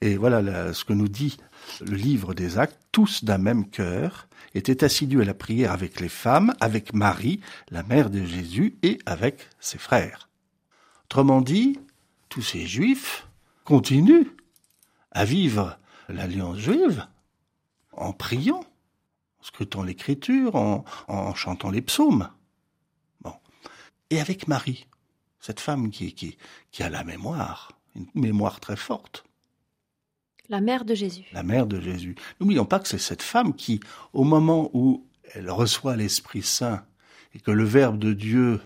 Et 0.01 0.17
voilà 0.17 0.73
ce 0.73 0.83
que 0.83 0.93
nous 0.93 1.07
dit 1.07 1.37
le 1.85 1.95
livre 1.95 2.33
des 2.33 2.57
Actes. 2.57 2.77
Tous 2.91 3.23
d'un 3.23 3.37
même 3.37 3.69
cœur 3.69 4.27
étaient 4.55 4.83
assidus 4.83 5.21
à 5.21 5.25
la 5.25 5.33
prière 5.33 5.71
avec 5.71 5.99
les 5.99 6.09
femmes, 6.09 6.53
avec 6.59 6.93
Marie, 6.93 7.39
la 7.69 7.83
mère 7.83 8.09
de 8.09 8.25
Jésus, 8.25 8.75
et 8.83 8.99
avec 9.05 9.47
ses 9.59 9.77
frères. 9.77 10.27
Autrement 11.05 11.41
dit, 11.41 11.79
tous 12.29 12.41
ces 12.41 12.65
juifs 12.65 13.27
continuent 13.63 14.27
à 15.11 15.23
vivre 15.23 15.77
l'alliance 16.09 16.57
juive 16.57 17.05
en 17.93 18.13
priant 18.13 18.63
en 19.41 19.43
scrutant 19.43 19.83
l'écriture, 19.83 20.55
en, 20.55 20.85
en, 21.07 21.33
chantant 21.33 21.69
les 21.69 21.81
psaumes. 21.81 22.29
Bon. 23.21 23.33
Et 24.09 24.19
avec 24.21 24.47
Marie. 24.47 24.87
Cette 25.39 25.59
femme 25.59 25.89
qui, 25.89 26.13
qui, 26.13 26.37
qui 26.71 26.83
a 26.83 26.89
la 26.89 27.03
mémoire, 27.03 27.71
une 27.95 28.07
mémoire 28.13 28.59
très 28.59 28.75
forte. 28.75 29.23
La 30.49 30.61
mère 30.61 30.85
de 30.85 30.93
Jésus. 30.93 31.23
La 31.33 31.43
mère 31.43 31.65
de 31.65 31.79
Jésus. 31.79 32.15
N'oublions 32.39 32.65
pas 32.65 32.79
que 32.79 32.87
c'est 32.87 32.99
cette 32.99 33.23
femme 33.23 33.55
qui, 33.55 33.79
au 34.13 34.23
moment 34.23 34.69
où 34.73 35.07
elle 35.33 35.49
reçoit 35.49 35.95
l'Esprit 35.95 36.43
Saint 36.43 36.83
et 37.33 37.39
que 37.39 37.51
le 37.51 37.63
Verbe 37.63 37.97
de 37.97 38.13
Dieu 38.13 38.61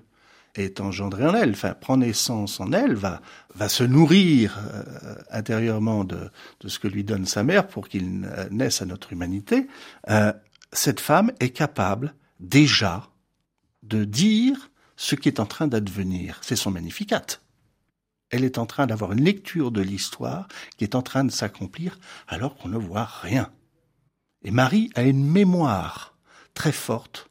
est 0.55 0.82
engendré 0.82 1.26
en 1.26 1.36
elle, 1.36 1.51
enfin 1.51 1.73
prend 1.73 1.97
naissance 1.97 2.59
en 2.59 2.71
elle, 2.71 2.95
va, 2.95 3.21
va 3.53 3.69
se 3.69 3.84
nourrir 3.84 4.57
euh, 4.57 5.15
intérieurement 5.30 6.03
de, 6.05 6.30
de, 6.61 6.67
ce 6.67 6.80
que 6.80 6.88
lui 6.88 7.03
donne 7.03 7.26
sa 7.26 7.43
mère 7.43 7.67
pour 7.67 7.88
qu'il 7.88 8.21
naisse 8.51 8.82
à 8.82 8.86
notre 8.86 9.13
humanité, 9.13 9.67
euh, 10.09 10.32
cette 10.78 10.99
femme 10.99 11.32
est 11.39 11.49
capable 11.49 12.15
déjà 12.39 13.09
de 13.84 14.03
dire 14.03 14.69
ce 14.95 15.15
qui 15.15 15.28
est 15.30 15.39
en 15.39 15.45
train 15.45 15.67
d'advenir. 15.67 16.39
C'est 16.41 16.55
son 16.55 16.71
magnificat. 16.71 17.26
Elle 18.30 18.43
est 18.43 18.57
en 18.57 18.65
train 18.65 18.88
d'avoir 18.88 19.11
une 19.11 19.23
lecture 19.23 19.71
de 19.71 19.82
l'histoire 19.82 20.47
qui 20.78 20.84
est 20.84 20.95
en 20.95 21.01
train 21.01 21.23
de 21.23 21.32
s'accomplir 21.32 21.99
alors 22.28 22.55
qu'on 22.55 22.69
ne 22.69 22.78
voit 22.78 23.07
rien. 23.21 23.49
Et 24.43 24.51
Marie 24.51 24.89
a 24.95 25.03
une 25.03 25.26
mémoire 25.26 26.15
très 26.53 26.71
forte 26.71 27.30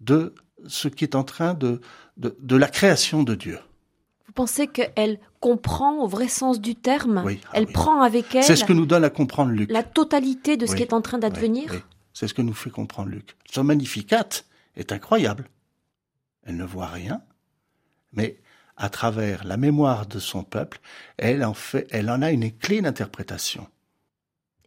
de 0.00 0.34
ce 0.66 0.88
qui 0.88 1.04
est 1.04 1.14
en 1.16 1.24
train 1.24 1.54
de, 1.54 1.80
de, 2.16 2.36
de 2.40 2.56
la 2.56 2.68
création 2.68 3.22
de 3.22 3.34
Dieu. 3.34 3.58
Vous 4.26 4.32
pensez 4.32 4.66
qu'elle 4.68 5.18
comprend 5.40 5.98
au 5.98 6.06
vrai 6.08 6.28
sens 6.28 6.60
du 6.60 6.74
terme? 6.74 7.22
Oui, 7.24 7.40
ah 7.46 7.50
Elle 7.54 7.66
oui. 7.66 7.72
prend 7.72 8.00
avec 8.02 8.34
elle 8.34 8.44
C'est 8.44 8.56
ce 8.56 8.64
que 8.64 8.72
nous 8.72 8.86
donne 8.86 9.04
à 9.04 9.10
comprendre 9.10 9.50
Luc. 9.50 9.70
la 9.70 9.82
totalité 9.82 10.56
de 10.56 10.66
ce 10.66 10.74
qui 10.76 10.82
est 10.82 10.92
en 10.94 11.02
train 11.02 11.18
d'advenir? 11.18 11.70
C'est 12.14 12.28
ce 12.28 12.34
que 12.34 12.42
nous 12.42 12.54
fait 12.54 12.70
comprendre 12.70 13.08
Luc. 13.10 13.36
Son 13.50 13.64
magnificat 13.64 14.26
est 14.76 14.92
incroyable. 14.92 15.48
Elle 16.44 16.56
ne 16.56 16.64
voit 16.64 16.88
rien, 16.88 17.22
mais 18.12 18.38
à 18.76 18.88
travers 18.88 19.44
la 19.44 19.56
mémoire 19.56 20.06
de 20.06 20.18
son 20.18 20.42
peuple, 20.44 20.80
elle 21.16 21.44
en 21.44 21.54
fait, 21.54 21.86
elle 21.90 22.10
en 22.10 22.20
a 22.22 22.30
une 22.32 22.50
clé 22.50 22.80
d'interprétation. 22.82 23.66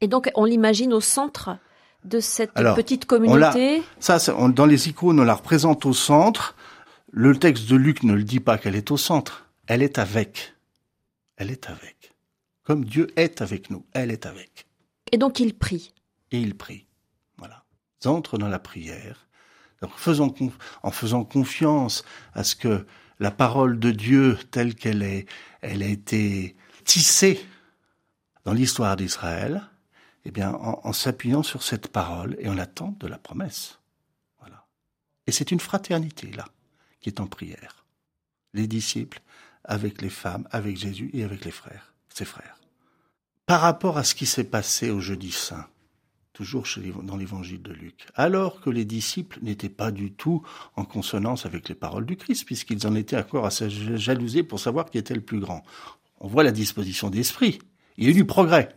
Et 0.01 0.07
donc 0.07 0.29
on 0.35 0.45
l'imagine 0.45 0.93
au 0.93 1.01
centre 1.01 1.57
de 2.03 2.19
cette 2.19 2.51
Alors, 2.55 2.75
petite 2.75 3.05
communauté. 3.05 3.81
Ça, 3.99 4.19
ça, 4.19 4.35
on- 4.37 4.49
dans 4.49 4.65
les 4.67 4.89
icônes, 4.89 5.19
on 5.19 5.23
la 5.23 5.33
représente 5.33 5.85
au 5.85 5.93
centre. 5.93 6.55
Le 7.11 7.37
texte 7.37 7.67
de 7.69 7.75
Luc 7.75 8.03
ne 8.03 8.13
le 8.13 8.23
dit 8.23 8.39
pas 8.39 8.57
qu'elle 8.57 8.75
est 8.75 8.91
au 8.91 8.97
centre. 8.97 9.47
Elle 9.67 9.81
est 9.81 9.97
avec. 9.97 10.53
Elle 11.37 11.49
est 11.49 11.69
avec. 11.69 12.13
Comme 12.63 12.85
Dieu 12.85 13.07
est 13.15 13.41
avec 13.41 13.69
nous, 13.69 13.85
elle 13.93 14.11
est 14.11 14.25
avec. 14.25 14.67
Et 15.11 15.17
donc 15.17 15.39
il 15.39 15.53
prie. 15.55 15.93
et 16.31 16.39
ils 16.39 16.55
prient. 16.55 16.85
Entrent 18.07 18.37
dans 18.37 18.47
la 18.47 18.59
prière. 18.59 19.27
En 19.81 20.91
faisant 20.91 21.23
confiance 21.23 22.03
à 22.33 22.43
ce 22.43 22.55
que 22.55 22.85
la 23.19 23.31
parole 23.31 23.79
de 23.79 23.91
Dieu 23.91 24.37
telle 24.51 24.75
qu'elle 24.75 25.03
est, 25.03 25.27
elle 25.61 25.83
a 25.83 25.87
été 25.87 26.55
tissée 26.83 27.45
dans 28.45 28.53
l'histoire 28.53 28.95
d'Israël, 28.95 29.67
eh 30.25 30.31
bien, 30.31 30.53
en, 30.53 30.93
s'appuyant 30.93 31.43
sur 31.43 31.61
cette 31.61 31.87
parole 31.87 32.35
et 32.39 32.49
en 32.49 32.55
l'attente 32.55 32.97
de 32.99 33.07
la 33.07 33.17
promesse. 33.17 33.79
Voilà. 34.39 34.65
Et 35.27 35.31
c'est 35.31 35.51
une 35.51 35.59
fraternité, 35.59 36.31
là, 36.31 36.45
qui 36.99 37.09
est 37.09 37.19
en 37.19 37.27
prière. 37.27 37.85
Les 38.53 38.67
disciples 38.67 39.21
avec 39.63 40.01
les 40.01 40.09
femmes, 40.09 40.47
avec 40.51 40.77
Jésus 40.77 41.09
et 41.13 41.23
avec 41.23 41.45
les 41.45 41.51
frères, 41.51 41.93
ses 42.09 42.25
frères. 42.25 42.59
Par 43.45 43.61
rapport 43.61 43.97
à 43.97 44.03
ce 44.03 44.15
qui 44.15 44.25
s'est 44.25 44.43
passé 44.43 44.89
au 44.89 44.99
jeudi 44.99 45.31
saint, 45.31 45.67
toujours 46.35 46.67
dans 47.01 47.15
l'évangile 47.15 47.61
de 47.61 47.71
Luc, 47.71 48.05
alors 48.13 48.59
que 48.59 48.69
les 48.69 48.83
disciples 48.83 49.39
n'étaient 49.41 49.69
pas 49.69 49.89
du 49.89 50.11
tout 50.11 50.43
en 50.75 50.83
consonance 50.83 51.45
avec 51.45 51.69
les 51.69 51.75
paroles 51.75 52.05
du 52.05 52.17
Christ, 52.17 52.43
puisqu'ils 52.45 52.85
en 52.85 52.93
étaient 52.93 53.17
encore 53.17 53.45
à 53.45 53.51
se 53.51 54.41
pour 54.41 54.59
savoir 54.59 54.91
qui 54.91 54.97
était 54.97 55.15
le 55.15 55.21
plus 55.21 55.39
grand. 55.39 55.63
On 56.19 56.27
voit 56.27 56.43
la 56.43 56.51
disposition 56.51 57.09
d'esprit. 57.09 57.59
Il 57.97 58.03
y 58.03 58.07
a 58.07 58.09
eu 58.09 58.13
du 58.13 58.25
progrès. 58.25 58.75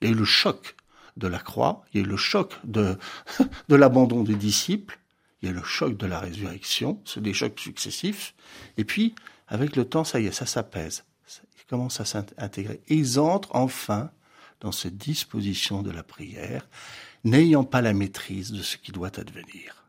Il 0.00 0.08
y 0.08 0.10
a 0.10 0.14
eu 0.14 0.16
le 0.18 0.24
choc 0.24 0.74
de 1.18 1.28
la 1.28 1.38
croix, 1.38 1.84
il 1.92 2.00
y 2.00 2.02
a 2.02 2.06
eu 2.06 2.08
le 2.08 2.16
choc 2.16 2.54
de, 2.64 2.96
l'abandon 3.68 4.22
des 4.22 4.36
disciples, 4.36 4.98
il 5.42 5.46
y 5.46 5.48
a 5.50 5.52
eu 5.52 5.56
le 5.56 5.64
choc 5.64 5.98
de 5.98 6.06
la 6.06 6.18
résurrection, 6.18 7.00
c'est 7.04 7.22
des 7.22 7.34
chocs 7.34 7.60
successifs, 7.60 8.34
et 8.78 8.84
puis, 8.84 9.14
avec 9.48 9.76
le 9.76 9.84
temps, 9.84 10.04
ça 10.04 10.18
y 10.18 10.26
est, 10.26 10.32
ça 10.32 10.46
s'apaise. 10.46 11.04
Ils 11.58 11.66
commencent 11.68 12.00
à 12.00 12.04
s'intégrer. 12.04 12.80
Ils 12.88 13.18
entrent 13.18 13.54
enfin 13.54 14.10
dans 14.60 14.72
cette 14.72 14.96
disposition 14.96 15.82
de 15.82 15.90
la 15.90 16.02
prière, 16.02 16.68
n'ayant 17.24 17.64
pas 17.64 17.82
la 17.82 17.92
maîtrise 17.92 18.52
de 18.52 18.62
ce 18.62 18.76
qui 18.76 18.92
doit 18.92 19.18
advenir. 19.18 19.84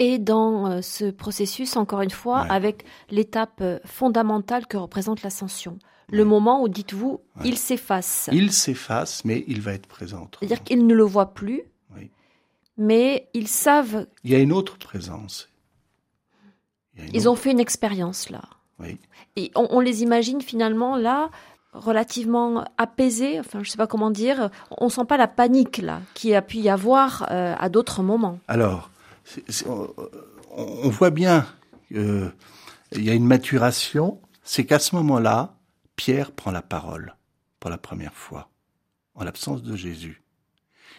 Et 0.00 0.18
dans 0.18 0.66
euh, 0.68 0.82
ce 0.82 1.10
processus, 1.10 1.76
encore 1.76 2.00
une 2.02 2.10
fois, 2.10 2.42
Ouais. 2.42 2.50
avec 2.50 2.84
l'étape 3.10 3.60
euh, 3.60 3.78
fondamentale 3.84 4.66
que 4.66 4.76
représente 4.76 5.22
l'ascension. 5.22 5.78
Le 6.10 6.18
Ouais. 6.22 6.28
moment 6.28 6.62
où, 6.62 6.68
dites-vous, 6.68 7.20
Ouais. 7.36 7.42
il 7.48 7.56
s'efface. 7.56 8.28
Il 8.32 8.52
s'efface, 8.52 9.24
mais 9.24 9.44
il 9.46 9.60
va 9.60 9.72
être 9.72 9.86
présent. 9.86 10.28
C'est-à-dire 10.38 10.62
qu'ils 10.64 10.84
ne 10.86 10.94
le 10.94 11.04
voient 11.04 11.32
plus, 11.32 11.62
Oui. 11.96 12.10
mais 12.76 13.28
ils 13.34 13.46
savent, 13.48 14.06
Il 14.24 14.32
y 14.32 14.34
a 14.34 14.38
une 14.40 14.52
autre 14.52 14.76
présence. 14.78 15.48
Il 16.96 17.04
une 17.04 17.10
ils 17.14 17.20
autre- 17.28 17.30
ont 17.30 17.36
fait 17.42 17.50
une 17.52 17.60
expérience 17.60 18.30
là. 18.30 18.42
Oui. 18.80 18.98
Et 19.36 19.52
on, 19.54 19.68
on 19.70 19.80
les 19.80 20.02
imagine 20.02 20.40
finalement 20.40 20.96
là, 20.96 21.30
relativement 21.74 22.64
apaisés, 22.78 23.38
enfin 23.40 23.62
je 23.62 23.70
sais 23.70 23.76
pas 23.76 23.86
comment 23.86 24.10
dire, 24.10 24.50
on 24.78 24.88
sent 24.88 25.04
pas 25.06 25.16
la 25.16 25.28
panique 25.28 25.78
là, 25.78 26.00
qui 26.14 26.34
a 26.34 26.42
pu 26.42 26.58
y 26.58 26.68
avoir 26.68 27.26
euh, 27.30 27.54
à 27.58 27.68
d'autres 27.68 28.02
moments. 28.02 28.38
Alors, 28.48 28.90
on, 29.66 29.88
on 30.56 30.88
voit 30.88 31.10
bien 31.10 31.46
qu'il 31.88 32.32
y 32.92 33.10
a 33.10 33.14
une 33.14 33.26
maturation, 33.26 34.20
c'est 34.42 34.64
qu'à 34.64 34.78
ce 34.78 34.94
moment-là, 34.96 35.54
Pierre 35.96 36.32
prend 36.32 36.50
la 36.50 36.62
parole 36.62 37.14
pour 37.60 37.70
la 37.70 37.78
première 37.78 38.14
fois, 38.14 38.50
en 39.14 39.24
l'absence 39.24 39.62
de 39.62 39.76
Jésus. 39.76 40.22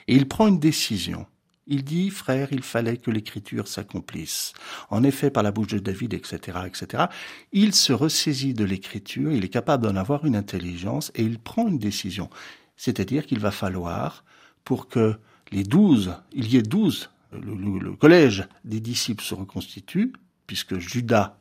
Et 0.08 0.16
il 0.16 0.28
prend 0.28 0.48
une 0.48 0.60
décision. 0.60 1.26
Il 1.68 1.84
dit, 1.84 2.12
frère, 2.12 2.50
il 2.52 2.62
fallait 2.62 2.98
que 2.98 3.10
l'écriture 3.10 3.68
s'accomplisse. 3.68 4.54
En 4.90 5.04
effet, 5.04 5.32
par 5.32 5.42
la 5.42 5.52
bouche 5.52 5.68
de 5.68 5.80
David, 5.80 6.14
etc., 6.14 6.60
etc. 6.66 7.06
Il 7.54 7.74
se 7.74 7.92
ressaisit 7.92 8.54
de 8.54 8.64
l'écriture, 8.64 9.32
il 9.32 9.44
est 9.44 9.50
capable 9.50 9.84
d'en 9.84 9.96
avoir 9.96 10.26
une 10.26 10.36
intelligence 10.36 11.12
et 11.16 11.24
il 11.24 11.40
prend 11.40 11.68
une 11.68 11.80
décision. 11.80 12.30
C'est-à-dire 12.76 13.26
qu'il 13.26 13.40
va 13.40 13.52
falloir, 13.52 14.24
pour 14.64 14.88
que 14.88 15.18
les 15.52 15.64
douze, 15.64 16.16
il 16.34 16.54
y 16.54 16.58
ait 16.58 16.62
douze, 16.62 17.10
le, 17.32 17.96
collège 17.96 18.48
des 18.64 18.80
disciples 18.80 19.24
se 19.24 19.34
reconstitue, 19.34 20.14
puisque 20.48 20.78
Judas 20.78 21.38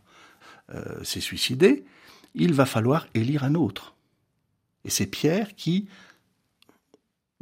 euh, 0.74 1.02
s'est 1.04 1.20
suicidé, 1.20 1.84
il 2.34 2.52
va 2.52 2.66
falloir 2.66 3.06
élire 3.14 3.44
un 3.44 3.54
autre. 3.54 3.94
Et 4.84 4.90
c'est 4.90 5.06
Pierre 5.06 5.54
qui 5.54 5.88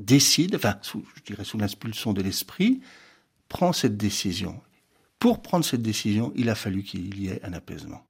décide, 0.05 0.57
enfin, 0.57 0.77
sous, 0.83 1.05
je 1.17 1.23
dirais 1.23 1.45
sous 1.45 1.59
l'impulsion 1.59 2.13
de 2.13 2.23
l'esprit, 2.23 2.81
prend 3.49 3.73
cette 3.73 3.97
décision. 3.97 4.61
Pour 5.19 5.43
prendre 5.43 5.65
cette 5.65 5.83
décision, 5.83 6.33
il 6.35 6.49
a 6.49 6.55
fallu 6.55 6.83
qu'il 6.83 7.19
y 7.19 7.29
ait 7.29 7.45
un 7.45 7.53
apaisement. 7.53 8.05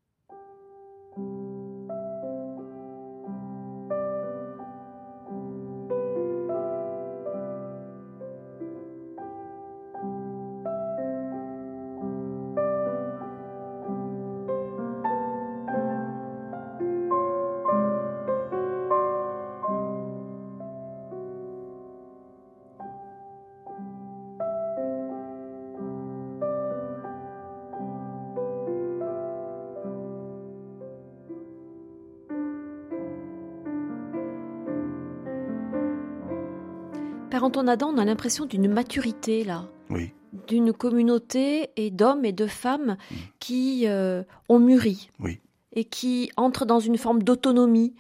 Père 37.43 37.49
Antoine 37.49 37.68
Adam, 37.68 37.88
on 37.93 37.99
a 37.99 38.05
l'impression 38.05 38.47
d'une 38.47 38.68
maturité 38.72 39.43
là, 39.43 39.68
Oui, 39.90 40.12
d'une 40.47 40.72
communauté 40.72 41.70
et 41.74 41.90
d'hommes 41.90 42.24
et 42.24 42.30
de 42.32 42.47
femmes 42.47 42.97
Mm. 43.11 43.14
qui 43.40 43.88
euh, 43.88 44.22
ont 44.49 44.61
mûri 44.61 45.11
oui. 45.18 45.40
et 45.72 45.84
qui 45.84 46.30
entrent 46.36 46.66
dans 46.66 46.78
une 46.78 46.97
forme 46.97 47.24
d'autonomie, 47.24 47.95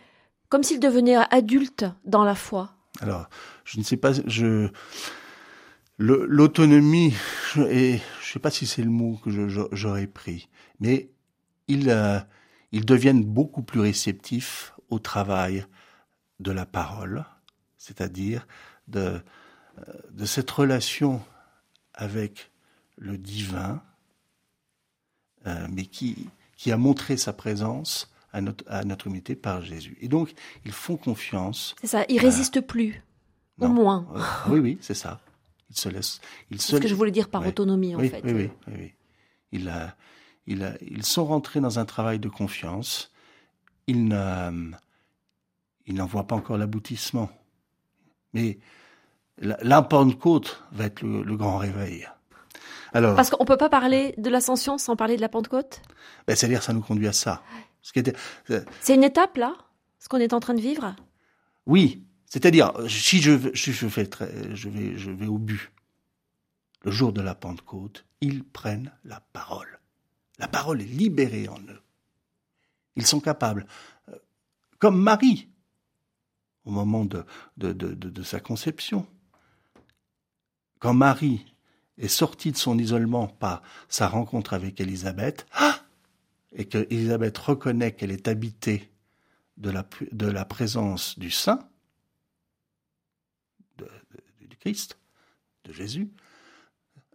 comme 0.48 0.62
s'ils 0.62 0.78
devenaient 0.78 1.16
adultes 1.32 1.86
dans 2.04 2.22
la 2.22 2.36
foi. 2.36 2.70
Alors, 3.00 3.28
je 3.64 3.80
ne 3.80 3.82
sais 3.84 3.96
pas, 3.96 4.12
je 4.12 4.68
l'autonomie, 5.98 7.12
je- 7.54 7.98
je 8.20 8.32
sais 8.32 8.38
pas 8.38 8.50
si 8.50 8.64
c'est 8.66 8.82
le 8.82 8.90
mot 8.90 9.18
que 9.24 9.30
j'aurais 9.72 10.06
pris, 10.06 10.48
mais 10.78 11.10
ils 11.66 11.90
euh, 11.90 12.20
ils 12.70 12.84
deviennent 12.86 13.24
beaucoup 13.24 13.62
plus 13.62 13.80
réceptifs 13.80 14.72
au 14.88 15.00
travail 15.00 15.66
de 16.38 16.52
la 16.52 16.64
parole, 16.64 17.24
c'est-à-dire 17.76 18.46
de 18.88 19.20
euh, 19.78 19.92
de 20.10 20.24
cette 20.24 20.50
relation 20.50 21.22
avec 21.94 22.50
le 22.96 23.16
divin, 23.18 23.82
euh, 25.46 25.66
mais 25.70 25.86
qui 25.86 26.28
qui 26.56 26.70
a 26.70 26.76
montré 26.76 27.16
sa 27.16 27.32
présence 27.32 28.12
à 28.32 28.40
notre, 28.40 28.64
à 28.68 28.84
notre 28.84 29.06
humanité 29.06 29.34
par 29.34 29.62
Jésus. 29.62 29.96
Et 30.00 30.08
donc, 30.08 30.32
ils 30.64 30.72
font 30.72 30.96
confiance. 30.96 31.74
C'est 31.80 31.86
ça, 31.86 32.04
ils 32.08 32.20
résistent 32.20 32.60
plus, 32.60 33.02
au 33.58 33.68
moins. 33.68 34.06
oui, 34.48 34.60
oui, 34.60 34.78
c'est 34.80 34.94
ça. 34.94 35.20
Ils 35.70 35.76
se 35.76 35.88
laissent. 35.88 36.20
C'est 36.52 36.76
ce 36.76 36.76
que 36.76 36.88
je 36.88 36.94
voulais 36.94 37.10
dire 37.10 37.28
par 37.28 37.46
autonomie, 37.46 37.94
en 37.94 37.98
oui, 37.98 38.08
fait. 38.08 38.22
Oui, 38.24 38.32
oui, 38.32 38.50
oui. 38.68 38.92
Il 39.52 39.68
a, 39.68 39.96
il 40.46 40.64
a, 40.64 40.74
ils 40.80 41.04
sont 41.04 41.24
rentrés 41.24 41.60
dans 41.60 41.78
un 41.78 41.84
travail 41.84 42.18
de 42.18 42.28
confiance. 42.28 43.10
Ils 43.86 44.06
ne, 44.06 44.70
ils 45.86 45.94
n'en 45.94 46.06
voient 46.06 46.26
pas 46.26 46.36
encore 46.36 46.58
l'aboutissement. 46.58 47.30
Mais 48.32 48.58
la, 49.38 49.82
Pentecôte 49.82 50.62
va 50.72 50.86
être 50.86 51.02
le, 51.02 51.36
grand 51.36 51.58
réveil. 51.58 52.08
Alors, 52.92 53.16
Parce 53.16 53.30
qu'on 53.30 53.42
ne 53.42 53.48
peut 53.48 53.56
pas 53.56 53.68
parler 53.68 54.14
de 54.18 54.28
l'ascension 54.28 54.78
sans 54.78 54.96
parler 54.96 55.16
de 55.16 55.20
la 55.20 55.28
Pentecôte? 55.28 55.80
ben, 56.26 56.36
C'est-à-dire 56.36 56.62
ça 56.62 56.72
nous 56.72 56.82
conduit 56.82 57.08
à 57.08 57.12
ça. 57.12 57.42
C'est 57.82 58.94
une 58.94 59.04
étape, 59.04 59.36
là? 59.36 59.54
Ce 59.98 60.08
qu'on 60.08 60.18
est 60.18 60.32
en 60.32 60.40
train 60.40 60.54
de 60.54 60.60
vivre? 60.60 60.94
Oui. 61.66 62.04
C'est-à-dire, 62.26 62.72
si 62.88 63.20
je, 63.20 63.50
je, 63.52 63.72
fais 63.88 64.08
je, 64.54 64.68
vais, 64.68 64.96
je 64.96 65.10
vais 65.10 65.26
au 65.26 65.38
but, 65.38 65.70
le 66.82 66.90
jour 66.90 67.12
de 67.12 67.20
la 67.20 67.34
Pentecôte, 67.34 68.04
ils 68.20 68.44
prennent 68.44 68.92
la 69.04 69.20
parole. 69.32 69.80
La 70.38 70.48
parole 70.48 70.80
est 70.80 70.86
libérée 70.86 71.48
en 71.48 71.58
eux. 71.58 71.82
Ils 72.96 73.06
sont 73.06 73.20
capables, 73.20 73.66
euh, 74.08 74.16
comme 74.78 75.00
Marie, 75.00 75.48
au 76.64 76.70
moment 76.70 77.04
de, 77.04 77.24
de, 77.56 77.72
de, 77.72 77.94
de 77.94 78.22
sa 78.22 78.40
conception. 78.40 79.06
Quand 80.78 80.94
Marie 80.94 81.44
est 81.98 82.08
sortie 82.08 82.52
de 82.52 82.56
son 82.56 82.78
isolement 82.78 83.28
par 83.28 83.62
sa 83.88 84.08
rencontre 84.08 84.54
avec 84.54 84.80
Élisabeth, 84.80 85.46
ah 85.52 85.78
et 86.54 86.66
que 86.66 86.86
Élisabeth 86.90 87.38
reconnaît 87.38 87.92
qu'elle 87.92 88.10
est 88.10 88.28
habitée 88.28 88.90
de 89.56 89.70
la, 89.70 89.86
de 90.10 90.26
la 90.26 90.44
présence 90.44 91.18
du 91.18 91.30
Saint, 91.30 91.66
de, 93.78 93.88
du 94.40 94.56
Christ, 94.56 94.98
de 95.64 95.72
Jésus, 95.72 96.10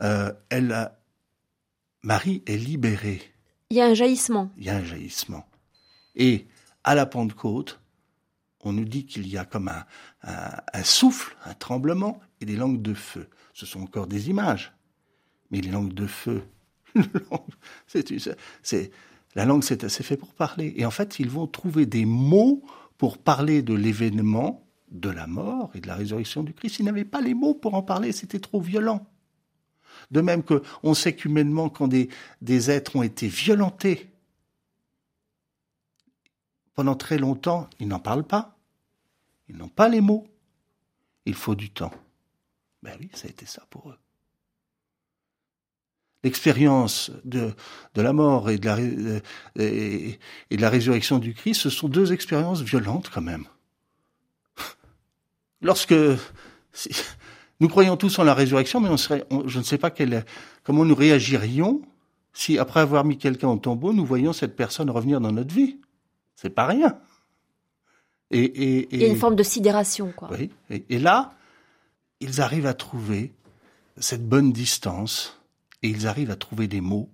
euh, 0.01 0.33
elle 0.49 0.71
a, 0.71 0.99
Marie 2.03 2.43
est 2.45 2.57
libérée. 2.57 3.21
Il 3.69 3.77
y 3.77 3.81
a 3.81 3.85
un 3.85 3.93
jaillissement. 3.93 4.51
Il 4.57 4.63
y 4.63 4.69
a 4.69 4.77
un 4.77 4.83
jaillissement. 4.83 5.47
Et 6.15 6.47
à 6.83 6.95
la 6.95 7.05
Pentecôte, 7.05 7.79
on 8.67 8.73
nous 8.73 8.85
dit 8.85 9.05
qu'il 9.05 9.27
y 9.27 9.37
a 9.37 9.45
comme 9.45 9.71
un, 10.23 10.83
souffle, 10.83 11.35
un 11.45 11.53
tremblement 11.53 12.19
et 12.41 12.45
des 12.45 12.55
langues 12.55 12.81
de 12.81 12.93
feu. 12.93 13.27
Ce 13.53 13.65
sont 13.65 13.81
encore 13.81 14.07
des 14.07 14.29
images, 14.29 14.73
mais 15.51 15.61
les 15.61 15.71
langues 15.71 15.93
de 15.93 16.07
feu, 16.07 16.43
la 19.35 19.45
langue, 19.45 19.63
c'est 19.63 19.83
assez 19.83 20.03
fait 20.03 20.17
pour 20.17 20.33
parler. 20.33 20.73
Et 20.77 20.85
en 20.85 20.91
fait, 20.91 21.19
ils 21.19 21.29
vont 21.29 21.47
trouver 21.47 21.85
des 21.85 22.05
mots 22.05 22.63
pour 22.97 23.17
parler 23.17 23.61
de 23.61 23.73
l'événement, 23.73 24.67
de 24.91 25.09
la 25.09 25.27
mort 25.27 25.71
et 25.75 25.79
de 25.79 25.87
la 25.87 25.95
résurrection 25.95 26.43
du 26.43 26.53
Christ. 26.53 26.79
Ils 26.79 26.85
n'avaient 26.85 27.05
pas 27.05 27.21
les 27.21 27.33
mots 27.33 27.53
pour 27.53 27.73
en 27.73 27.83
parler, 27.83 28.11
c'était 28.11 28.39
trop 28.39 28.61
violent. 28.61 29.05
De 30.11 30.21
même 30.21 30.43
que 30.43 30.61
on 30.83 30.93
sait 30.93 31.15
qu'humainement, 31.15 31.69
quand 31.69 31.87
des 31.87 32.71
êtres 32.71 32.95
ont 32.95 33.03
été 33.03 33.27
violentés, 33.27 34.09
pendant 36.77 36.95
très 36.95 37.17
longtemps, 37.17 37.67
ils 37.79 37.87
n'en 37.87 37.99
parlent 37.99 38.23
pas. 38.23 38.56
Ils 39.49 39.57
n'ont 39.57 39.69
pas 39.69 39.89
les 39.89 40.01
mots. 40.01 40.27
Il 41.25 41.35
faut 41.35 41.55
du 41.55 41.69
temps. 41.69 41.93
Ben 42.83 42.95
oui, 42.99 43.09
ça 43.13 43.27
a 43.27 43.29
été 43.29 43.45
ça 43.45 43.65
pour 43.69 43.89
eux 43.89 43.97
l'expérience 46.23 47.11
de, 47.23 47.53
la 47.95 48.13
mort 48.13 48.49
et 48.49 48.57
de 48.57 48.65
la, 48.65 48.79
et, 49.55 50.19
de 50.51 50.61
la 50.61 50.69
résurrection 50.69 51.19
du 51.19 51.33
Christ, 51.33 51.61
ce 51.61 51.69
sont 51.69 51.87
deux 51.87 52.11
expériences 52.11 52.61
violentes 52.61 53.09
quand 53.13 53.21
même. 53.21 53.45
Lorsque 55.61 55.95
nous 57.59 57.67
croyons 57.67 57.97
tous 57.97 58.19
en 58.19 58.23
la 58.23 58.33
résurrection, 58.33 58.79
mais 58.81 58.89
je 59.45 59.57
ne 59.57 59.63
sais 59.63 59.77
pas 59.77 59.91
comment 60.63 60.85
nous 60.85 60.95
réagirions 60.95 61.81
si, 62.33 62.59
après 62.59 62.81
avoir 62.81 63.03
mis 63.03 63.17
quelqu'un 63.17 63.47
au 63.47 63.57
tombeau, 63.57 63.93
nous 63.93 64.05
voyions 64.05 64.33
cette 64.33 64.55
personne 64.55 64.91
revenir 64.91 65.19
dans 65.19 65.31
notre 65.31 65.55
vie. 65.55 65.79
C'est 66.35 66.51
pas 66.51 66.67
rien. 66.67 66.99
Et, 68.31 68.43
et, 68.43 68.87
Il 68.91 69.01
y 69.01 69.05
a 69.05 69.07
une 69.07 69.17
forme 69.17 69.35
de 69.35 69.43
sidération, 69.43 70.11
quoi. 70.15 70.29
Oui. 70.31 70.51
et 70.69 70.99
là, 70.99 71.33
ils 72.19 72.41
arrivent 72.41 72.65
à 72.65 72.73
trouver 72.73 73.33
cette 73.97 74.27
bonne 74.27 74.51
distance 74.51 75.39
et 75.81 75.89
ils 75.89 76.07
arrivent 76.07 76.31
à 76.31 76.35
trouver 76.35 76.67
des 76.67 76.81
mots, 76.81 77.09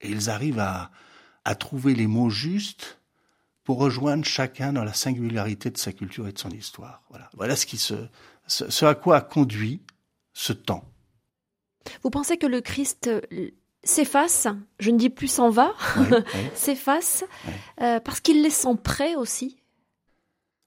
et 0.00 0.08
ils 0.08 0.30
arrivent 0.30 0.58
à, 0.58 0.90
à 1.44 1.54
trouver 1.54 1.94
les 1.94 2.06
mots 2.06 2.30
justes 2.30 2.98
pour 3.64 3.78
rejoindre 3.78 4.24
chacun 4.24 4.72
dans 4.72 4.84
la 4.84 4.92
singularité 4.92 5.70
de 5.70 5.78
sa 5.78 5.92
culture 5.92 6.26
et 6.26 6.32
de 6.32 6.38
son 6.38 6.50
histoire. 6.50 7.02
Voilà, 7.10 7.30
voilà 7.34 7.56
ce, 7.56 7.66
qui 7.66 7.78
se, 7.78 7.94
ce, 8.46 8.84
à 8.84 8.94
quoi 8.94 9.18
a 9.18 9.20
conduit 9.20 9.82
ce 10.32 10.52
temps. 10.52 10.84
Vous 12.02 12.10
pensez 12.10 12.38
que 12.38 12.46
le 12.46 12.60
Christ 12.60 13.08
euh, 13.08 13.50
s'efface, 13.84 14.48
je 14.80 14.90
ne 14.90 14.98
dis 14.98 15.10
plus 15.10 15.28
s'en 15.28 15.50
va, 15.50 15.74
s'efface, 16.54 17.24
euh, 17.80 18.00
parce 18.00 18.20
qu'il 18.20 18.42
les 18.42 18.50
sent 18.50 18.76
prêts 18.82 19.14
aussi? 19.14 19.61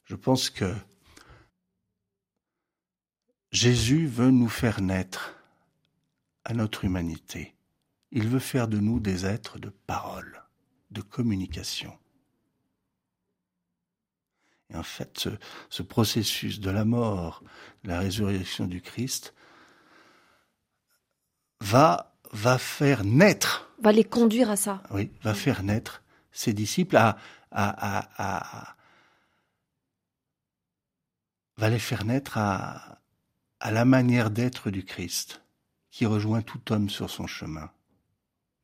Je 0.06 0.16
pense 0.16 0.50
que 0.50 0.74
Jésus 3.52 4.08
veut 4.08 4.32
nous 4.32 4.50
faire 4.50 4.82
naître 4.82 5.36
à 6.44 6.54
notre 6.54 6.86
humanité. 6.86 7.56
Il 8.12 8.28
veut 8.28 8.40
faire 8.40 8.68
de 8.68 8.78
nous 8.78 9.00
des 9.00 9.26
êtres 9.26 9.60
de 9.60 9.70
parole, 9.70 10.44
de 10.92 11.02
communication. 11.02 11.98
Et 14.72 14.78
en 14.78 14.84
fait, 14.84 15.30
ce, 15.70 15.84
processus 15.84 16.60
de 16.60 16.70
la 16.70 16.86
mort, 16.86 17.44
la 17.84 18.00
résurrection 18.00 18.68
du 18.68 18.82
Christ, 18.82 19.34
va, 21.62 22.16
va 22.32 22.58
faire 22.58 23.04
naître. 23.04 23.72
Va 23.82 23.92
les 23.92 24.04
conduire 24.04 24.50
à 24.50 24.56
ça. 24.56 24.82
Oui, 24.92 25.12
va 25.24 25.34
faire 25.34 25.64
naître 25.64 26.02
ses 26.32 26.54
disciples 26.54 26.98
à, 26.98 27.18
à, 27.52 28.08
à, 28.18 28.76
va 31.58 31.70
les 31.70 31.80
faire 31.80 32.06
naître 32.06 32.38
à, 32.38 33.00
la 33.64 33.86
manière 33.86 34.30
d'être 34.30 34.70
du 34.70 34.84
Christ 34.84 35.42
qui 35.90 36.06
rejoint 36.06 36.42
tout 36.42 36.72
homme 36.72 36.90
sur 36.90 37.10
son 37.10 37.26
chemin, 37.26 37.72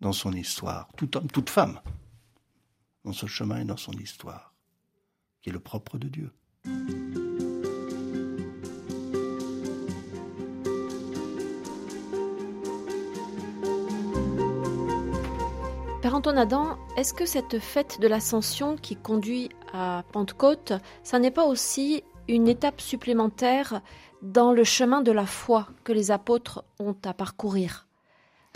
dans 0.01 0.13
son 0.13 0.33
histoire, 0.33 0.89
tout 0.97 1.17
homme, 1.17 1.27
toute 1.27 1.49
femme, 1.49 1.79
dans 3.05 3.13
son 3.13 3.27
chemin 3.27 3.61
et 3.61 3.65
dans 3.65 3.77
son 3.77 3.93
histoire, 3.93 4.53
qui 5.41 5.49
est 5.49 5.53
le 5.53 5.59
propre 5.59 5.97
de 5.97 6.07
Dieu. 6.07 6.31
Père 16.01 16.15
Antoine 16.15 16.37
Adam, 16.37 16.77
est-ce 16.97 17.13
que 17.13 17.25
cette 17.25 17.59
fête 17.59 18.01
de 18.01 18.07
l'Ascension 18.07 18.75
qui 18.75 18.95
conduit 18.95 19.49
à 19.71 20.03
Pentecôte, 20.11 20.73
ça 21.03 21.17
n'est 21.19 21.31
pas 21.31 21.45
aussi 21.45 22.03
une 22.31 22.47
étape 22.47 22.81
supplémentaire 22.81 23.81
dans 24.21 24.53
le 24.53 24.63
chemin 24.63 25.01
de 25.01 25.11
la 25.11 25.25
foi 25.25 25.67
que 25.83 25.91
les 25.91 26.11
apôtres 26.11 26.63
ont 26.79 26.95
à 27.05 27.13
parcourir. 27.13 27.87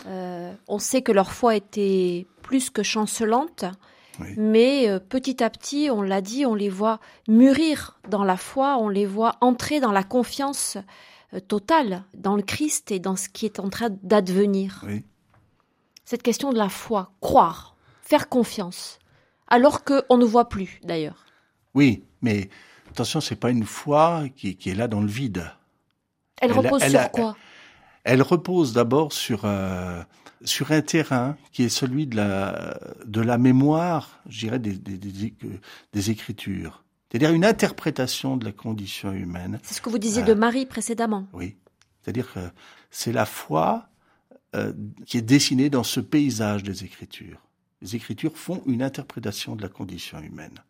Euh, 0.06 0.54
on 0.68 0.78
sait 0.78 1.02
que 1.02 1.12
leur 1.12 1.32
foi 1.32 1.56
était 1.56 2.26
plus 2.42 2.70
que 2.70 2.82
chancelante, 2.82 3.64
mais 4.36 4.88
euh, 4.88 4.98
petit 4.98 5.42
à 5.42 5.50
petit, 5.50 5.90
on 5.90 6.02
l'a 6.02 6.20
dit, 6.20 6.46
on 6.46 6.54
les 6.54 6.68
voit 6.68 7.00
mûrir 7.28 7.98
dans 8.08 8.24
la 8.24 8.36
foi, 8.36 8.78
on 8.78 8.88
les 8.88 9.06
voit 9.06 9.36
entrer 9.40 9.80
dans 9.80 9.92
la 9.92 10.04
confiance 10.04 10.78
euh, 11.34 11.40
totale 11.40 12.04
dans 12.14 12.36
le 12.36 12.42
Christ 12.42 12.90
et 12.92 12.98
dans 12.98 13.16
ce 13.16 13.28
qui 13.28 13.44
est 13.44 13.60
en 13.60 13.68
train 13.68 13.90
d'advenir. 14.02 14.84
Cette 16.04 16.22
question 16.22 16.52
de 16.52 16.58
la 16.58 16.68
foi, 16.68 17.10
croire, 17.20 17.76
faire 18.00 18.28
confiance, 18.28 18.98
alors 19.48 19.84
qu'on 19.84 20.16
ne 20.16 20.24
voit 20.24 20.48
plus 20.48 20.80
d'ailleurs. 20.84 21.26
Oui, 21.74 22.04
mais 22.22 22.48
attention, 22.96 23.20
c'est 23.20 23.36
pas 23.36 23.50
une 23.50 23.64
foi 23.64 24.24
qui, 24.34 24.56
est 24.64 24.74
là 24.74 24.88
dans 24.88 25.00
le 25.00 25.06
vide. 25.06 25.50
Elle, 26.40 26.52
repose 26.52 26.82
sur 26.82 27.10
quoi? 27.10 27.36
Elle, 28.04 28.22
repose 28.22 28.72
d'abord 28.72 29.12
sur 29.12 29.42
euh, 29.44 30.02
sur 30.44 30.72
un 30.72 30.80
terrain 30.80 31.36
qui 31.52 31.64
est 31.64 31.68
celui 31.68 32.06
de 32.06 32.16
la 32.16 32.78
de 33.04 33.20
la 33.20 33.38
mémoire, 33.38 34.20
je 34.28 34.40
dirais 34.40 34.58
des 34.58 34.76
des, 34.76 34.98
des, 35.92 36.10
écritures. 36.10 36.84
C'est-à-dire 37.08 37.32
une 37.32 37.44
interprétation 37.44 38.36
de 38.36 38.44
la 38.44 38.52
condition 38.52 39.12
humaine. 39.12 39.60
C'est 39.62 39.74
ce 39.74 39.82
que 39.82 39.90
vous 39.90 39.98
disiez 39.98 40.22
de 40.22 40.32
euh, 40.32 40.36
Marie 40.36 40.66
précédemment. 40.66 41.26
Oui, 41.32 41.56
c'est-à-dire 42.02 42.32
que 42.32 42.40
c'est 42.90 43.12
la 43.12 43.26
foi 43.26 43.88
euh, 44.54 44.72
qui 45.04 45.18
est 45.18 45.22
dessinée 45.22 45.70
dans 45.70 45.84
ce 45.84 46.00
paysage 46.00 46.62
des 46.62 46.84
Écritures. 46.84 47.40
Les 47.82 47.94
Écritures 47.94 48.36
font 48.36 48.62
une 48.66 48.82
interprétation 48.82 49.54
de 49.54 49.62
la 49.62 49.68
condition 49.68 50.20
humaine. 50.20 50.62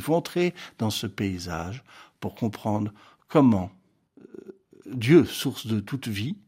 Il 0.00 0.02
faut 0.02 0.14
entrer 0.14 0.54
dans 0.78 0.88
ce 0.88 1.06
paysage 1.06 1.84
pour 2.20 2.34
comprendre 2.34 2.90
comment 3.28 3.70
euh, 4.18 4.58
Dieu, 4.86 5.26
source 5.26 5.66
de 5.66 5.78
toute 5.78 6.08
vie, 6.08 6.38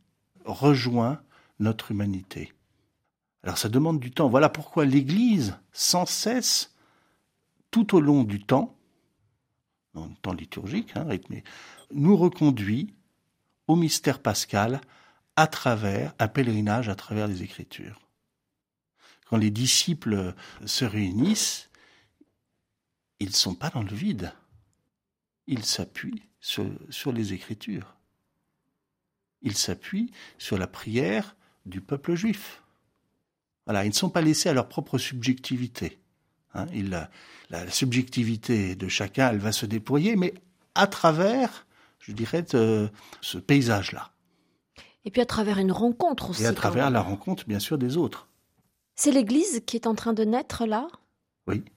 rejoint 0.46 1.20
notre 1.58 1.90
humanité. 1.90 2.54
Alors 3.42 3.58
ça 3.58 3.68
demande 3.68 4.00
du 4.00 4.10
temps. 4.10 4.30
Voilà 4.30 4.48
pourquoi 4.48 4.86
l'Église, 4.86 5.58
sans 5.70 6.06
cesse, 6.06 6.74
tout 7.70 7.94
au 7.94 8.00
long 8.00 8.24
du 8.24 8.42
temps, 8.42 8.74
dans 9.92 10.06
le 10.06 10.14
temps 10.22 10.32
liturgique, 10.32 10.96
hein, 10.96 11.04
rythmé, 11.06 11.44
nous 11.92 12.16
reconduit 12.16 12.94
au 13.66 13.76
mystère 13.76 14.20
pascal 14.20 14.80
à 15.36 15.46
travers 15.46 16.14
un 16.18 16.28
pèlerinage 16.28 16.88
à 16.88 16.94
travers 16.94 17.28
les 17.28 17.42
Écritures. 17.42 18.00
Quand 19.26 19.36
les 19.36 19.50
disciples 19.50 20.34
se 20.64 20.86
réunissent, 20.86 21.68
ils 23.22 23.28
ne 23.28 23.34
sont 23.34 23.54
pas 23.54 23.70
dans 23.70 23.84
le 23.84 23.94
vide. 23.94 24.32
Ils 25.46 25.64
s'appuient 25.64 26.22
sur, 26.40 26.68
sur 26.90 27.12
les 27.12 27.32
Écritures. 27.32 27.94
Ils 29.42 29.56
s'appuient 29.56 30.10
sur 30.38 30.58
la 30.58 30.66
prière 30.66 31.36
du 31.64 31.80
peuple 31.80 32.16
juif. 32.16 32.62
Voilà, 33.64 33.84
ils 33.84 33.90
ne 33.90 33.94
sont 33.94 34.10
pas 34.10 34.22
laissés 34.22 34.48
à 34.48 34.54
leur 34.54 34.68
propre 34.68 34.98
subjectivité. 34.98 36.00
Hein, 36.54 36.66
il, 36.74 36.90
la, 36.90 37.10
la, 37.50 37.70
subjectivité 37.70 38.74
de 38.74 38.88
chacun, 38.88 39.30
elle 39.30 39.38
va 39.38 39.52
se 39.52 39.66
déployer, 39.66 40.16
mais 40.16 40.34
à 40.74 40.88
travers, 40.88 41.64
je 42.00 42.10
dirais, 42.10 42.42
de, 42.42 42.90
ce 43.20 43.38
paysage-là. 43.38 44.10
Et 45.04 45.12
puis 45.12 45.22
à 45.22 45.26
travers 45.26 45.58
une 45.58 45.72
rencontre 45.72 46.30
aussi. 46.30 46.42
Et 46.42 46.46
à 46.46 46.52
travers 46.52 46.90
la 46.90 47.02
rencontre, 47.02 47.46
bien 47.46 47.60
sûr, 47.60 47.78
des 47.78 47.96
autres. 47.96 48.28
C'est 48.96 49.12
l'Église 49.12 49.62
qui 49.64 49.76
est 49.76 49.86
en 49.86 49.94
train 49.94 50.12
de 50.12 50.24
naître 50.24 50.66
là? 50.66 50.88
Oui, 51.46 51.62
oui. 51.64 51.72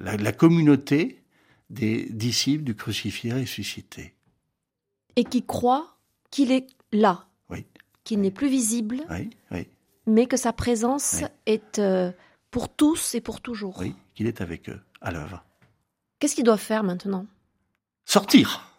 La, 0.00 0.16
la 0.16 0.32
communauté 0.32 1.22
des 1.70 2.06
disciples 2.10 2.64
du 2.64 2.74
crucifié 2.74 3.32
ressuscité. 3.32 4.14
Et 5.16 5.24
qui 5.24 5.44
croit 5.44 5.96
qu'il 6.30 6.52
est 6.52 6.66
là. 6.92 7.26
Oui. 7.50 7.64
Qu'il 8.04 8.20
n'est 8.20 8.30
plus 8.30 8.48
visible. 8.48 9.02
Oui. 9.10 9.30
Mais 10.06 10.26
que 10.26 10.36
sa 10.36 10.52
présence 10.52 11.24
est 11.46 11.80
euh, 11.80 12.12
pour 12.50 12.68
tous 12.68 13.14
et 13.14 13.20
pour 13.20 13.40
toujours. 13.40 13.76
Oui, 13.80 13.96
qu'il 14.14 14.28
est 14.28 14.40
avec 14.40 14.68
eux, 14.68 14.80
à 15.00 15.10
l'œuvre. 15.10 15.42
Qu'est-ce 16.20 16.36
qu'ils 16.36 16.44
doivent 16.44 16.60
faire 16.60 16.84
maintenant? 16.84 17.26
Sortir 18.04 18.72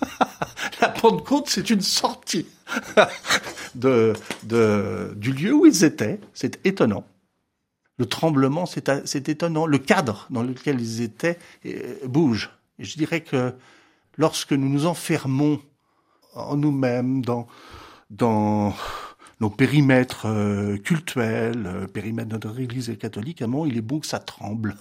La 0.80 0.88
Pentecôte, 0.88 1.48
c'est 1.48 1.70
une 1.70 1.80
sortie 1.80 2.46
de, 3.76 4.14
de, 4.42 5.14
du 5.16 5.32
lieu 5.32 5.54
où 5.54 5.64
ils 5.64 5.84
étaient. 5.84 6.18
C'est 6.32 6.64
étonnant. 6.66 7.06
Le 7.98 8.06
tremblement, 8.06 8.66
c'est 8.66 9.28
étonnant. 9.28 9.66
Le 9.66 9.78
cadre 9.78 10.26
dans 10.30 10.42
lequel 10.42 10.80
ils 10.80 11.00
étaient 11.02 11.38
bouge. 12.06 12.50
Et 12.78 12.84
je 12.84 12.96
dirais 12.96 13.20
que 13.20 13.54
lorsque 14.16 14.52
nous 14.52 14.68
nous 14.68 14.86
enfermons 14.86 15.60
en 16.34 16.56
nous-mêmes, 16.56 17.24
dans, 17.24 17.46
dans 18.10 18.74
nos 19.40 19.50
périmètres 19.50 20.26
euh, 20.26 20.76
cultuels, 20.78 21.66
euh, 21.66 21.86
périmètre 21.86 22.28
de 22.28 22.34
notre 22.34 22.58
Église 22.58 22.96
catholique, 22.98 23.42
à 23.42 23.44
un 23.44 23.48
moment, 23.48 23.66
il 23.66 23.76
est 23.76 23.82
bon 23.82 24.00
que 24.00 24.06
ça 24.06 24.18
tremble. 24.18 24.76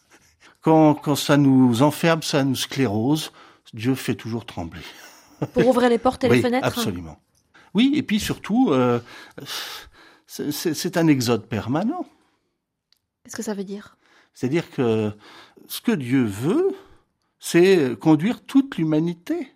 Quand, 0.60 0.94
quand 0.94 1.14
ça 1.14 1.36
nous 1.36 1.82
enferme, 1.82 2.22
ça 2.22 2.42
nous 2.42 2.56
sclérose, 2.56 3.32
Dieu 3.72 3.94
fait 3.94 4.16
toujours 4.16 4.44
trembler. 4.44 4.82
Pour 5.52 5.68
ouvrir 5.68 5.88
les 5.88 5.98
portes 5.98 6.24
et 6.24 6.28
oui, 6.28 6.36
les 6.36 6.42
fenêtres 6.42 6.66
Absolument. 6.66 7.18
Oui, 7.74 7.92
et 7.94 8.02
puis 8.02 8.18
surtout, 8.18 8.70
euh, 8.72 8.98
c'est 10.26 10.96
un 10.96 11.06
exode 11.06 11.46
permanent. 11.46 12.04
Qu'est-ce 13.28 13.36
que 13.36 13.42
ça 13.42 13.52
veut 13.52 13.64
dire? 13.64 13.98
C'est-à-dire 14.32 14.70
que 14.70 15.12
ce 15.66 15.82
que 15.82 15.92
Dieu 15.92 16.24
veut, 16.24 16.74
c'est 17.38 17.94
conduire 18.00 18.42
toute 18.42 18.78
l'humanité 18.78 19.52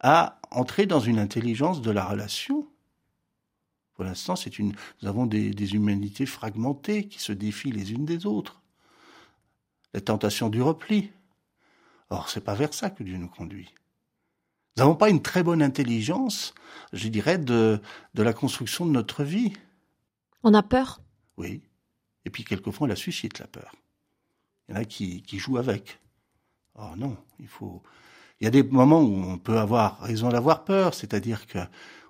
à 0.00 0.40
entrer 0.50 0.86
dans 0.86 0.98
une 0.98 1.20
intelligence 1.20 1.82
de 1.82 1.92
la 1.92 2.04
relation. 2.04 2.66
Pour 3.94 4.02
l'instant, 4.02 4.34
c'est 4.34 4.58
une. 4.58 4.74
Nous 5.00 5.08
avons 5.08 5.24
des, 5.24 5.50
des, 5.50 5.74
humanités 5.76 6.26
fragmentées 6.26 7.06
qui 7.06 7.20
se 7.20 7.30
défient 7.30 7.70
les 7.70 7.92
unes 7.92 8.06
des 8.06 8.26
autres. 8.26 8.60
La 9.94 10.00
tentation 10.00 10.48
du 10.48 10.60
repli. 10.60 11.12
Or, 12.10 12.28
c'est 12.28 12.40
pas 12.40 12.54
vers 12.54 12.74
ça 12.74 12.90
que 12.90 13.04
Dieu 13.04 13.18
nous 13.18 13.28
conduit. 13.28 13.72
Nous 14.76 14.82
n'avons 14.82 14.96
pas 14.96 15.10
une 15.10 15.22
très 15.22 15.44
bonne 15.44 15.62
intelligence, 15.62 16.54
je 16.92 17.06
dirais, 17.06 17.38
de, 17.38 17.80
de 18.14 18.22
la 18.24 18.32
construction 18.32 18.84
de 18.84 18.90
notre 18.90 19.22
vie. 19.22 19.52
On 20.42 20.54
a 20.54 20.64
peur? 20.64 21.00
Oui. 21.36 21.62
Et 22.26 22.30
puis 22.30 22.44
quelquefois, 22.44 22.86
on 22.86 22.88
la 22.88 22.96
suscite 22.96 23.38
la 23.38 23.46
peur. 23.46 23.72
Il 24.68 24.74
y 24.74 24.78
en 24.78 24.80
a 24.80 24.84
qui, 24.84 25.22
qui 25.22 25.38
jouent 25.38 25.58
avec. 25.58 26.00
Oh 26.74 26.90
non, 26.96 27.16
il 27.38 27.46
faut. 27.46 27.82
Il 28.40 28.44
y 28.44 28.46
a 28.48 28.50
des 28.50 28.64
moments 28.64 29.00
où 29.00 29.14
on 29.14 29.38
peut 29.38 29.58
avoir 29.58 30.00
raison 30.00 30.28
d'avoir 30.28 30.64
peur, 30.64 30.92
c'est-à-dire 30.92 31.46
que 31.46 31.60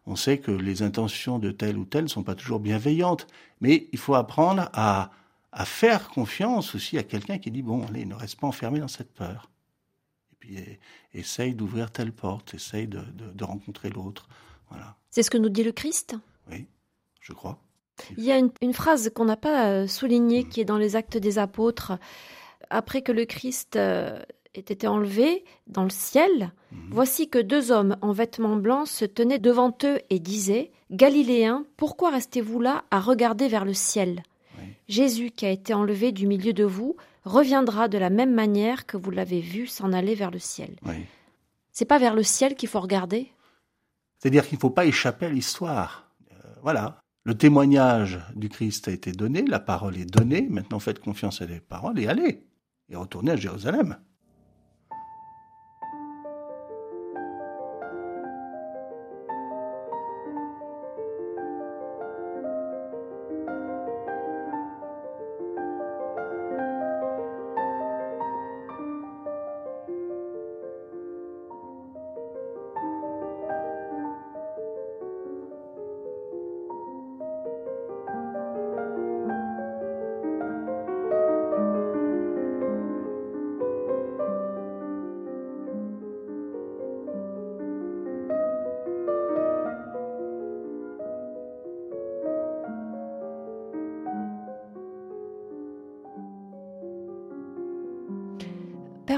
on 0.07 0.17
sait 0.17 0.39
que 0.39 0.51
les 0.51 0.83
intentions 0.83 1.39
de 1.39 1.51
tel 1.51 1.77
ou 1.77 1.85
tel 1.85 2.05
ne 2.05 2.09
sont 2.09 2.23
pas 2.23 2.35
toujours 2.35 2.61
bienveillantes, 2.61 3.27
mais 3.61 3.89
il 3.93 3.99
faut 3.99 4.15
apprendre 4.15 4.71
à, 4.73 5.11
à 5.53 5.65
faire 5.65 6.09
confiance 6.09 6.75
aussi 6.75 6.97
à 6.97 7.03
quelqu'un 7.03 7.39
qui 7.39 7.51
dit 7.51 7.63
bon, 7.63 7.85
allez, 7.87 8.07
ne 8.07 8.15
reste 8.15 8.41
pas 8.41 8.47
enfermé 8.47 8.81
dans 8.81 8.89
cette 8.89 9.13
peur. 9.13 9.51
Et 10.33 10.37
puis 10.41 10.57
et, 10.57 10.81
essaye 11.13 11.55
d'ouvrir 11.55 11.91
telle 11.91 12.13
porte, 12.13 12.55
essaye 12.55 12.87
de, 12.87 13.01
de, 13.01 13.33
de 13.33 13.45
rencontrer 13.45 13.91
l'autre. 13.91 14.29
Voilà. 14.71 14.97
C'est 15.11 15.23
ce 15.23 15.31
que 15.31 15.39
nous 15.39 15.51
dit 15.51 15.65
le 15.65 15.73
Christ? 15.73 16.17
Oui, 16.51 16.67
je 17.21 17.33
crois. 17.33 17.61
Il 18.17 18.25
y 18.25 18.33
a 18.33 18.39
une, 18.39 18.51
une 18.61 18.73
phrase 18.73 19.11
qu'on 19.15 19.25
n'a 19.25 19.37
pas 19.37 19.87
soulignée 19.87 20.45
mmh. 20.45 20.49
qui 20.49 20.61
est 20.61 20.65
dans 20.65 20.79
les 20.79 20.97
Actes 20.97 21.17
des 21.17 21.39
Apôtres. 21.39 21.93
Après 22.71 23.03
que 23.03 23.13
le 23.13 23.25
Christ 23.25 23.77
ait 23.77 24.25
été 24.55 24.87
enlevé 24.87 25.45
dans 25.67 25.85
le 25.85 25.91
ciel, 25.91 26.53
mmh. 26.73 26.77
voici 26.91 27.29
que 27.29 27.39
deux 27.39 27.73
hommes 27.73 27.97
en 28.03 28.13
vêtements 28.13 28.57
blancs 28.57 28.89
se 28.89 29.05
tenaient 29.05 29.39
devant 29.39 29.77
eux 29.85 29.99
et 30.11 30.19
disaient 30.19 30.71
Galiléens, 30.91 31.65
pourquoi 31.77 32.11
restez-vous 32.11 32.61
là 32.61 32.85
à 32.91 33.01
regarder 33.01 33.49
vers 33.49 33.65
le 33.65 33.75
ciel 33.75 34.23
oui. 34.59 34.65
Jésus 34.89 35.31
qui 35.31 35.45
a 35.45 35.51
été 35.51 35.75
enlevé 35.75 36.13
du 36.13 36.27
milieu 36.27 36.53
de 36.53 36.65
vous 36.65 36.97
reviendra 37.25 37.89
de 37.89 37.99
la 37.99 38.09
même 38.09 38.33
manière 38.33 38.87
que 38.87 38.97
vous 38.97 39.11
l'avez 39.11 39.41
vu 39.41 39.67
s'en 39.67 39.93
aller 39.93 40.15
vers 40.15 40.31
le 40.31 40.39
ciel. 40.39 40.77
Oui. 40.85 41.05
C'est 41.73 41.85
pas 41.85 41.99
vers 41.99 42.15
le 42.15 42.23
ciel 42.23 42.55
qu'il 42.55 42.69
faut 42.69 42.81
regarder? 42.81 43.33
C'est-à-dire 44.19 44.47
qu'il 44.47 44.57
ne 44.57 44.61
faut 44.61 44.71
pas 44.71 44.87
échapper 44.87 45.27
à 45.27 45.29
l'histoire. 45.29 46.09
Euh, 46.33 46.37
voilà. 46.63 46.99
Le 47.27 47.35
témoignage 47.37 48.21
du 48.37 48.49
Christ 48.49 48.87
a 48.87 48.93
été 48.93 49.11
donné, 49.11 49.43
la 49.43 49.59
parole 49.59 49.99
est 49.99 50.09
donnée, 50.09 50.47
maintenant 50.49 50.79
faites 50.79 51.01
confiance 51.01 51.43
à 51.43 51.47
les 51.47 51.59
paroles 51.59 51.99
et 51.99 52.07
allez, 52.07 52.47
et 52.89 52.95
retournez 52.95 53.33
à 53.33 53.37
Jérusalem. 53.37 53.97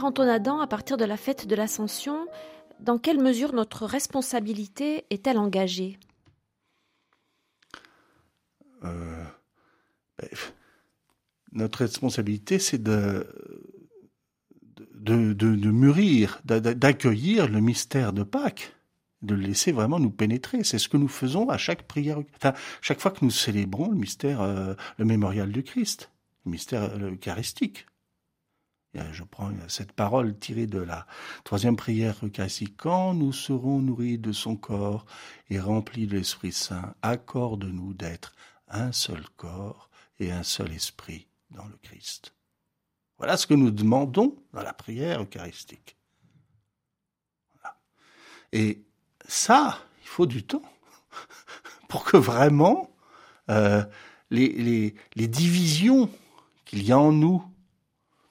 Antoine 0.08 0.30
Adam, 0.30 0.60
à 0.60 0.66
partir 0.66 0.96
de 0.96 1.04
la 1.04 1.18
fête 1.18 1.46
de 1.46 1.54
l'Ascension, 1.54 2.28
dans 2.80 2.96
quelle 2.96 3.20
mesure 3.20 3.52
notre 3.52 3.84
responsabilité 3.84 5.04
est-elle 5.10 5.36
engagée? 5.36 5.98
Euh, 8.84 9.24
ben, 10.18 10.28
Notre 11.52 11.80
responsabilité, 11.80 12.58
c'est 12.58 12.82
de, 12.82 13.26
de, 14.94 15.70
mûrir, 15.70 16.40
d'accueillir 16.44 17.46
le 17.46 17.60
mystère 17.60 18.14
de 18.14 18.22
Pâques, 18.22 18.74
de 19.20 19.34
le 19.34 19.42
laisser 19.42 19.72
vraiment 19.72 20.00
nous 20.00 20.10
pénétrer. 20.10 20.64
C'est 20.64 20.78
ce 20.78 20.88
que 20.88 20.96
nous 20.96 21.08
faisons 21.08 21.50
à 21.50 21.58
chaque 21.58 21.82
prière, 21.82 22.22
enfin, 22.36 22.54
chaque 22.80 23.00
fois 23.00 23.10
que 23.10 23.22
nous 23.22 23.30
célébrons 23.30 23.90
le 23.90 23.98
mystère, 23.98 24.40
euh, 24.40 24.72
le 24.96 25.04
mémorial 25.04 25.52
du 25.52 25.62
Christ, 25.62 26.10
le 26.46 26.52
mystère 26.52 26.96
eucharistique. 26.96 27.84
Je 29.12 29.24
prends 29.24 29.52
cette 29.68 29.92
parole 29.92 30.38
tirée 30.38 30.66
de 30.66 30.80
la 30.80 31.06
troisième 31.44 31.76
prière 31.76 32.16
eucharistique. 32.22 32.76
Quand 32.76 33.14
nous 33.14 33.32
serons 33.32 33.80
nourris 33.80 34.18
de 34.18 34.32
son 34.32 34.56
corps 34.56 35.06
et 35.50 35.60
remplis 35.60 36.06
de 36.06 36.16
l'Esprit 36.16 36.52
Saint, 36.52 36.94
accorde-nous 37.02 37.94
d'être 37.94 38.34
un 38.68 38.92
seul 38.92 39.24
corps 39.36 39.90
et 40.20 40.32
un 40.32 40.42
seul 40.42 40.72
esprit 40.72 41.26
dans 41.50 41.64
le 41.64 41.76
Christ. 41.82 42.34
Voilà 43.18 43.36
ce 43.36 43.46
que 43.46 43.54
nous 43.54 43.70
demandons 43.70 44.36
dans 44.52 44.62
la 44.62 44.72
prière 44.72 45.22
eucharistique. 45.22 45.96
Et 48.52 48.82
ça, 49.26 49.78
il 50.02 50.08
faut 50.08 50.26
du 50.26 50.42
temps 50.42 50.62
pour 51.88 52.04
que 52.04 52.16
vraiment 52.16 52.90
euh, 53.50 53.84
les, 54.30 54.94
divisions 55.16 56.10
qu'il 56.64 56.82
y 56.82 56.92
a 56.92 56.98
en 56.98 57.12
nous, 57.12 57.42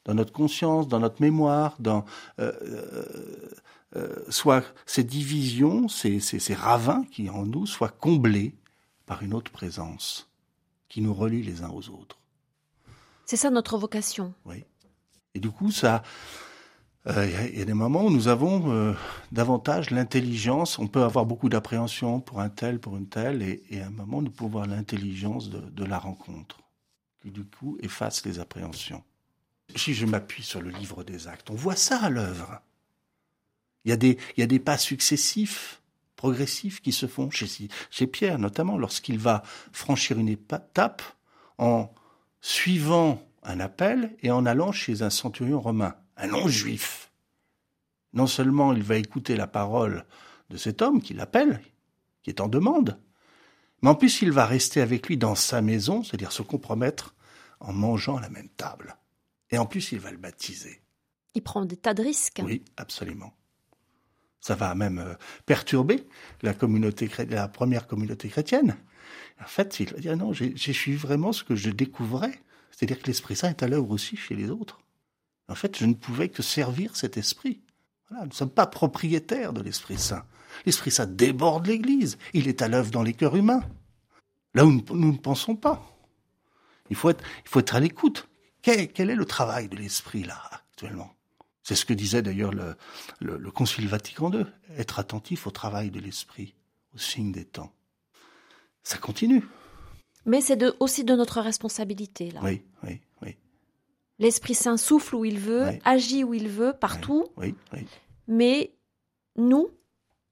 dans 0.08 0.16
notre 0.16 0.34
conscience, 0.34 0.88
dans 0.88 1.00
notre 1.00 1.22
mémoire, 1.22 1.76
dans 1.80 2.06
euh, 2.40 2.52
euh, 2.64 3.50
euh, 3.96 4.16
soit 4.30 4.64
ces 4.86 5.04
divisions, 5.04 5.88
ces, 5.88 6.20
ces, 6.20 6.40
ces 6.40 6.54
ravins 6.56 7.04
qui 7.12 7.30
en 7.30 7.46
nous 7.46 7.68
soient 7.68 7.90
comblés 7.90 8.56
par 9.06 9.22
une 9.22 9.34
autre 9.34 9.52
présence 9.52 10.30
qui 10.90 11.02
nous 11.02 11.14
relie 11.14 11.44
les 11.44 11.62
uns 11.62 11.70
aux 11.70 11.90
autres. 11.90 12.18
C'est 13.26 13.38
ça 13.38 13.50
notre 13.50 13.78
vocation. 13.78 14.34
Oui. 14.46 14.64
Et 15.36 15.40
du 15.40 15.52
coup, 15.52 15.72
ça, 15.72 16.02
euh, 17.08 17.50
il 17.52 17.60
y, 17.60 17.62
a 17.62 17.66
des 17.66 17.74
moments 17.74 18.06
où 18.06 18.10
nous 18.10 18.28
avons 18.28 18.72
euh, 18.72 18.94
davantage 19.32 19.92
l'intelligence. 19.92 20.80
On 20.80 20.88
peut 20.88 21.04
avoir 21.04 21.26
beaucoup 21.26 21.48
d'appréhension 21.48 22.20
pour 22.20 22.40
un 22.40 22.50
tel, 22.50 22.80
pour 22.80 22.98
une 22.98 23.08
telle, 23.08 23.42
et, 23.42 23.64
et 23.70 23.82
à 23.82 23.88
un 23.88 23.92
moment, 23.92 24.22
nous 24.22 24.32
pouvons 24.32 24.60
avoir 24.60 24.68
l'intelligence 24.68 25.50
de, 25.50 25.60
de, 25.60 25.86
la 25.86 26.00
rencontre, 26.00 26.60
qui 27.22 27.32
du 27.32 27.46
coup 27.46 27.78
efface 27.82 28.26
les 28.26 28.40
appréhensions. 28.40 29.04
Si 29.76 29.94
je 29.94 30.06
m'appuie 30.06 30.44
sur 30.44 30.62
le 30.62 30.70
livre 30.70 31.04
des 31.04 31.28
actes, 31.28 31.50
on 31.50 31.56
voit 31.56 31.76
ça 31.76 32.00
à 32.02 32.10
l'œuvre. 32.10 32.62
Il 33.86 33.90
y, 33.90 34.42
a 34.44 34.48
des, 34.48 34.60
pas 34.60 34.78
successifs, 34.78 35.82
progressifs 36.18 36.82
qui 36.82 36.92
se 36.92 37.08
font 37.08 37.30
chez, 37.30 37.70
chez 37.90 38.08
Pierre, 38.08 38.38
notamment 38.38 38.78
lorsqu'il 38.78 39.18
va 39.18 39.44
franchir 39.72 40.18
une 40.20 40.28
étape 40.28 41.02
en 41.58 41.94
suivant 42.42 43.22
un 43.44 43.62
appel 43.62 44.16
et 44.24 44.32
en 44.32 44.46
allant 44.46 44.74
chez 44.74 45.04
un 45.04 45.10
centurion 45.10 45.62
romain 45.62 45.96
un 46.18 46.28
non-juif. 46.28 47.12
Non 48.14 48.28
seulement 48.28 48.74
il 48.74 48.84
va 48.84 48.98
écouter 48.98 49.36
la 49.36 49.48
parole 49.48 50.06
de 50.50 50.58
cet 50.58 50.82
homme 50.82 51.02
qui 51.02 51.14
l'appelle, 51.14 51.62
qui 52.24 52.30
est 52.30 52.42
en 52.42 52.48
demande, 52.48 53.00
mais 53.82 53.90
en 53.90 53.96
plus 53.96 54.22
il 54.22 54.32
va 54.32 54.46
rester 54.46 54.82
avec 54.82 55.08
lui 55.08 55.18
dans 55.18 55.36
sa 55.36 55.62
maison, 55.62 56.04
c'est-à-dire 56.04 56.32
se 56.32 56.42
compromettre 56.42 57.16
en 57.60 57.74
mangeant 57.74 58.18
à 58.18 58.22
la 58.22 58.30
même 58.30 58.50
table. 58.50 58.98
Et 59.52 59.58
en 59.58 59.66
plus 59.66 59.92
il 59.92 60.00
va 60.00 60.12
le 60.12 60.18
baptiser. 60.18 60.82
Il 61.36 61.44
prend 61.44 61.66
des 61.66 61.78
tas 61.78 61.94
de 61.94 62.04
risques. 62.04 62.42
Oui, 62.44 62.64
absolument. 62.78 63.34
Ça 64.40 64.56
va 64.56 64.74
même 64.76 65.00
euh, 65.00 65.14
perturber 65.46 66.08
la 66.42 66.54
communauté, 66.54 67.10
la 67.30 67.48
première 67.48 67.88
communauté 67.88 68.30
chrétienne. 68.30 68.78
En 69.42 69.46
fait, 69.46 69.80
il 69.80 69.90
va 69.90 70.00
dire 70.00 70.18
non, 70.18 70.34
j'ai 70.34 70.56
suis 70.56 70.96
vraiment 70.96 71.32
ce 71.32 71.44
que 71.44 71.56
je 71.56 71.70
découvrais. 71.70 72.40
C'est-à-dire 72.72 73.00
que 73.00 73.08
l'Esprit 73.08 73.36
Saint 73.36 73.50
est 73.50 73.64
à 73.64 73.68
l'œuvre 73.68 73.92
aussi 73.92 74.18
chez 74.18 74.36
les 74.36 74.50
autres. 74.50 74.80
En 75.48 75.56
fait, 75.56 75.78
je 75.78 75.86
ne 75.86 75.94
pouvais 75.94 76.30
que 76.30 76.44
servir 76.44 76.96
cet 76.96 77.18
esprit. 77.18 77.62
Voilà, 78.10 78.24
nous 78.24 78.30
ne 78.30 78.36
sommes 78.36 78.50
pas 78.50 78.68
propriétaires 78.68 79.54
de 79.54 79.62
l'Esprit 79.62 79.98
Saint. 79.98 80.26
L'Esprit 80.66 80.92
Saint 80.92 81.08
déborde 81.08 81.68
l'Église. 81.68 82.18
Il 82.34 82.48
est 82.48 82.62
à 82.62 82.68
l'œuvre 82.68 82.92
dans 82.92 83.04
les 83.04 83.14
cœurs 83.14 83.36
humains. 83.36 83.64
Là 84.54 84.66
où 84.66 84.72
nous 84.72 85.12
ne 85.12 85.18
pensons 85.18 85.56
pas. 85.56 85.84
Il 86.90 86.96
faut 86.96 87.10
être, 87.10 87.24
il 87.46 87.50
faut 87.50 87.60
être 87.60 87.76
à 87.76 87.80
l'écoute. 87.80 88.28
Quel, 88.68 88.92
quel, 88.92 89.10
est 89.10 89.16
le 89.16 89.24
travail 89.24 89.70
de 89.70 89.78
l'Esprit 89.78 90.24
là, 90.24 90.42
actuellement? 90.52 91.16
C'est 91.64 91.76
ce 91.76 91.86
que 91.86 91.94
disait 91.94 92.22
d'ailleurs 92.22 92.52
le, 92.52 92.76
le, 93.22 93.38
le, 93.38 93.50
Concile 93.50 93.88
Vatican 93.88 94.30
II. 94.30 94.46
Être 94.78 95.00
attentif 95.00 95.48
au 95.48 95.52
travail 95.52 95.90
de 95.90 96.02
l'Esprit, 96.02 96.54
au 96.94 96.98
signe 96.98 97.32
des 97.32 97.46
temps. 97.46 97.72
Ça 98.84 98.98
continue. 98.98 99.46
Mais 100.26 100.42
c'est 100.42 100.62
aussi 100.82 101.06
de 101.06 101.16
notre 101.16 101.40
responsabilité, 101.40 102.32
là. 102.32 102.42
Oui, 102.44 102.62
oui, 102.84 103.00
oui. 103.22 103.38
L'Esprit 104.20 104.54
Saint 104.54 104.76
souffle 104.76 105.16
où 105.16 105.24
il 105.24 105.40
veut, 105.40 105.70
agit 105.86 106.26
où 106.26 106.34
il 106.34 106.50
veut, 106.50 106.74
partout. 106.74 107.26
Oui, 107.38 107.56
oui, 107.72 107.88
Mais 108.28 108.74
nous, 109.38 109.70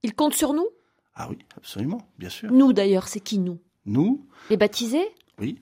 il 0.03 0.13
compte 0.13 0.33
sur 0.33 0.53
nous? 0.53 0.67
Ah 1.13 1.29
oui, 1.29 1.38
absolument, 1.55 2.01
bien 2.19 2.29
sûr. 2.29 2.51
Nous 2.51 2.73
d'ailleurs, 2.73 3.07
c'est 3.07 3.21
qui 3.21 3.39
nous? 3.39 3.61
Nous? 3.86 4.27
Les 4.49 4.57
baptisés? 4.57 5.07
Oui. 5.39 5.61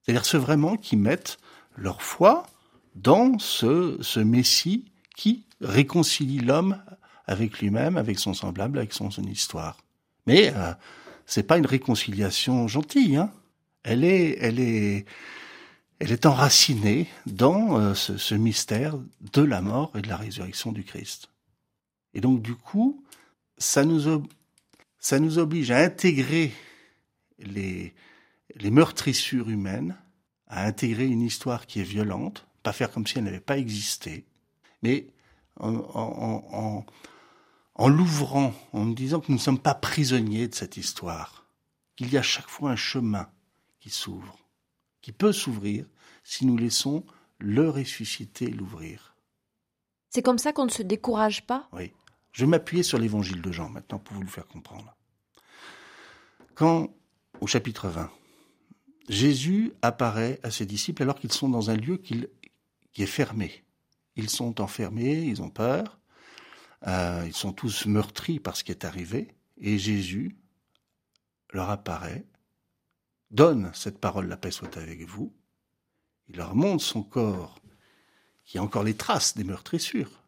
C'est-à-dire 0.00 0.24
ceux 0.24 0.38
vraiment 0.38 0.78
qui 0.78 0.96
mettent 0.96 1.36
leur 1.78 2.02
foi 2.02 2.46
dans 2.94 3.38
ce, 3.38 3.98
ce 4.00 4.20
Messie 4.20 4.84
qui 5.16 5.44
réconcilie 5.60 6.40
l'homme 6.40 6.82
avec 7.26 7.60
lui-même, 7.60 7.96
avec 7.96 8.18
son 8.18 8.34
semblable, 8.34 8.78
avec 8.78 8.92
son, 8.92 9.10
histoire. 9.10 9.76
Mais 10.26 10.52
euh, 10.54 10.72
c'est 11.26 11.42
pas 11.42 11.58
une 11.58 11.66
réconciliation 11.66 12.68
gentille, 12.68 13.16
hein. 13.16 13.30
Elle 13.84 14.04
est, 14.04 14.36
elle 14.40 14.58
est, 14.58 15.06
elle 15.98 16.12
est 16.12 16.26
enracinée 16.26 17.06
dans 17.26 17.78
euh, 17.78 17.94
ce, 17.94 18.18
ce, 18.18 18.34
mystère 18.34 18.94
de 19.32 19.42
la 19.42 19.62
mort 19.62 19.92
et 19.96 20.02
de 20.02 20.08
la 20.08 20.16
résurrection 20.16 20.72
du 20.72 20.84
Christ. 20.84 21.30
Et 22.12 22.20
donc 22.20 22.42
du 22.42 22.54
coup, 22.54 23.02
ça 23.56 23.84
nous, 23.84 24.22
ça 24.98 25.20
nous 25.20 25.38
oblige 25.38 25.70
à 25.70 25.78
intégrer 25.78 26.52
les, 27.38 27.94
les 28.56 28.70
meurtrissures 28.70 29.48
humaines, 29.48 29.96
à 30.48 30.66
intégrer 30.66 31.06
une 31.06 31.22
histoire 31.22 31.66
qui 31.66 31.80
est 31.80 31.84
violente, 31.84 32.46
pas 32.62 32.72
faire 32.72 32.90
comme 32.90 33.06
si 33.06 33.18
elle 33.18 33.24
n'avait 33.24 33.40
pas 33.40 33.58
existé, 33.58 34.24
mais 34.82 35.06
en, 35.60 35.74
en, 35.74 36.44
en, 36.52 36.86
en 37.74 37.88
l'ouvrant, 37.88 38.54
en 38.72 38.84
nous 38.86 38.94
disant 38.94 39.20
que 39.20 39.26
nous 39.28 39.38
ne 39.38 39.42
sommes 39.42 39.58
pas 39.58 39.74
prisonniers 39.74 40.48
de 40.48 40.54
cette 40.54 40.76
histoire, 40.76 41.46
qu'il 41.96 42.12
y 42.12 42.16
a 42.16 42.22
chaque 42.22 42.48
fois 42.48 42.70
un 42.70 42.76
chemin 42.76 43.28
qui 43.80 43.90
s'ouvre 43.90 44.38
qui 45.08 45.12
peut 45.12 45.32
s'ouvrir 45.32 45.86
si 46.22 46.44
nous 46.44 46.58
laissons 46.58 47.02
le 47.38 47.70
ressuscité 47.70 48.48
l'ouvrir. 48.48 49.14
C'est 50.10 50.20
comme 50.20 50.36
ça 50.36 50.52
qu'on 50.52 50.66
ne 50.66 50.70
se 50.70 50.82
décourage 50.82 51.46
pas? 51.46 51.66
Oui. 51.72 51.92
Je 52.32 52.44
vais 52.44 52.50
m'appuyer 52.50 52.82
sur 52.82 52.98
l'évangile 52.98 53.40
de 53.40 53.50
Jean 53.50 53.70
maintenant 53.70 53.98
pour 53.98 54.16
vous 54.16 54.22
le 54.22 54.28
faire 54.28 54.46
comprendre. 54.46 54.94
Quand, 56.54 56.94
au 57.40 57.46
chapitre 57.46 57.88
20, 57.88 58.10
Jésus 59.08 59.72
apparaît 59.82 60.38
à 60.42 60.50
ses 60.50 60.66
disciples 60.66 61.02
alors 61.02 61.18
qu'ils 61.18 61.32
sont 61.32 61.48
dans 61.48 61.70
un 61.70 61.76
lieu 61.76 61.96
qui 61.96 62.28
est 62.96 63.06
fermé. 63.06 63.64
Ils 64.16 64.30
sont 64.30 64.60
enfermés, 64.60 65.22
ils 65.22 65.42
ont 65.42 65.50
peur, 65.50 65.98
euh, 66.86 67.24
ils 67.26 67.34
sont 67.34 67.52
tous 67.52 67.86
meurtris 67.86 68.40
par 68.40 68.56
ce 68.56 68.64
qui 68.64 68.72
est 68.72 68.84
arrivé, 68.84 69.28
et 69.58 69.78
Jésus 69.78 70.36
leur 71.52 71.70
apparaît 71.70 72.26
donne 73.30 73.70
cette 73.74 73.98
parole, 73.98 74.26
la 74.26 74.36
paix 74.36 74.50
soit 74.50 74.76
avec 74.76 75.02
vous. 75.02 75.34
Il 76.28 76.36
leur 76.36 76.54
montre 76.54 76.82
son 76.82 77.02
corps, 77.02 77.60
qui 78.44 78.58
a 78.58 78.62
encore 78.62 78.84
les 78.84 78.94
traces 78.94 79.36
des 79.36 79.44
meurtrissures. 79.44 80.22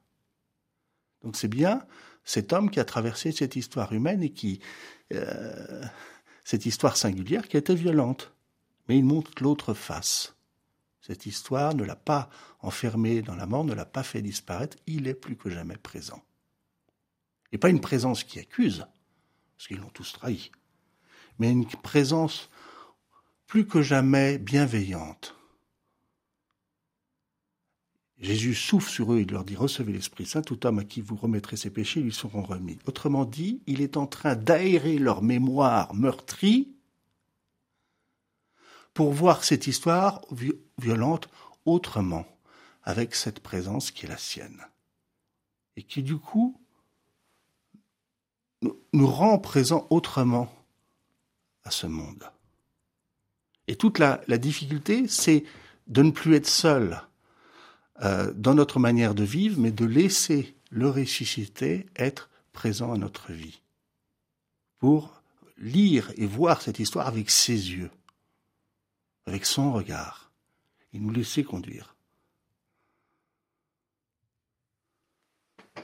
Donc 1.23 1.37
c'est 1.37 1.49
bien 1.49 1.87
cet 2.25 2.53
homme 2.53 2.71
qui 2.71 2.81
a 2.81 2.85
traversé 2.85 3.33
cette 3.33 3.57
histoire 3.57 3.93
humaine 3.93 4.23
et 4.23 4.31
qui, 4.31 4.61
euh, 5.13 5.85
cette 6.45 6.67
histoire 6.67 6.97
singulière 6.97 7.49
qui 7.49 7.57
a 7.57 7.61
été 7.61 7.75
violente. 7.75 8.33
Mais 8.91 8.99
il 8.99 9.05
montre 9.05 9.31
l'autre 9.41 9.73
face. 9.73 10.35
Cette 11.01 11.25
histoire 11.25 11.77
ne 11.77 11.85
l'a 11.85 11.95
pas 11.95 12.29
enfermé 12.59 13.23
dans 13.23 13.37
la 13.37 13.47
mort, 13.47 13.63
ne 13.63 13.73
l'a 13.73 13.85
pas 13.85 14.03
fait 14.03 14.21
disparaître, 14.21 14.77
il 14.89 15.07
est 15.07 15.15
plus 15.15 15.37
que 15.37 15.49
jamais 15.49 15.77
présent. 15.77 16.25
Et 17.53 17.59
pas 17.59 17.69
une 17.69 17.81
présence 17.81 18.25
qui 18.25 18.41
accuse, 18.41 18.85
parce 19.57 19.69
qu'ils 19.69 19.79
l'ont 19.79 19.91
tous 19.91 20.13
trahi, 20.13 20.51
mais 21.39 21.53
une 21.53 21.67
présence 21.67 22.51
plus 23.47 23.65
que 23.65 23.81
jamais 23.81 24.39
bienveillante. 24.39 25.37
Jésus 28.19 28.57
souffle 28.57 28.91
sur 28.91 29.13
eux 29.13 29.21
et 29.21 29.25
leur 29.25 29.45
dit 29.45 29.55
Recevez 29.55 29.93
l'Esprit 29.93 30.27
Saint, 30.27 30.43
tout 30.43 30.67
homme 30.67 30.81
à 30.81 30.85
qui 30.85 31.01
vous 31.01 31.15
remettrez 31.15 31.57
ses 31.57 31.71
péchés 31.71 32.01
lui 32.01 32.13
seront 32.13 32.43
remis. 32.43 32.81
Autrement 32.87 33.25
dit, 33.25 33.63
il 33.69 33.83
est 33.83 33.97
en 33.97 34.09
train 34.09 34.35
d'aérer 34.35 34.99
leur 34.99 35.23
mémoire 35.23 35.95
meurtrie 35.95 36.75
pour 38.95 39.13
voir 39.13 39.45
cette 39.45 39.67
histoire 39.67 40.23
violente 40.79 41.29
autrement, 41.65 42.27
avec 42.83 43.15
cette 43.15 43.41
présence 43.41 43.91
qui 43.91 44.07
est 44.07 44.09
la 44.09 44.19
sienne. 44.19 44.61
Et 45.77 45.83
qui 45.83 46.03
du 46.03 46.17
coup 46.17 46.61
nous 48.93 49.07
rend 49.07 49.39
présents 49.39 49.87
autrement 49.91 50.53
à 51.65 51.71
ce 51.71 51.87
monde. 51.87 52.31
Et 53.69 53.77
toute 53.77 53.99
la, 53.99 54.19
difficulté, 54.39 55.07
c'est 55.07 55.45
de 55.87 56.03
ne 56.03 56.11
plus 56.11 56.35
être 56.35 56.49
seul 56.49 57.03
euh, 58.03 58.33
dans 58.35 58.55
notre 58.55 58.81
manière 58.81 59.15
de 59.15 59.23
vivre, 59.23 59.61
mais 59.61 59.71
de 59.71 59.85
laisser 59.85 60.57
le 60.71 60.91
ressuscité 60.91 61.87
être 61.97 62.31
présent 62.53 62.93
à 62.93 62.99
notre 62.99 63.33
vie. 63.33 63.63
Pour 64.79 65.23
lire 65.59 66.13
et 66.17 66.27
voir 66.27 66.63
cette 66.63 66.79
histoire 66.79 67.07
avec 67.07 67.31
ses 67.31 67.71
yeux, 67.73 67.91
avec 69.27 69.47
son 69.47 69.73
regard, 69.73 70.31
et 70.93 70.99
nous 70.99 71.11
laisser 71.11 71.45
conduire. 71.45 71.97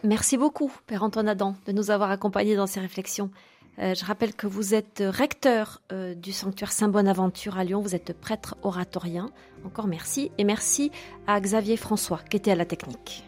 Merci 0.02 0.36
beaucoup, 0.36 0.70
Père 0.86 1.02
Antoine 1.02 1.28
Adam, 1.28 1.56
de 1.66 1.72
nous 1.72 1.90
avoir 1.90 2.10
accompagnés 2.10 2.56
dans 2.56 2.66
ces 2.66 2.80
réflexions. 2.80 3.30
Euh, 3.78 3.94
je 3.94 4.04
rappelle 4.04 4.34
que 4.34 4.46
vous 4.46 4.74
êtes 4.74 5.02
recteur 5.06 5.82
euh, 5.92 6.14
du 6.14 6.32
sanctuaire 6.32 6.72
Saint-Bonaventure 6.72 7.58
à 7.58 7.64
Lyon, 7.64 7.80
vous 7.80 7.94
êtes 7.94 8.18
prêtre 8.18 8.56
oratorien. 8.62 9.30
Encore 9.64 9.86
merci 9.86 10.30
et 10.38 10.44
merci 10.44 10.90
à 11.26 11.40
Xavier 11.40 11.76
François 11.76 12.20
qui 12.30 12.36
était 12.36 12.52
à 12.52 12.56
la 12.56 12.64
technique. 12.64 13.25